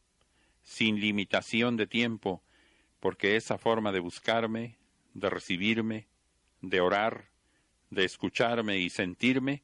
sin 0.62 1.00
limitación 1.00 1.76
de 1.76 1.86
tiempo, 1.86 2.42
porque 3.00 3.36
esa 3.36 3.56
forma 3.56 3.90
de 3.92 4.00
buscarme, 4.00 4.78
de 5.14 5.30
recibirme, 5.30 6.08
de 6.60 6.80
orar, 6.80 7.30
de 7.90 8.04
escucharme 8.04 8.78
y 8.78 8.90
sentirme, 8.90 9.62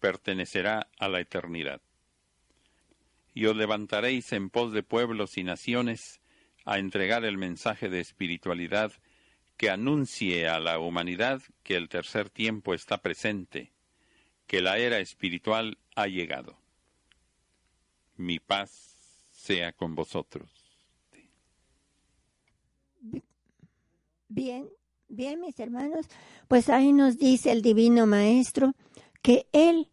pertenecerá 0.00 0.88
a 0.98 1.08
la 1.08 1.20
eternidad. 1.20 1.80
Y 3.34 3.46
os 3.46 3.56
levantaréis 3.56 4.32
en 4.32 4.50
pos 4.50 4.72
de 4.72 4.82
pueblos 4.82 5.36
y 5.36 5.44
naciones 5.44 6.20
a 6.64 6.78
entregar 6.78 7.24
el 7.24 7.38
mensaje 7.38 7.88
de 7.88 8.00
espiritualidad 8.00 8.92
que 9.56 9.70
anuncie 9.70 10.48
a 10.48 10.58
la 10.58 10.78
humanidad 10.78 11.42
que 11.62 11.76
el 11.76 11.88
tercer 11.88 12.28
tiempo 12.28 12.74
está 12.74 13.02
presente, 13.02 13.72
que 14.46 14.60
la 14.60 14.78
era 14.78 14.98
espiritual 14.98 15.78
ha 15.94 16.06
llegado. 16.06 16.56
Mi 18.16 18.38
paz 18.38 18.96
sea 19.30 19.72
con 19.72 19.94
vosotros. 19.94 20.50
Bien, 24.28 24.68
bien, 25.08 25.40
mis 25.40 25.58
hermanos, 25.60 26.06
pues 26.48 26.68
ahí 26.68 26.92
nos 26.92 27.18
dice 27.18 27.52
el 27.52 27.62
Divino 27.62 28.06
Maestro 28.06 28.74
que 29.22 29.46
Él 29.52 29.88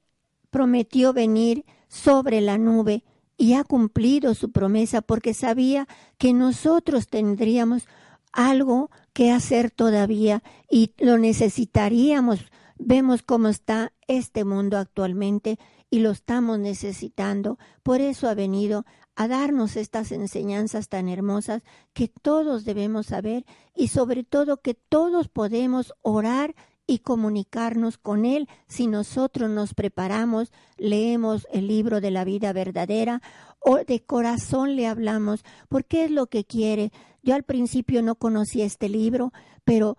prometió 0.49 1.14
venir 1.14 1.66
sobre 1.88 2.41
la 2.41 2.58
nube 2.58 3.04
y 3.38 3.54
ha 3.54 3.64
cumplido 3.64 4.36
su 4.36 4.51
promesa 4.51 5.01
porque 5.01 5.34
sabía 5.34 5.88
que 6.18 6.34
nosotros 6.34 7.08
tendríamos 7.08 7.88
algo 8.32 8.89
que 9.14 9.32
hacer 9.32 9.72
todavía 9.72 10.43
y 10.70 10.93
lo 10.97 11.18
necesitaríamos. 11.18 12.39
Vemos 12.78 13.24
cómo 13.24 13.47
está 13.47 13.93
este 14.07 14.45
mundo 14.45 14.78
actualmente 14.78 15.57
y 15.89 15.99
lo 15.99 16.11
estamos 16.11 16.59
necesitando. 16.59 17.57
Por 17.84 18.01
eso 18.01 18.28
ha 18.28 18.34
venido 18.34 18.86
a 19.15 19.28
darnos 19.28 19.76
estas 19.76 20.11
enseñanzas 20.11 20.89
tan 20.89 21.07
hermosas 21.07 21.61
que 21.93 22.07
todos 22.07 22.65
debemos 22.65 23.07
saber 23.07 23.45
y 23.76 23.89
sobre 23.89 24.24
todo 24.24 24.61
que 24.61 24.74
todos 24.74 25.28
podemos 25.30 25.93
orar 26.01 26.55
y 26.86 26.99
comunicarnos 26.99 27.97
con 27.97 28.26
Él 28.26 28.49
si 28.67 28.88
nosotros 28.88 29.49
nos 29.49 29.74
preparamos, 29.74 30.51
leemos 30.78 31.47
el 31.51 31.67
libro 31.67 32.01
de 32.01 32.11
la 32.11 32.26
vida 32.26 32.51
verdadera 32.53 33.21
o 33.59 33.78
de 33.78 34.03
corazón 34.03 34.76
le 34.76 34.88
hablamos, 34.88 35.45
porque 35.69 36.05
es 36.05 36.11
lo 36.11 36.28
que 36.28 36.43
quiere. 36.43 36.91
Yo 37.21 37.36
al 37.36 37.43
principio 37.43 38.01
no 38.01 38.15
conocía 38.15 38.65
este 38.65 38.89
libro, 38.89 39.32
pero 39.63 39.95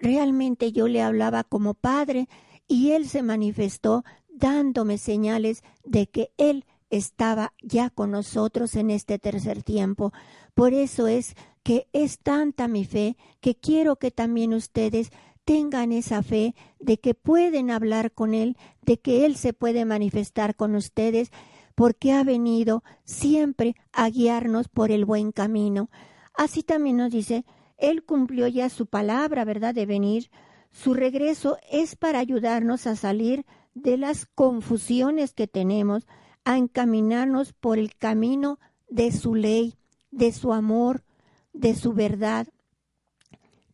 realmente 0.00 0.72
yo 0.72 0.88
le 0.88 1.02
hablaba 1.02 1.44
como 1.44 1.74
padre 1.74 2.28
y 2.66 2.92
Él 2.92 3.08
se 3.08 3.22
manifestó 3.22 4.04
dándome 4.28 4.98
señales 4.98 5.62
de 5.84 6.06
que 6.06 6.32
Él 6.36 6.64
estaba 6.90 7.52
ya 7.62 7.90
con 7.90 8.10
nosotros 8.10 8.76
en 8.76 8.90
este 8.90 9.18
tercer 9.18 9.62
tiempo. 9.62 10.12
Por 10.54 10.72
eso 10.74 11.06
es 11.06 11.34
que 11.62 11.88
es 11.92 12.18
tanta 12.18 12.68
mi 12.68 12.84
fe 12.84 13.16
que 13.40 13.54
quiero 13.54 13.96
que 13.96 14.10
también 14.10 14.54
ustedes 14.54 15.10
tengan 15.44 15.92
esa 15.92 16.22
fe 16.22 16.54
de 16.78 16.98
que 16.98 17.14
pueden 17.14 17.70
hablar 17.70 18.12
con 18.12 18.34
Él, 18.34 18.56
de 18.82 18.98
que 18.98 19.24
Él 19.24 19.36
se 19.36 19.52
puede 19.52 19.84
manifestar 19.84 20.56
con 20.56 20.74
ustedes, 20.74 21.30
porque 21.74 22.12
ha 22.12 22.24
venido 22.24 22.82
siempre 23.04 23.76
a 23.92 24.10
guiarnos 24.10 24.68
por 24.68 24.90
el 24.90 25.04
buen 25.04 25.32
camino. 25.32 25.90
Así 26.34 26.62
también 26.62 26.96
nos 26.96 27.10
dice, 27.10 27.44
Él 27.78 28.04
cumplió 28.04 28.46
ya 28.48 28.68
su 28.68 28.86
palabra, 28.86 29.44
¿verdad?, 29.44 29.74
de 29.74 29.86
venir. 29.86 30.30
Su 30.70 30.94
regreso 30.94 31.56
es 31.70 31.96
para 31.96 32.18
ayudarnos 32.18 32.86
a 32.86 32.96
salir 32.96 33.46
de 33.74 33.96
las 33.96 34.26
confusiones 34.26 35.32
que 35.32 35.46
tenemos, 35.46 36.06
a 36.44 36.58
encaminarnos 36.58 37.52
por 37.52 37.78
el 37.78 37.94
camino 37.96 38.58
de 38.88 39.12
su 39.12 39.34
ley, 39.34 39.74
de 40.10 40.32
su 40.32 40.52
amor, 40.52 41.04
de 41.52 41.74
su 41.74 41.92
verdad. 41.92 42.48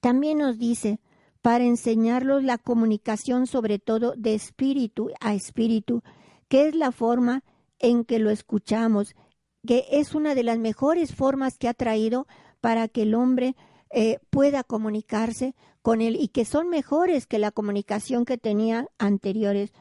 También 0.01 0.39
nos 0.39 0.59
dice, 0.59 1.01
para 1.41 1.65
enseñarlos 1.65 2.43
la 2.43 2.59
comunicación 2.59 3.47
sobre 3.47 3.79
todo 3.79 4.15
de 4.17 4.35
espíritu 4.35 5.11
a 5.21 5.35
espíritu, 5.35 6.03
que 6.49 6.69
es 6.69 6.75
la 6.75 6.93
forma 6.93 7.43
en 7.79 8.05
que 8.05 8.19
lo 8.19 8.31
escuchamos, 8.31 9.15
que 9.67 9.87
es 9.91 10.15
una 10.15 10.35
de 10.35 10.43
las 10.43 10.59
mejores 10.59 11.15
formas 11.15 11.59
que 11.59 11.69
ha 11.69 11.75
traído 11.75 12.27
para 12.61 12.89
que 12.89 13.03
el 13.03 13.15
hombre 13.15 13.57
eh, 13.97 14.19
pueda 14.29 14.65
comunicarse 14.65 15.55
con 15.81 16.01
él 16.01 16.17
y 16.19 16.27
que 16.27 16.45
son 16.45 16.69
mejores 16.69 17.29
que 17.29 17.39
la 17.39 17.53
comunicación 17.53 18.25
que 18.25 18.39
tenía 18.39 18.89
anteriores, 18.99 19.73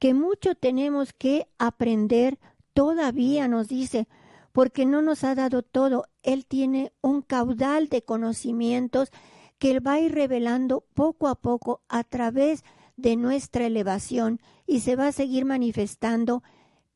que 0.00 0.14
mucho 0.14 0.56
tenemos 0.56 1.12
que 1.12 1.46
aprender 1.58 2.40
todavía, 2.74 3.46
nos 3.46 3.68
dice, 3.68 4.08
porque 4.50 4.84
no 4.84 5.00
nos 5.00 5.22
ha 5.22 5.36
dado 5.36 5.62
todo. 5.62 6.06
Él 6.24 6.44
tiene 6.44 6.92
un 7.02 7.22
caudal 7.22 7.88
de 7.88 8.02
conocimientos 8.02 9.12
que 9.60 9.70
Él 9.70 9.86
va 9.86 9.92
a 9.92 10.00
ir 10.00 10.12
revelando 10.12 10.84
poco 10.92 11.28
a 11.28 11.36
poco 11.36 11.82
a 11.88 12.02
través 12.02 12.64
de 12.96 13.14
nuestra 13.14 13.64
elevación 13.64 14.40
y 14.66 14.80
se 14.80 14.96
va 14.96 15.06
a 15.06 15.12
seguir 15.12 15.44
manifestando 15.44 16.42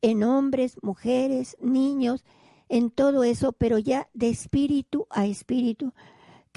en 0.01 0.21
hombres, 0.21 0.75
mujeres, 0.81 1.55
niños, 1.61 2.25
en 2.67 2.91
todo 2.91 3.23
eso, 3.23 3.53
pero 3.53 3.77
ya 3.77 4.09
de 4.13 4.27
espíritu 4.27 5.07
a 5.09 5.27
espíritu, 5.27 5.93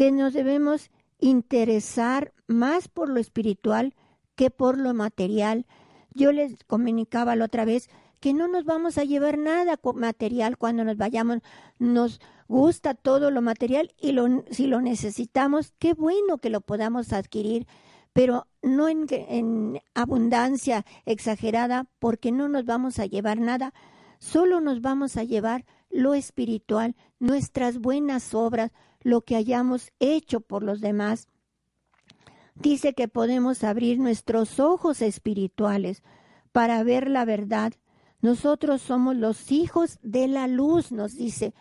que 0.01 0.13
nos 0.13 0.33
debemos 0.33 0.91
interesar 1.19 2.33
más 2.47 2.89
por 2.89 3.11
lo 3.11 3.21
espiritual 3.21 3.95
que 4.35 4.49
por 4.49 4.79
lo 4.79 4.95
material. 4.95 5.67
Yo 6.15 6.33
les 6.33 6.65
comunicaba 6.65 7.37
la 7.37 7.45
otra 7.45 7.67
vez 7.67 7.91
que 8.19 8.33
no 8.33 8.49
nos 8.49 8.65
vamos 8.65 8.97
a 8.97 9.05
llevar 9.05 9.37
nada 9.37 9.79
material 9.95 10.57
cuando 10.57 10.85
nos 10.85 10.97
vayamos, 10.97 11.41
nos 11.79 12.19
gusta 12.49 12.95
todo 12.95 13.31
lo 13.31 13.43
material 13.43 13.93
y 14.01 14.17
si 14.51 14.69
lo 14.69 14.81
necesitamos, 14.81 15.75
qué 15.79 15.93
bueno 15.93 16.39
que 16.39 16.49
lo 16.49 16.63
podamos 16.63 17.13
adquirir, 17.13 17.67
pero 18.15 18.47
no 18.63 18.89
en, 18.89 19.05
en 19.11 19.83
abundancia 19.93 20.87
exagerada 21.05 21.89
porque 21.99 22.33
no 22.33 22.49
nos 22.49 22.65
vamos 22.65 22.99
a 23.01 23.05
llevar 23.05 23.39
nada, 23.39 23.75
solo 24.19 24.63
nos 24.63 24.81
vamos 24.81 25.19
a 25.19 25.25
llevar 25.25 25.67
lo 25.91 26.15
espiritual, 26.15 26.97
nuestras 27.19 27.79
buenas 27.81 28.33
obras, 28.33 28.73
lo 29.03 29.23
que 29.23 29.37
hayamos 29.37 29.93
hecho 30.01 30.41
por 30.41 30.63
los 30.63 30.81
demás. 30.81 31.29
Dice 32.55 32.93
que 32.95 33.09
podemos 33.09 33.65
abrir 33.65 33.99
nuestros 33.99 34.61
ojos 34.61 35.03
espirituales 35.03 36.03
para 36.53 36.83
ver 36.83 37.09
la 37.09 37.25
verdad. 37.25 37.73
Nosotros 38.21 38.83
somos 38.83 39.17
los 39.17 39.51
hijos 39.51 39.99
de 40.03 40.29
la 40.29 40.47
luz, 40.47 40.93
nos 40.93 41.15
dice 41.15 41.55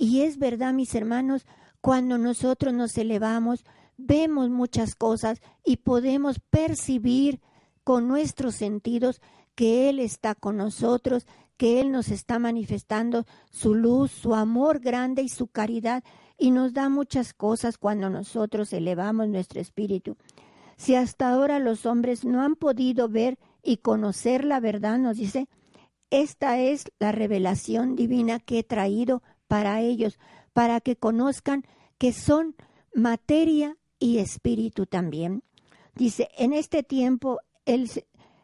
y 0.00 0.22
es 0.22 0.38
verdad, 0.38 0.72
mis 0.72 0.94
hermanos, 0.94 1.46
cuando 1.82 2.16
nosotros 2.16 2.72
nos 2.72 2.96
elevamos, 2.96 3.66
vemos 3.98 4.48
muchas 4.48 4.94
cosas 4.94 5.42
y 5.62 5.76
podemos 5.76 6.40
percibir 6.40 7.42
con 7.84 8.08
nuestros 8.08 8.54
sentidos 8.54 9.20
que 9.54 9.90
Él 9.90 9.98
está 9.98 10.34
con 10.34 10.56
nosotros, 10.56 11.26
que 11.60 11.78
Él 11.78 11.92
nos 11.92 12.08
está 12.08 12.38
manifestando 12.38 13.26
su 13.50 13.74
luz, 13.74 14.10
su 14.10 14.34
amor 14.34 14.80
grande 14.80 15.20
y 15.20 15.28
su 15.28 15.46
caridad, 15.46 16.02
y 16.38 16.52
nos 16.52 16.72
da 16.72 16.88
muchas 16.88 17.34
cosas 17.34 17.76
cuando 17.76 18.08
nosotros 18.08 18.72
elevamos 18.72 19.28
nuestro 19.28 19.60
espíritu. 19.60 20.16
Si 20.78 20.94
hasta 20.94 21.30
ahora 21.30 21.58
los 21.58 21.84
hombres 21.84 22.24
no 22.24 22.40
han 22.40 22.56
podido 22.56 23.10
ver 23.10 23.38
y 23.62 23.76
conocer 23.76 24.46
la 24.46 24.58
verdad, 24.58 24.96
nos 24.98 25.18
dice, 25.18 25.48
esta 26.08 26.58
es 26.58 26.84
la 26.98 27.12
revelación 27.12 27.94
divina 27.94 28.40
que 28.40 28.60
he 28.60 28.64
traído 28.64 29.22
para 29.46 29.82
ellos, 29.82 30.18
para 30.54 30.80
que 30.80 30.96
conozcan 30.96 31.66
que 31.98 32.14
son 32.14 32.56
materia 32.94 33.76
y 33.98 34.16
espíritu 34.16 34.86
también. 34.86 35.42
Dice, 35.94 36.30
en 36.38 36.54
este 36.54 36.82
tiempo 36.82 37.38
él, 37.66 37.90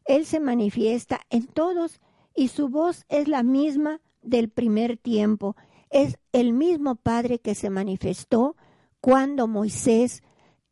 él 0.05 0.27
se 0.27 0.39
manifiesta 0.39 1.23
en 1.31 1.47
todos 1.47 1.99
y 2.37 2.49
su 2.49 2.69
voz 2.69 3.05
es 3.09 3.27
la 3.27 3.43
misma 3.43 4.01
del 4.23 4.51
primer 4.51 4.99
tiempo. 4.99 5.57
Es 5.91 6.19
el 6.33 6.53
mismo 6.53 6.95
Padre 6.95 7.39
que 7.39 7.55
se 7.55 7.71
manifestó 7.71 8.57
cuando 9.01 9.49
Moisés 9.49 10.23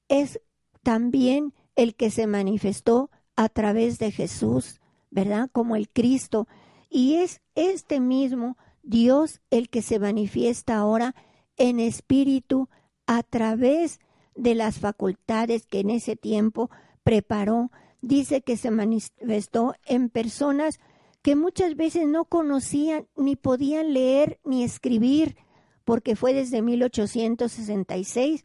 es 0.09 0.41
también 0.83 1.55
el 1.75 1.95
que 1.95 2.11
se 2.11 2.27
manifestó 2.27 3.11
a 3.37 3.49
través 3.49 3.99
de 3.99 4.11
Jesús, 4.11 4.81
¿verdad? 5.11 5.49
Como 5.51 5.75
el 5.75 5.89
Cristo. 5.89 6.47
Y 6.91 7.15
es 7.15 7.41
este 7.55 7.99
mismo 7.99 8.57
Dios 8.83 9.41
el 9.51 9.71
que 9.71 9.83
se 9.83 9.99
manifiesta 9.99 10.77
ahora 10.77 11.15
en 11.57 11.81
espíritu 11.81 12.69
a 13.07 13.23
través 13.23 14.01
de 14.37 14.55
las 14.55 14.79
facultades 14.79 15.67
que 15.67 15.81
en 15.81 15.91
ese 15.91 16.17
tiempo 16.17 16.71
preparó. 17.03 17.71
Dice 18.03 18.43
que 18.43 18.57
se 18.57 18.71
manifestó 18.71 19.75
en 19.87 20.11
personas 20.11 20.79
que 21.25 21.37
muchas 21.37 21.75
veces 21.75 22.07
no 22.07 22.27
conocían 22.27 23.09
ni 23.17 23.35
podían 23.35 23.95
leer 23.95 24.39
ni 24.45 24.63
escribir, 24.63 25.39
porque 25.87 26.17
fue 26.17 26.35
desde 26.35 26.61
1866. 26.61 28.45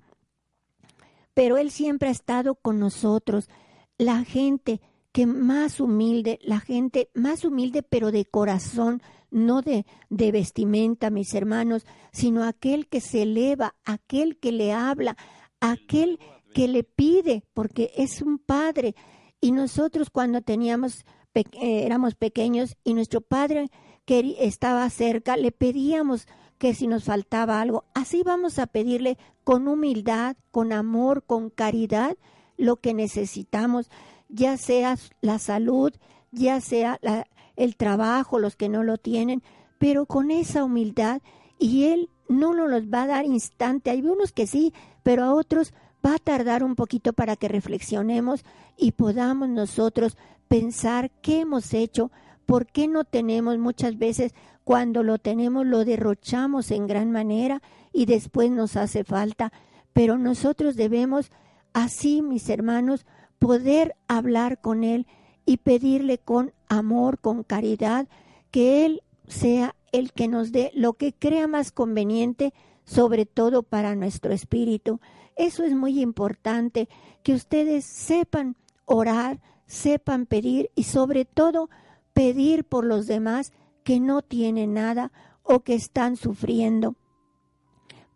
Pero 1.33 1.57
Él 1.57 1.71
siempre 1.71 2.07
ha 2.07 2.13
estado 2.13 2.55
con 2.55 2.79
nosotros. 2.79 3.49
La 3.97 4.23
gente 4.23 4.79
que 5.11 5.25
más 5.25 5.81
humilde, 5.81 6.39
la 6.41 6.61
gente 6.61 7.09
más 7.13 7.43
humilde 7.43 7.83
pero 7.83 8.13
de 8.13 8.23
corazón, 8.23 9.01
no 9.29 9.61
de, 9.61 9.85
de 10.09 10.31
vestimenta, 10.31 11.09
mis 11.09 11.33
hermanos, 11.33 11.85
sino 12.13 12.45
aquel 12.45 12.87
que 12.87 13.01
se 13.01 13.23
eleva, 13.23 13.75
aquel 13.83 14.37
que 14.37 14.53
le 14.53 14.71
habla, 14.71 15.17
aquel 15.59 16.17
que 16.53 16.69
le 16.69 16.85
pide, 16.85 17.43
porque 17.53 17.91
es 17.97 18.21
un 18.21 18.39
padre. 18.39 18.95
Y 19.41 19.51
nosotros 19.51 20.09
cuando 20.09 20.41
teníamos, 20.41 21.03
eh, 21.33 21.85
éramos 21.85 22.15
pequeños 22.15 22.77
y 22.83 22.93
nuestro 22.93 23.21
padre 23.21 23.69
que 24.05 24.35
estaba 24.39 24.89
cerca, 24.89 25.37
le 25.37 25.51
pedíamos 25.51 26.27
que 26.57 26.73
si 26.73 26.87
nos 26.87 27.05
faltaba 27.05 27.61
algo, 27.61 27.85
así 27.93 28.23
vamos 28.23 28.59
a 28.59 28.67
pedirle 28.67 29.17
con 29.43 29.67
humildad, 29.67 30.35
con 30.51 30.73
amor, 30.73 31.23
con 31.23 31.49
caridad, 31.49 32.17
lo 32.57 32.77
que 32.77 32.93
necesitamos, 32.93 33.89
ya 34.27 34.57
sea 34.57 34.97
la 35.21 35.39
salud, 35.39 35.93
ya 36.31 36.59
sea 36.59 36.99
la, 37.01 37.27
el 37.55 37.75
trabajo, 37.75 38.39
los 38.39 38.55
que 38.55 38.69
no 38.69 38.83
lo 38.83 38.97
tienen, 38.97 39.41
pero 39.77 40.05
con 40.05 40.31
esa 40.31 40.63
humildad 40.63 41.21
y 41.57 41.85
Él 41.85 42.09
no 42.27 42.53
nos 42.53 42.69
los 42.69 42.85
va 42.85 43.03
a 43.03 43.07
dar 43.07 43.25
instante. 43.25 43.89
Hay 43.89 44.01
unos 44.01 44.31
que 44.31 44.47
sí, 44.47 44.73
pero 45.03 45.23
a 45.23 45.33
otros 45.33 45.73
va 46.05 46.15
a 46.15 46.19
tardar 46.19 46.63
un 46.63 46.75
poquito 46.75 47.13
para 47.13 47.35
que 47.35 47.47
reflexionemos 47.47 48.43
y 48.77 48.91
podamos 48.91 49.49
nosotros 49.49 50.17
pensar 50.47 51.11
qué 51.21 51.41
hemos 51.41 51.73
hecho, 51.73 52.11
por 52.45 52.65
qué 52.65 52.87
no 52.87 53.03
tenemos 53.03 53.57
muchas 53.57 53.97
veces 53.97 54.33
cuando 54.63 55.03
lo 55.03 55.17
tenemos 55.17 55.65
lo 55.65 55.83
derrochamos 55.83 56.71
en 56.71 56.87
gran 56.87 57.11
manera 57.11 57.61
y 57.91 58.05
después 58.05 58.51
nos 58.51 58.75
hace 58.75 59.03
falta, 59.03 59.51
pero 59.93 60.17
nosotros 60.17 60.75
debemos 60.75 61.31
así, 61.73 62.21
mis 62.21 62.49
hermanos, 62.49 63.05
poder 63.39 63.95
hablar 64.07 64.61
con 64.61 64.83
Él 64.83 65.07
y 65.45 65.57
pedirle 65.57 66.19
con 66.19 66.53
amor, 66.67 67.19
con 67.19 67.43
caridad, 67.43 68.07
que 68.51 68.85
Él 68.85 69.01
sea 69.27 69.75
el 69.91 70.11
que 70.11 70.27
nos 70.27 70.51
dé 70.51 70.71
lo 70.75 70.93
que 70.93 71.13
crea 71.13 71.47
más 71.47 71.71
conveniente, 71.71 72.53
sobre 72.83 73.25
todo 73.25 73.63
para 73.63 73.95
nuestro 73.95 74.33
espíritu. 74.33 74.99
Eso 75.39 75.63
es 75.63 75.73
muy 75.73 76.01
importante, 76.01 76.89
que 77.23 77.33
ustedes 77.33 77.85
sepan 77.85 78.57
orar, 78.83 79.39
sepan 79.67 80.25
pedir 80.25 80.69
y 80.75 80.83
sobre 80.83 81.23
todo 81.23 81.69
pedir 82.11 82.65
por 82.65 82.83
los 82.83 83.07
demás 83.07 83.53
que 83.85 84.01
no 84.01 84.21
tienen 84.21 84.73
nada 84.73 85.13
o 85.41 85.61
que 85.61 85.75
están 85.75 86.17
sufriendo. 86.17 86.97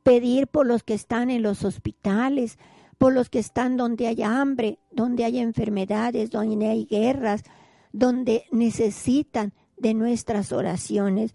Pedir 0.04 0.48
por 0.48 0.68
los 0.68 0.84
que 0.84 0.96
están 0.96 1.30
en 1.30 1.44
los 1.44 1.64
hospitales, 1.64 2.60
por 2.98 3.14
los 3.14 3.30
que 3.30 3.40
están 3.40 3.78
donde 3.78 4.08
hay 4.08 4.22
hambre, 4.22 4.80
donde 4.92 5.24
hay 5.24 5.40
enfermedades, 5.40 6.30
donde 6.30 6.68
hay 6.68 6.84
guerras, 6.84 7.44
donde 7.94 8.44
necesitan 8.52 9.54
de 9.78 9.94
nuestras 9.94 10.52
oraciones. 10.52 11.34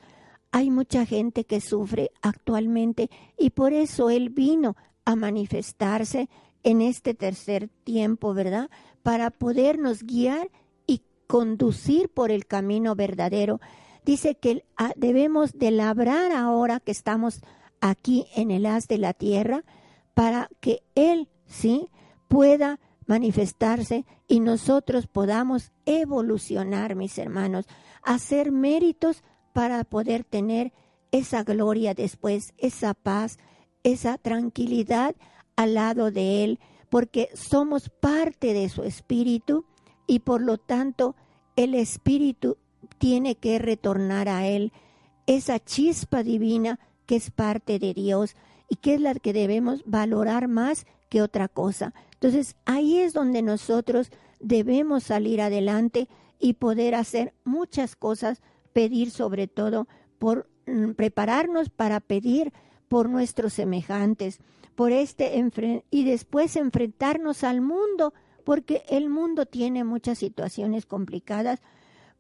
Hay 0.53 0.71
mucha 0.71 1.07
gente 1.07 1.45
que 1.45 1.63
sufre 1.63 2.11
actualmente 2.21 3.09
y 3.39 3.51
por 3.51 3.73
eso 3.73 4.11
Él 4.11 4.29
vino 4.29 4.77
a 5.09 5.17
manifestarse 5.17 6.29
en 6.63 6.83
este 6.83 7.15
tercer 7.15 7.71
tiempo, 7.83 8.35
¿verdad? 8.35 8.69
Para 9.03 9.31
podernos 9.31 10.03
guiar 10.03 10.51
y 10.87 11.01
conducir 11.27 12.11
por 12.11 12.31
el 12.31 12.45
camino 12.45 12.95
verdadero. 12.95 13.59
Dice 14.05 14.35
que 14.35 14.67
ah, 14.77 14.93
debemos 14.97 15.55
de 15.55 15.71
labrar 15.71 16.33
ahora 16.33 16.79
que 16.79 16.93
estamos 16.93 17.41
aquí 17.81 18.27
en 18.37 18.51
el 18.51 18.67
haz 18.67 18.87
de 18.87 18.99
la 18.99 19.15
tierra 19.15 19.65
para 20.13 20.51
que 20.61 20.83
Él, 20.95 21.31
¿sí? 21.47 21.89
pueda 22.29 22.79
manifestarse 23.07 24.05
y 24.27 24.41
nosotros 24.41 25.07
podamos 25.07 25.73
evolucionar, 25.87 26.97
mis 26.97 27.17
hermanos, 27.17 27.65
hacer 28.03 28.53
méritos 28.53 29.25
para 29.55 29.85
poder 29.85 30.23
tener 30.23 30.75
esa 31.13 31.45
gloria 31.45 31.95
después, 31.95 32.53
esa 32.59 32.93
paz, 32.93 33.39
esa 33.93 34.19
tranquilidad 34.19 35.15
al 35.57 35.75
lado 35.75 36.11
de 36.11 36.45
Él, 36.45 36.59
porque 36.89 37.29
somos 37.35 37.89
parte 37.89 38.55
de 38.55 38.69
su 38.69 38.83
espíritu 38.83 39.65
y 40.07 40.21
por 40.21 40.41
lo 40.41 40.59
tanto 40.59 41.17
el 41.57 41.75
espíritu 41.75 42.57
tiene 42.99 43.35
que 43.35 43.59
retornar 43.59 44.29
a 44.29 44.47
Él, 44.47 44.73
esa 45.27 45.59
chispa 45.59 46.23
divina 46.23 46.79
que 47.07 47.17
es 47.17 47.31
parte 47.31 47.79
de 47.79 47.95
Dios 47.95 48.37
y 48.69 48.77
que 48.77 48.95
es 48.95 49.01
la 49.01 49.15
que 49.15 49.33
debemos 49.33 49.83
valorar 49.87 50.49
más 50.49 50.87
que 51.09 51.23
otra 51.23 51.49
cosa. 51.49 51.95
Entonces 52.15 52.57
ahí 52.65 52.99
es 52.99 53.13
donde 53.13 53.43
nosotros 53.43 54.11
debemos 54.41 55.05
salir 55.05 55.41
adelante 55.41 56.09
y 56.39 56.55
poder 56.55 56.95
hacer 56.95 57.35
muchas 57.45 57.97
cosas, 57.97 58.41
pedir 58.73 59.11
sobre 59.11 59.49
todo 59.49 59.89
por 60.19 60.49
mm, 60.67 60.93
prepararnos 60.93 61.71
para 61.71 62.01
pedir 62.01 62.53
por 62.89 63.09
nuestros 63.09 63.53
semejantes, 63.53 64.41
por 64.75 64.93
este 64.93 65.43
y 65.91 66.05
después 66.05 66.57
enfrentarnos 66.57 67.45
al 67.45 67.61
mundo, 67.61 68.15
porque 68.45 68.83
el 68.89 69.09
mundo 69.09 69.47
tiene 69.47 69.85
muchas 69.85 70.19
situaciones 70.19 70.87
complicadas 70.87 71.61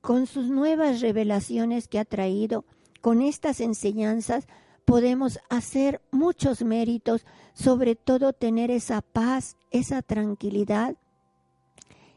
con 0.01 0.27
sus 0.27 0.49
nuevas 0.49 1.01
revelaciones 1.01 1.89
que 1.89 1.99
ha 1.99 2.05
traído, 2.05 2.64
con 3.01 3.23
estas 3.23 3.61
enseñanzas 3.61 4.47
podemos 4.85 5.39
hacer 5.51 6.01
muchos 6.11 6.62
méritos, 6.62 7.27
sobre 7.53 7.95
todo 7.95 8.33
tener 8.33 8.71
esa 8.71 9.03
paz, 9.03 9.57
esa 9.71 10.03
tranquilidad 10.03 10.97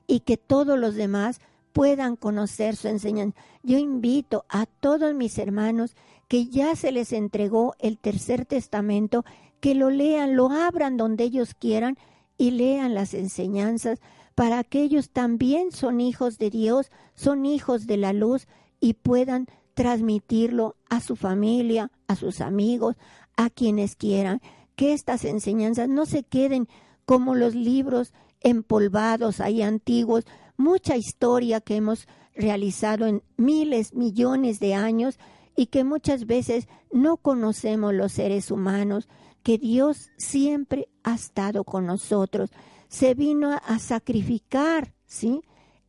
y 0.07 0.21
que 0.21 0.37
todos 0.37 0.79
los 0.79 0.95
demás 0.95 1.41
puedan 1.73 2.15
conocer 2.15 2.75
su 2.75 2.87
enseñanza. 2.87 3.37
Yo 3.63 3.77
invito 3.77 4.45
a 4.49 4.65
todos 4.65 5.13
mis 5.13 5.37
hermanos 5.37 5.95
que 6.31 6.45
ya 6.45 6.77
se 6.77 6.93
les 6.93 7.11
entregó 7.11 7.75
el 7.77 7.97
tercer 7.97 8.45
testamento, 8.45 9.25
que 9.59 9.75
lo 9.75 9.89
lean, 9.89 10.37
lo 10.37 10.49
abran 10.49 10.95
donde 10.95 11.25
ellos 11.25 11.53
quieran 11.53 11.97
y 12.37 12.51
lean 12.51 12.93
las 12.93 13.13
enseñanzas 13.13 13.99
para 14.33 14.63
que 14.63 14.81
ellos 14.81 15.09
también 15.09 15.73
son 15.73 15.99
hijos 15.99 16.37
de 16.37 16.49
Dios, 16.49 16.89
son 17.15 17.45
hijos 17.45 17.85
de 17.85 17.97
la 17.97 18.13
luz 18.13 18.47
y 18.79 18.93
puedan 18.93 19.47
transmitirlo 19.73 20.77
a 20.89 21.01
su 21.01 21.17
familia, 21.17 21.91
a 22.07 22.15
sus 22.15 22.39
amigos, 22.39 22.95
a 23.35 23.49
quienes 23.49 23.97
quieran. 23.97 24.39
Que 24.77 24.93
estas 24.93 25.25
enseñanzas 25.25 25.89
no 25.89 26.05
se 26.05 26.23
queden 26.23 26.69
como 27.03 27.35
los 27.35 27.55
libros 27.55 28.13
empolvados 28.39 29.41
ahí 29.41 29.61
antiguos, 29.61 30.23
mucha 30.55 30.95
historia 30.95 31.59
que 31.59 31.75
hemos 31.75 32.07
realizado 32.33 33.05
en 33.05 33.21
miles, 33.35 33.93
millones 33.93 34.61
de 34.61 34.75
años 34.75 35.19
y 35.55 35.67
que 35.67 35.83
muchas 35.83 36.25
veces 36.25 36.67
no 36.91 37.17
conocemos 37.17 37.93
los 37.93 38.13
seres 38.13 38.51
humanos, 38.51 39.07
que 39.43 39.57
Dios 39.57 40.11
siempre 40.17 40.87
ha 41.03 41.15
estado 41.15 41.63
con 41.63 41.85
nosotros. 41.85 42.51
Se 42.87 43.13
vino 43.13 43.51
a 43.51 43.79
sacrificar, 43.79 44.93
¿sí? 45.05 45.41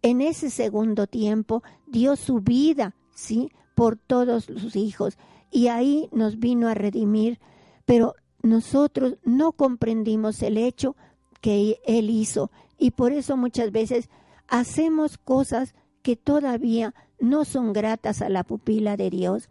En 0.03 0.21
ese 0.21 0.51
segundo 0.51 1.07
tiempo 1.07 1.63
dio 1.87 2.17
su 2.17 2.41
vida, 2.41 2.95
¿sí? 3.15 3.51
Por 3.75 3.97
todos 3.97 4.45
sus 4.45 4.77
hijos 4.77 5.19
y 5.53 5.69
ahí 5.69 6.09
nos 6.13 6.39
vino 6.39 6.67
a 6.67 6.75
redimir, 6.75 7.39
pero 7.85 8.15
nosotros 8.43 9.19
no 9.23 9.53
comprendimos 9.53 10.43
el 10.43 10.57
hecho 10.57 10.97
que 11.41 11.81
Él 11.85 12.11
hizo 12.11 12.51
y 12.79 12.93
por 12.93 13.13
eso 13.13 13.37
muchas 13.37 13.71
veces 13.71 14.09
hacemos 14.49 15.19
cosas 15.19 15.75
que 16.03 16.17
todavía 16.17 16.95
no 17.19 17.45
son 17.45 17.73
gratas 17.73 18.23
a 18.23 18.29
la 18.29 18.45
pupila 18.45 18.97
de 18.97 19.11
Dios. 19.11 19.49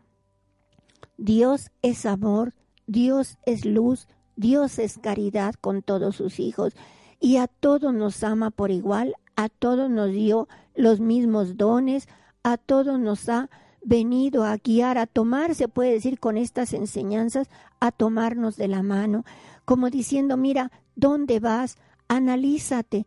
Dios 1.17 1.71
es 1.81 2.05
amor, 2.05 2.53
Dios 2.87 3.37
es 3.45 3.65
luz, 3.65 4.07
Dios 4.35 4.79
es 4.79 4.97
caridad 4.97 5.55
con 5.55 5.81
todos 5.81 6.15
sus 6.15 6.39
hijos 6.39 6.73
y 7.19 7.37
a 7.37 7.47
todos 7.47 7.93
nos 7.93 8.23
ama 8.23 8.49
por 8.49 8.71
igual, 8.71 9.15
a 9.35 9.47
todos 9.49 9.89
nos 9.89 10.11
dio 10.11 10.47
los 10.75 10.99
mismos 10.99 11.57
dones, 11.57 12.07
a 12.43 12.57
todos 12.57 12.99
nos 12.99 13.29
ha 13.29 13.49
venido 13.83 14.43
a 14.43 14.57
guiar, 14.57 14.97
a 14.97 15.07
tomar, 15.07 15.55
se 15.55 15.67
puede 15.67 15.93
decir 15.93 16.19
con 16.19 16.37
estas 16.37 16.73
enseñanzas, 16.73 17.49
a 17.79 17.91
tomarnos 17.91 18.57
de 18.57 18.67
la 18.67 18.83
mano, 18.83 19.25
como 19.65 19.89
diciendo, 19.89 20.37
mira, 20.37 20.71
¿dónde 20.95 21.39
vas? 21.39 21.77
Analízate, 22.07 23.05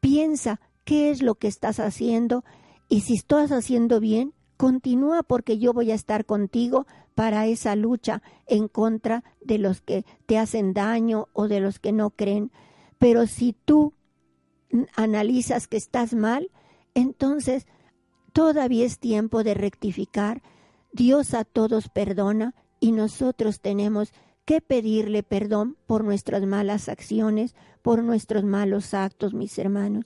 piensa 0.00 0.60
qué 0.84 1.10
es 1.10 1.22
lo 1.22 1.34
que 1.34 1.48
estás 1.48 1.80
haciendo 1.80 2.44
y 2.88 3.00
si 3.00 3.14
estás 3.14 3.52
haciendo 3.52 4.00
bien, 4.00 4.34
Continúa 4.58 5.22
porque 5.22 5.58
yo 5.58 5.72
voy 5.72 5.92
a 5.92 5.94
estar 5.94 6.26
contigo 6.26 6.88
para 7.14 7.46
esa 7.46 7.76
lucha 7.76 8.22
en 8.48 8.66
contra 8.66 9.22
de 9.40 9.58
los 9.58 9.80
que 9.80 10.04
te 10.26 10.36
hacen 10.36 10.74
daño 10.74 11.28
o 11.32 11.46
de 11.46 11.60
los 11.60 11.78
que 11.78 11.92
no 11.92 12.10
creen. 12.10 12.50
Pero 12.98 13.28
si 13.28 13.52
tú 13.52 13.94
analizas 14.96 15.68
que 15.68 15.76
estás 15.76 16.12
mal, 16.12 16.50
entonces 16.94 17.68
todavía 18.32 18.84
es 18.84 18.98
tiempo 18.98 19.44
de 19.44 19.54
rectificar. 19.54 20.42
Dios 20.92 21.34
a 21.34 21.44
todos 21.44 21.88
perdona 21.88 22.56
y 22.80 22.90
nosotros 22.90 23.60
tenemos 23.60 24.12
que 24.44 24.60
pedirle 24.60 25.22
perdón 25.22 25.76
por 25.86 26.02
nuestras 26.02 26.44
malas 26.44 26.88
acciones, 26.88 27.54
por 27.80 28.02
nuestros 28.02 28.42
malos 28.42 28.92
actos, 28.92 29.34
mis 29.34 29.56
hermanos. 29.60 30.04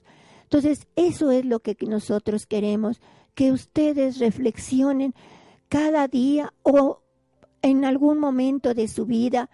Entonces, 0.53 0.87
eso 0.97 1.31
es 1.31 1.47
lo 1.47 1.61
que 1.61 1.75
nosotros 1.87 2.45
queremos 2.45 3.01
que 3.35 3.53
ustedes 3.53 4.19
reflexionen 4.19 5.15
cada 5.71 6.09
día 6.09 6.53
o 6.63 7.01
en 7.63 7.87
algún 7.87 8.19
momento 8.19 8.75
de 8.75 8.87
su 8.87 9.07
vida, 9.07 9.49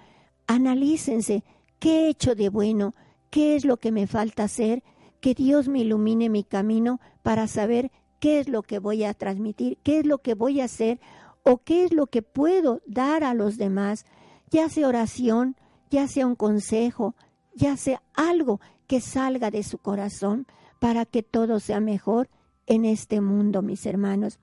analícense 0.48 1.44
qué 1.78 2.00
he 2.00 2.08
hecho 2.08 2.34
de 2.34 2.48
bueno, 2.48 2.96
qué 3.30 3.54
es 3.54 3.64
lo 3.64 3.76
que 3.76 3.92
me 3.92 4.08
falta 4.08 4.42
hacer, 4.42 4.82
que 5.20 5.34
Dios 5.34 5.68
me 5.68 5.82
ilumine 5.82 6.30
mi 6.30 6.42
camino 6.42 6.98
para 7.22 7.46
saber 7.46 7.92
qué 8.18 8.40
es 8.40 8.48
lo 8.48 8.64
que 8.64 8.80
voy 8.80 9.04
a 9.04 9.14
transmitir, 9.14 9.78
qué 9.84 10.00
es 10.00 10.04
lo 10.04 10.18
que 10.18 10.34
voy 10.34 10.60
a 10.60 10.64
hacer 10.64 10.98
o 11.44 11.58
qué 11.58 11.84
es 11.84 11.92
lo 11.92 12.08
que 12.08 12.22
puedo 12.22 12.82
dar 12.88 13.22
a 13.22 13.34
los 13.34 13.56
demás, 13.56 14.04
ya 14.50 14.68
sea 14.68 14.88
oración, 14.88 15.54
ya 15.90 16.08
sea 16.08 16.26
un 16.26 16.34
consejo, 16.34 17.14
ya 17.54 17.76
sea 17.76 18.02
algo 18.14 18.60
que 18.88 19.00
salga 19.00 19.52
de 19.52 19.62
su 19.62 19.78
corazón 19.78 20.48
para 20.78 21.04
que 21.04 21.22
todo 21.22 21.60
sea 21.60 21.80
mejor 21.80 22.28
en 22.66 22.84
este 22.84 23.20
mundo, 23.20 23.62
mis 23.62 23.86
hermanos. 23.86 24.38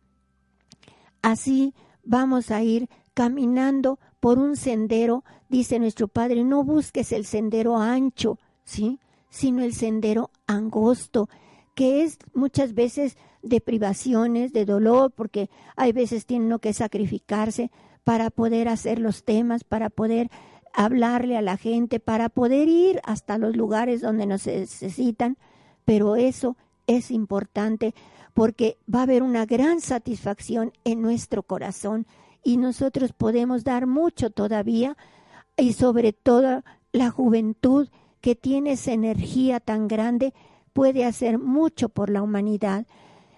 Así 1.22 1.74
vamos 2.04 2.52
a 2.52 2.62
ir 2.62 2.90
caminando 3.14 4.00
por 4.20 4.40
un 4.40 4.56
sendero, 4.56 5.24
dice 5.50 5.80
nuestro 5.80 6.08
Padre, 6.08 6.44
no 6.44 6.64
busques 6.64 7.12
el 7.12 7.26
sendero 7.26 7.78
ancho, 7.78 8.40
¿sí? 8.64 9.00
sino 9.30 9.64
el 9.64 9.74
sendero 9.74 10.32
angosto, 10.48 11.30
que 11.76 12.04
es 12.04 12.18
muchas 12.34 12.74
veces 12.74 13.18
de 13.42 13.62
privaciones, 13.62 14.54
de 14.54 14.66
dolor, 14.66 15.12
porque 15.12 15.50
hay 15.76 15.92
veces 15.92 16.26
tiene 16.26 16.58
que 16.60 16.74
sacrificarse 16.74 17.70
para 18.04 18.30
poder 18.30 18.68
hacer 18.68 19.00
los 19.00 19.24
temas, 19.24 19.64
para 19.64 19.90
poder 19.90 20.30
hablarle 20.74 21.38
a 21.38 21.42
la 21.42 21.58
gente, 21.58 22.00
para 22.00 22.30
poder 22.30 22.68
ir 22.68 23.00
hasta 23.04 23.38
los 23.38 23.56
lugares 23.56 24.02
donde 24.02 24.26
nos 24.26 24.46
necesitan, 24.48 25.38
pero 25.86 26.16
eso 26.16 26.58
es 26.88 27.12
importante 27.12 27.94
porque 28.34 28.78
va 28.94 29.00
a 29.00 29.04
haber 29.04 29.24
una 29.24 29.46
gran 29.46 29.80
satisfacción 29.80 30.74
en 30.84 31.02
nuestro 31.02 31.44
corazón 31.44 32.06
y 32.44 32.58
nosotros 32.58 33.14
podemos 33.14 33.64
dar 33.64 33.88
mucho 33.88 34.30
todavía 34.30 34.98
y 35.58 35.74
sobre 35.74 36.12
todo 36.12 36.64
la 36.92 37.10
juventud 37.10 37.90
que 38.22 38.36
tiene 38.36 38.74
esa 38.74 38.92
energía 38.92 39.60
tan 39.60 39.88
grande 39.88 40.34
puede 40.74 41.06
hacer 41.06 41.40
mucho 41.40 41.90
por 41.90 42.10
la 42.10 42.22
humanidad. 42.22 42.86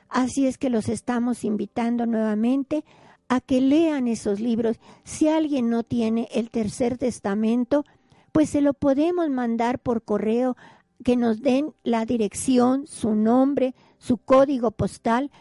Así 0.10 0.48
es 0.48 0.58
que 0.58 0.70
los 0.70 0.89
estamos 0.89 1.43
invitando 1.43 2.06
nuevamente 2.06 2.84
a 3.30 3.41
que 3.41 3.62
lean 3.62 4.08
esos 4.08 4.39
libros. 4.39 4.80
Si 5.04 5.28
alguien 5.28 5.70
no 5.70 5.84
tiene 5.84 6.28
el 6.32 6.50
tercer 6.50 6.98
testamento, 6.98 7.86
pues 8.32 8.50
se 8.50 8.62
lo 8.62 8.74
podemos 8.74 9.30
mandar 9.30 9.80
por 9.80 10.04
correo, 10.04 10.56
que 11.04 11.16
nos 11.16 11.41
den 11.41 11.74
la 11.84 12.06
dirección, 12.06 12.88
su 12.88 13.16
nombre, 13.16 13.76
su 13.98 14.18
código 14.18 14.72
postal, 14.72 15.32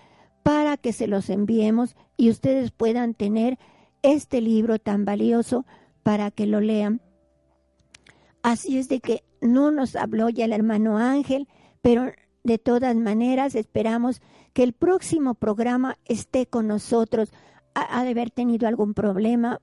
para 0.42 0.76
que 0.76 0.92
se 0.92 1.08
los 1.08 1.28
enviemos 1.28 1.96
y 2.16 2.30
ustedes 2.30 2.70
puedan 2.70 3.14
tener 3.14 3.58
este 4.02 4.40
libro 4.40 4.78
tan 4.78 5.04
valioso 5.04 5.66
para 6.02 6.30
que 6.30 6.46
lo 6.46 6.60
lean. 6.60 7.00
Así 8.42 8.78
es 8.78 8.88
de 8.88 9.00
que 9.00 9.24
no 9.40 9.72
nos 9.72 9.96
habló 9.96 10.28
ya 10.28 10.44
el 10.44 10.52
hermano 10.52 10.98
Ángel, 10.98 11.48
pero 11.82 12.12
de 12.44 12.58
todas 12.58 12.94
maneras 12.94 13.56
esperamos 13.56 14.22
que 14.52 14.62
el 14.62 14.72
próximo 14.72 15.34
programa 15.34 15.98
esté 16.04 16.46
con 16.46 16.68
nosotros 16.68 17.32
ha, 17.74 18.04
de 18.04 18.10
haber 18.10 18.30
tenido 18.30 18.68
algún 18.68 18.94
problema 18.94 19.60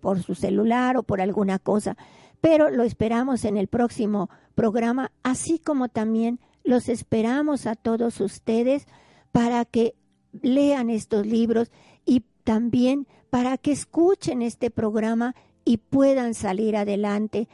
por 0.00 0.22
su 0.22 0.34
celular 0.34 0.96
o 0.96 1.02
por 1.02 1.20
alguna 1.20 1.58
cosa, 1.58 1.96
pero 2.42 2.70
lo 2.70 2.82
esperamos 2.82 3.44
en 3.44 3.56
el 3.56 3.68
próximo 3.68 4.28
programa, 4.56 5.12
así 5.22 5.60
como 5.60 5.88
también 5.88 6.40
los 6.64 6.88
esperamos 6.88 7.66
a 7.66 7.76
todos 7.76 8.20
ustedes 8.20 8.88
para 9.30 9.64
que 9.64 9.94
lean 10.42 10.90
estos 10.90 11.24
libros 11.24 11.70
y 12.04 12.24
también 12.42 13.06
para 13.30 13.56
que 13.58 13.70
escuchen 13.70 14.42
este 14.42 14.72
programa 14.72 15.36
y 15.64 15.76
puedan 15.76 16.34
salir 16.34 16.76
adelante. 16.76 17.48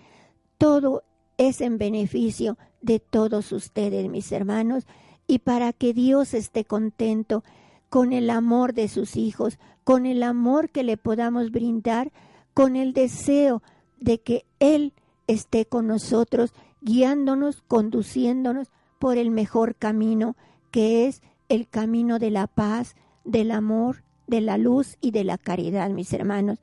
Todo 0.57 1.05
es 1.37 1.61
en 1.61 1.77
beneficio 1.77 2.57
de 2.81 2.99
todos 2.99 3.53
ustedes, 3.53 4.09
mis 4.09 4.33
hermanos, 4.33 4.87
y 5.27 5.41
para 5.41 5.75
que 5.75 5.93
Dios 5.93 6.33
esté 6.33 6.65
contento 6.65 7.45
con 7.91 8.15
el 8.15 8.31
amor 8.31 8.73
de 8.73 8.89
sus 8.89 9.17
hijos, 9.17 9.59
con 9.85 10.07
el 10.07 10.23
amor 10.23 10.71
que 10.71 10.83
le 10.83 10.97
podamos 10.97 11.51
brindar, 11.51 12.11
con 12.55 12.75
el 12.75 12.95
deseo 12.95 13.63
de 14.01 14.21
que 14.21 14.45
Él 14.61 14.93
esté 15.27 15.67
con 15.67 15.87
nosotros, 15.87 16.53
guiándonos, 16.81 17.63
conduciéndonos 17.63 18.69
por 18.99 19.19
el 19.19 19.31
mejor 19.31 19.77
camino, 19.77 20.37
que 20.71 21.07
es 21.07 21.23
el 21.49 21.69
camino 21.69 22.19
de 22.19 22.31
la 22.31 22.47
paz, 22.47 22.97
del 23.25 23.51
amor, 23.51 24.05
de 24.27 24.41
la 24.41 24.59
luz 24.59 24.97
y 25.01 25.11
de 25.11 25.25
la 25.25 25.39
caridad, 25.39 25.91
mis 25.91 26.13
hermanos. 26.13 26.59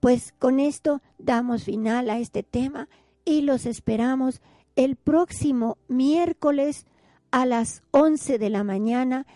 Pues 0.00 0.32
con 0.38 0.60
esto 0.60 1.00
damos 1.18 1.64
final 1.64 2.10
a 2.10 2.18
este 2.18 2.42
tema 2.42 2.88
y 3.24 3.42
los 3.42 3.66
esperamos 3.66 4.40
el 4.76 4.96
próximo 4.96 5.78
miércoles 5.88 6.86
a 7.30 7.46
las 7.46 7.82
11 7.90 8.38
de 8.38 8.50
la 8.50 8.64
mañana 8.64 9.26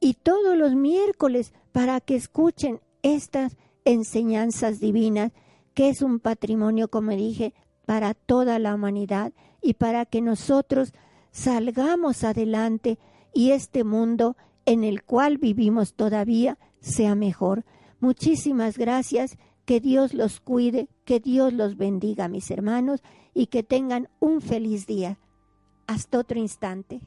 y 0.00 0.14
todos 0.14 0.56
los 0.56 0.74
miércoles 0.74 1.52
para 1.72 2.00
que 2.00 2.16
escuchen 2.16 2.80
estas 3.02 3.56
enseñanzas 3.84 4.80
divinas, 4.80 5.32
que 5.76 5.90
es 5.90 6.00
un 6.00 6.20
patrimonio, 6.20 6.88
como 6.88 7.10
dije, 7.10 7.52
para 7.84 8.14
toda 8.14 8.58
la 8.58 8.74
humanidad 8.74 9.34
y 9.60 9.74
para 9.74 10.06
que 10.06 10.22
nosotros 10.22 10.94
salgamos 11.32 12.24
adelante 12.24 12.98
y 13.34 13.50
este 13.50 13.84
mundo 13.84 14.38
en 14.64 14.84
el 14.84 15.04
cual 15.04 15.36
vivimos 15.36 15.92
todavía 15.92 16.58
sea 16.80 17.14
mejor. 17.14 17.66
Muchísimas 18.00 18.78
gracias, 18.78 19.36
que 19.66 19.78
Dios 19.80 20.14
los 20.14 20.40
cuide, 20.40 20.88
que 21.04 21.20
Dios 21.20 21.52
los 21.52 21.76
bendiga, 21.76 22.26
mis 22.26 22.50
hermanos, 22.50 23.02
y 23.34 23.48
que 23.48 23.62
tengan 23.62 24.08
un 24.18 24.40
feliz 24.40 24.86
día. 24.86 25.18
Hasta 25.86 26.20
otro 26.20 26.38
instante. 26.38 27.02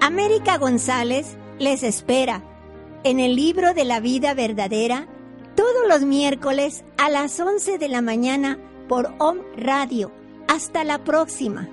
América 0.00 0.56
González 0.56 1.36
les 1.58 1.82
espera 1.82 2.55
en 3.06 3.20
el 3.20 3.36
libro 3.36 3.72
de 3.72 3.84
la 3.84 4.00
vida 4.00 4.34
verdadera 4.34 5.06
todos 5.54 5.86
los 5.88 6.02
miércoles 6.02 6.84
a 6.98 7.08
las 7.08 7.38
11 7.38 7.78
de 7.78 7.88
la 7.88 8.02
mañana 8.02 8.58
por 8.88 9.14
OM 9.18 9.38
Radio. 9.56 10.10
Hasta 10.48 10.82
la 10.82 11.04
próxima. 11.04 11.68